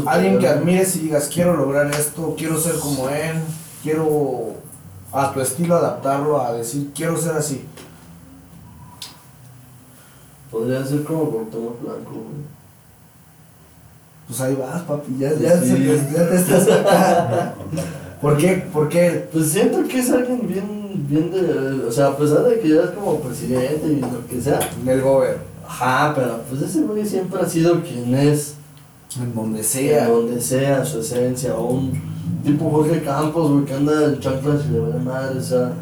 [0.07, 3.35] Alguien que admires y digas, quiero lograr esto, quiero ser como él,
[3.83, 4.55] quiero
[5.11, 7.63] a tu estilo adaptarlo, a decir, quiero ser así.
[10.49, 12.51] Podría ser como Cuauhtémoc Blanco, güey.
[14.27, 15.69] Pues ahí vas, papi, ya, ya, Sí.
[15.69, 17.53] se te, ya te estás acá.
[18.21, 18.67] ¿Por qué?
[18.71, 19.27] ¿Por qué?
[19.31, 21.85] Pues siento que es alguien bien, bien de.
[21.85, 24.59] O sea, a pesar de que ya es como presidente y lo que sea.
[24.83, 25.39] Del gober.
[25.67, 28.55] Ajá, pero pues ese güey siempre ha sido quien es.
[29.19, 30.07] En donde En sea.
[30.07, 31.91] donde sea su esencia, o un
[32.43, 35.73] tipo Jorge Campos, güey, que anda en chanclas y le vale madre, o sea,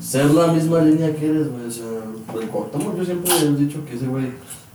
[0.00, 1.84] ser la misma línea que eres, güey, o sea,
[2.40, 4.32] el Cuauhtémoc yo siempre he dicho que ese güey,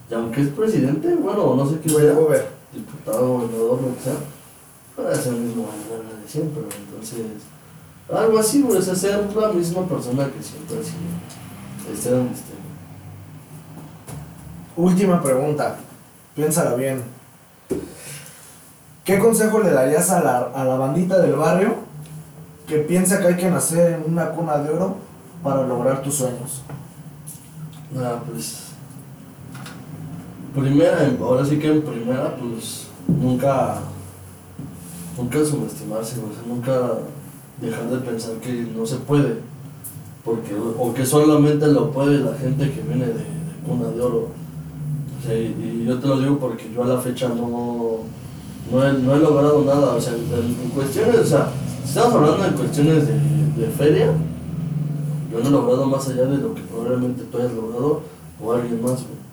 [0.10, 2.48] y aunque es presidente, bueno, no sé qué gober.
[2.72, 4.14] diputado, gobernador, lo que sea,
[4.96, 7.18] pero es el mismo güey, de siempre, güey, entonces,
[8.14, 12.34] algo así, güey, o sea, ser la misma persona que siempre ha sido, esté donde
[12.34, 12.66] esté, güey.
[14.78, 15.78] Última pregunta.
[16.36, 17.15] Piénsala bien.
[19.06, 21.76] ¿Qué consejo le darías a la, a la bandita del barrio
[22.68, 24.96] que piensa que hay que nacer en una cuna de oro
[25.44, 26.64] para lograr tus sueños?
[27.96, 28.72] Ah, pues.
[30.56, 32.88] Primera, ahora sí que en primera, pues.
[33.08, 33.76] Nunca.
[35.16, 36.94] Nunca subestimarse, o sea, nunca
[37.62, 39.38] dejar de pensar que no se puede.
[40.26, 43.24] Porque, o que solamente lo puede la gente que viene de, de
[43.68, 44.30] cuna de oro.
[45.20, 48.00] O sea, y, y yo te lo digo porque yo a la fecha no.
[48.72, 51.50] No he, no he logrado nada, o sea, en, cuestiones, o sea,
[51.84, 54.12] si estamos hablando en cuestiones de, de feria,
[55.32, 58.02] yo no he logrado más allá de lo que probablemente tú hayas logrado
[58.42, 59.26] o alguien más, güey.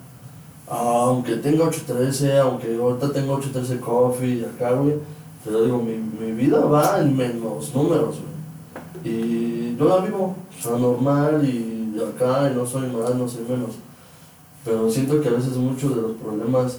[0.67, 4.95] Aunque tenga 813, aunque ahorita tenga 813 coffee y acá, güey,
[5.43, 8.33] te lo digo, mi, mi vida va en menos números, güey.
[9.05, 13.43] Y yo la vivo, o sea, normal y acá, y no soy más, no soy
[13.43, 13.71] menos.
[14.63, 16.77] Pero siento que a veces muchos de los problemas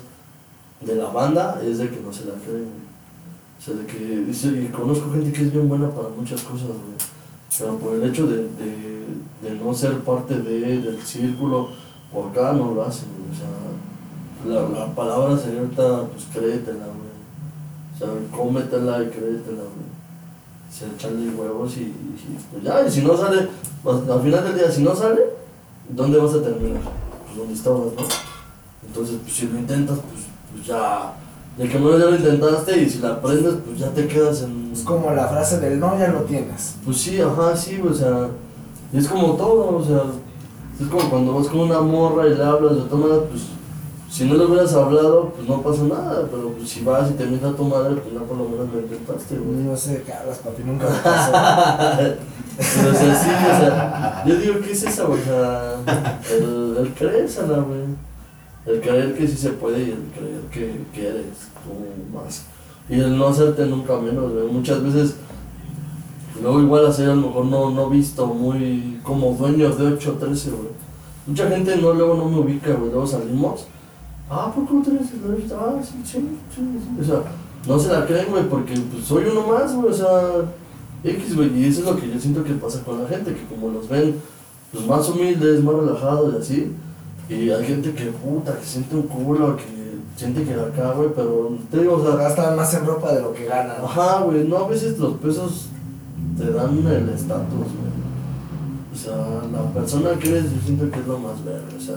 [0.80, 2.84] de la banda es de que no se la creen.
[3.59, 6.68] O sea, de que dice, y conozco gente que es bien buena para muchas cosas,
[6.68, 6.96] güey.
[7.59, 9.06] Pero por el hecho de, de,
[9.42, 11.68] de no ser parte de, del círculo,
[12.12, 13.09] o acá no lo hacen.
[13.30, 17.14] O sea, la, la palabra sería ahorita, pues créetela, güey.
[17.94, 19.94] O sea, cómetela y créetela, güey.
[20.68, 23.48] O sea, echarle huevos y, y, pues ya, y si no sale,
[23.82, 25.22] pues, al final del día, si no sale,
[25.88, 26.82] ¿dónde vas a terminar?
[27.24, 28.02] Pues donde estabas, ¿no?
[28.86, 30.23] Entonces, pues si lo intentas, pues
[30.66, 31.12] ya,
[31.57, 34.70] de que menos ya lo intentaste y si la aprendes, pues ya te quedas en...
[34.73, 36.77] Es como la frase del no, ya lo tienes.
[36.85, 38.28] Pues sí, ajá, sí, o sea,
[38.93, 40.03] y es como todo, o sea,
[40.81, 43.43] es como cuando vas con una morra y le hablas de todas maneras, pues,
[44.15, 47.24] si no le hubieras hablado, pues no pasa nada, pero pues si vas y te
[47.24, 49.57] invitas a tu madre, pues ya por lo menos lo intentaste, güey.
[49.65, 51.32] No sé de qué hablas, papi, nunca me pasó.
[52.57, 55.20] Pero o sea, sí, o sea, yo digo, ¿qué es esa, güey?
[55.20, 55.73] O sea,
[56.31, 57.81] el, el güey.
[58.66, 62.47] El creer que sí se puede y el creer que, que eres tú más.
[62.89, 64.47] Y el no hacerte nunca menos, güey.
[64.47, 65.16] Muchas veces,
[66.41, 70.19] luego igual así a lo mejor no, no visto muy como dueño de 8 o
[70.19, 70.85] 13, güey.
[71.27, 72.91] Mucha gente no, luego no me ubica, güey.
[72.91, 73.66] Luego salimos.
[74.28, 75.53] Ah, ¿por qué no tienes el?
[75.55, 76.19] Ah, sí, sí,
[76.55, 77.01] sí, sí.
[77.01, 77.23] O sea,
[77.66, 79.91] no se la creen, güey, porque pues, soy uno más, güey.
[79.91, 80.45] O sea,
[81.03, 81.59] X, güey.
[81.59, 83.89] Y eso es lo que yo siento que pasa con la gente, que como los
[83.89, 84.16] ven
[84.73, 86.73] pues, más humildes, más relajados y así.
[87.28, 89.64] Y hay gente que puta, que siente un culo, que
[90.16, 93.32] siente que acá, güey, pero te digo, o sea, Gastan más en ropa de lo
[93.32, 93.76] que ganan.
[93.82, 95.68] Ajá, güey, no, a veces los pesos
[96.36, 97.94] te dan el estatus, güey.
[98.92, 99.16] O sea,
[99.51, 101.96] la persona que eres, yo siento que es lo más verde, o sea,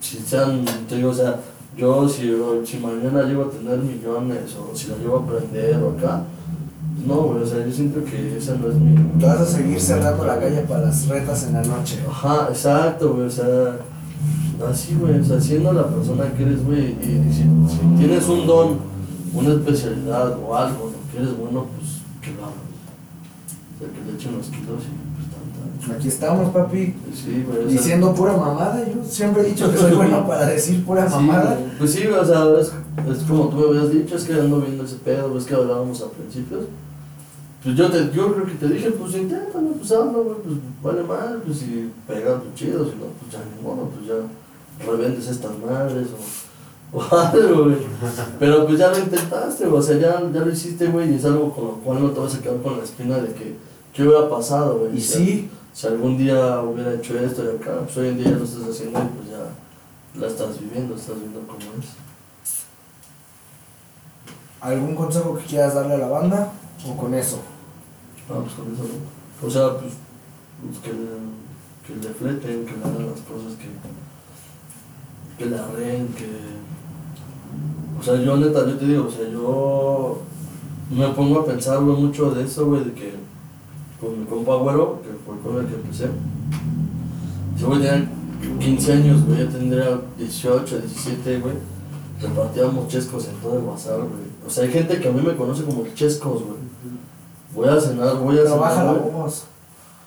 [0.00, 1.40] si sean, te digo, o sea,
[1.76, 2.30] yo si,
[2.64, 6.24] si mañana llego a tener millones, o si la llego a aprender, o acá,
[7.06, 8.94] no, güey, o sea, yo siento que esa no es mi...
[9.18, 11.98] Te vas a seguir cerrando la calle para las retas en la noche.
[12.06, 13.78] Ajá, exacto, güey, o sea,
[14.68, 18.28] así, güey, o sea, siendo la persona que eres, güey, y, y si, si tienes
[18.28, 18.78] un don,
[19.32, 22.70] una especialidad o algo, lo que eres bueno, pues que lo hagas.
[23.74, 25.96] O sea, que le echen los kilos y pues tanta.
[25.96, 26.94] Aquí estamos, papi.
[27.14, 28.84] Sí, güey, sea, Diciendo pura mamada.
[28.86, 31.58] Yo siempre he dicho que soy bueno para decir pura sí, mamada.
[31.78, 32.72] Pues sí, o sea, es,
[33.10, 36.02] es como tú me habías dicho, es que ando viendo ese pedo, ves que hablábamos
[36.02, 36.64] a principios.
[37.62, 41.02] Pues yo, te, yo creo que te dije, pues inténtalo, pues hazlo, güey, pues vale
[41.02, 45.26] mal, pues si pega, pues chido, si no, pues ya ni modo, pues ya revendes
[45.28, 46.08] estas madres
[46.92, 47.76] o, o algo, güey.
[48.38, 51.24] Pero pues ya lo intentaste, güey, o sea, ya, ya lo hiciste, güey, y es
[51.26, 53.56] algo con lo cual no te vas a quedar con la espina de que,
[53.92, 54.96] ¿qué hubiera pasado, güey?
[54.96, 58.30] Y Si- sí, Si algún día hubiera hecho esto y acá, pues hoy en día
[58.30, 61.86] ya lo estás haciendo y pues ya la estás viviendo, estás viendo cómo es.
[64.60, 66.52] ¿algún consejo que quieras darle a la banda?
[66.86, 67.40] ¿O con eso?
[68.28, 69.46] Ah, pues con eso, ¿no?
[69.46, 69.94] O sea, pues,
[70.62, 71.08] pues que, le,
[71.86, 73.68] que le fleten, que le hagan las cosas que,
[75.38, 76.28] que le arreen, que...
[77.98, 80.22] O sea, yo neta, yo te digo, o sea, yo
[80.90, 83.14] me pongo a pensar, güey, mucho de eso, güey, de que
[84.00, 84.58] con mi compa
[85.02, 86.08] que fue con el que empecé,
[87.58, 88.10] yo güey tenía
[88.58, 91.54] 15 años, güey, yo tendría 18, 17, güey,
[92.22, 94.30] repartíamos chescos en todo el bazar, güey.
[94.46, 96.69] O sea, hay gente que a mí me conoce como chescos, güey.
[97.54, 99.44] Voy a cenar, voy a Pero baja cenar, voz.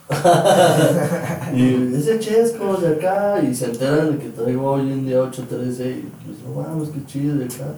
[1.56, 5.91] Y ese chesco de acá, y se enteran de que traigo hoy en día 813,
[5.91, 7.74] y pues no vamos, qué chido de acá.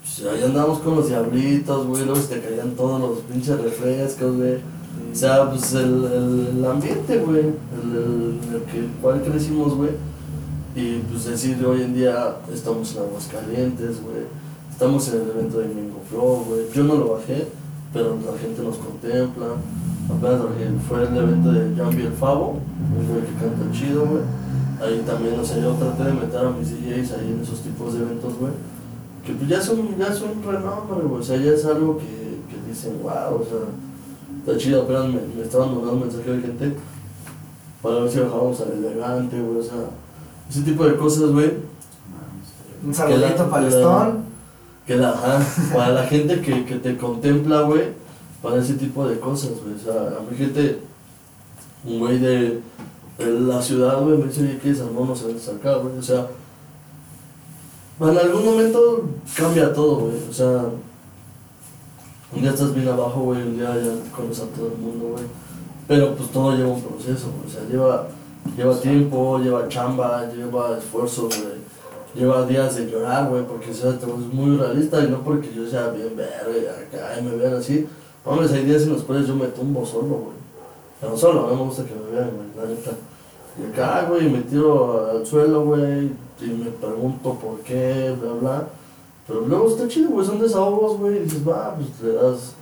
[0.00, 4.36] Pues ahí andamos con los diablitos, güey, luego se te caían todos los pinches refrescos,
[4.36, 4.56] güey.
[5.12, 9.74] O sea, pues el, el, el ambiente, güey, el, el, en el que, cual crecimos,
[9.74, 9.90] güey.
[10.74, 14.26] Y pues decir, hoy en día estamos en Aguascalientes, güey.
[14.70, 16.62] Estamos en el evento de Mingo Flow, güey.
[16.74, 17.46] Yo no lo bajé,
[17.94, 19.46] pero la gente nos contempla.
[20.10, 20.40] Apenas
[20.86, 24.22] fue el evento de Jambi el Favo, un güey que canta chido, güey.
[24.82, 27.94] Ahí también, o sea, yo traté de meter a mis DJs ahí en esos tipos
[27.94, 28.52] de eventos, güey.
[29.24, 31.20] Que pues ya son, ya son renombre, güey.
[31.20, 33.64] O sea, ya es algo que, que dicen, wow, o sea,
[34.40, 34.82] está chido.
[34.82, 36.76] Apenas me, me estaban mandando un mensaje de gente
[37.80, 39.58] para ver si bajábamos al elegante, güey.
[39.60, 39.78] O sea,
[40.50, 41.52] ese tipo de cosas, güey.
[42.84, 44.23] Un saludito para el Stone.
[44.86, 45.40] Que la, ajá,
[45.72, 47.92] para la gente que, que te contempla, güey,
[48.42, 49.74] para ese tipo de cosas, güey.
[49.74, 50.80] O sea, a mi gente,
[51.84, 52.60] un güey de,
[53.18, 55.98] de la ciudad, güey, me dice, ¿qué es hermano se acá, güey?
[55.98, 56.26] O sea,
[58.00, 59.04] en algún momento
[59.36, 60.16] cambia todo, güey.
[60.28, 60.64] O sea,
[62.34, 65.24] un día estás bien abajo, güey, un día ya conoces a todo el mundo, güey.
[65.86, 67.46] Pero pues todo lleva un proceso, güey.
[67.46, 68.08] O sea, lleva,
[68.56, 71.63] lleva tiempo, lleva chamba, lleva esfuerzo, güey.
[72.14, 75.68] Lleva días de llorar, güey, porque o sea, vuelves muy realista y no porque yo
[75.68, 77.86] sea bien verga y acá y me vean así.
[78.24, 80.36] Mames, hay días en los cuales yo me tumbo solo, güey.
[81.00, 82.92] Pero solo, a mí me gusta que me vean, güey, la neta.
[83.58, 86.10] Y acá, güey, me tiro al suelo, güey,
[86.40, 88.68] y me pregunto por qué, bla, bla.
[89.26, 92.54] Pero luego está chido, güey, son desahogos, güey, y dices, va, pues le das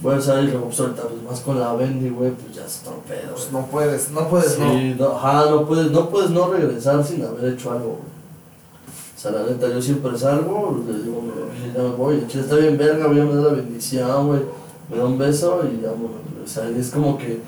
[0.00, 3.00] fuerza y luego pues ahorita, pues más con la bendy, güey, pues ya es otro
[3.08, 4.72] pedo, Pues no puedes, no puedes, no.
[4.72, 8.13] Sí, no, ajá, no puedes, no puedes no regresar sin haber hecho algo, güey.
[9.24, 12.42] O sea, la neta, yo siempre salgo, le digo, "Oye, ya me voy, el chile
[12.42, 14.42] está bien verga, güey, me da la bendición, güey,
[14.90, 17.40] me da un beso y ya, bueno, o sea, es como que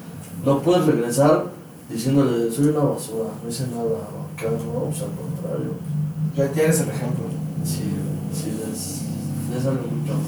[0.43, 1.45] no puedes regresar
[1.91, 5.73] diciéndole, soy una basura, no hice nada, o acá, no, pues al contrario.
[6.35, 7.25] Ya tienes el ejemplo.
[7.63, 7.83] Sí,
[8.33, 9.03] sí, es,
[9.55, 10.25] es algo muy cabrón.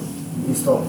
[0.47, 0.83] Listo.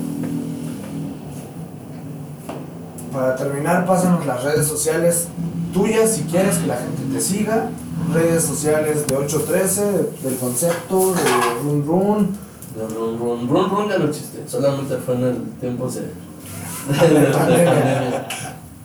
[3.13, 5.29] Para terminar, pásanos las redes sociales
[5.73, 7.69] tuyas si quieres que la gente te siga.
[8.13, 11.21] Redes sociales de 813, del concepto, de
[11.63, 12.37] Run Run.
[12.75, 17.07] De Run Run, Run Run ya no existe, solamente fue en el tiempo de, De
[17.13, 18.27] de la pandemia.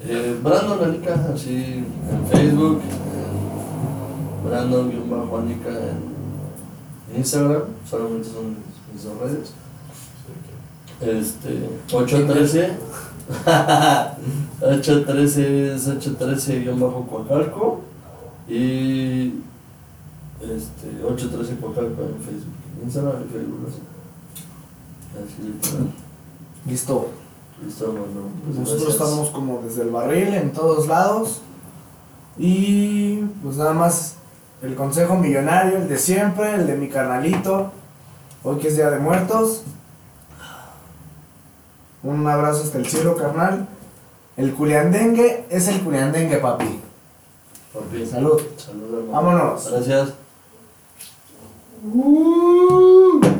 [0.07, 5.71] Eh, Brandon Anica, así en Facebook, eh, Brandon-Anica
[7.11, 8.57] en Instagram, solamente son
[8.93, 9.55] mis dos redes.
[11.01, 12.77] Este, 813,
[14.61, 17.81] 813 es 813-Coacalco
[18.49, 19.43] y
[20.41, 23.81] este, 813 Coacalco en Facebook, Instagram y Facebook, así.
[26.66, 27.11] Listo.
[27.65, 28.29] Listo, hermano.
[28.45, 29.09] Pues Nosotros gracias.
[29.09, 31.41] estamos como desde el barril en todos lados.
[32.37, 34.16] Y pues nada más
[34.61, 37.71] el consejo millonario, el de siempre, el de mi carnalito.
[38.43, 39.62] Hoy que es Día de Muertos.
[42.03, 43.69] Un abrazo hasta el cielo, carnal.
[44.37, 46.81] El culiandengue es el culiandengue, papi.
[47.75, 48.07] Por.
[48.07, 48.41] Salud.
[48.57, 49.11] Salud.
[49.11, 49.69] Vámonos.
[49.69, 50.13] Gracias.
[51.83, 53.34] Mm.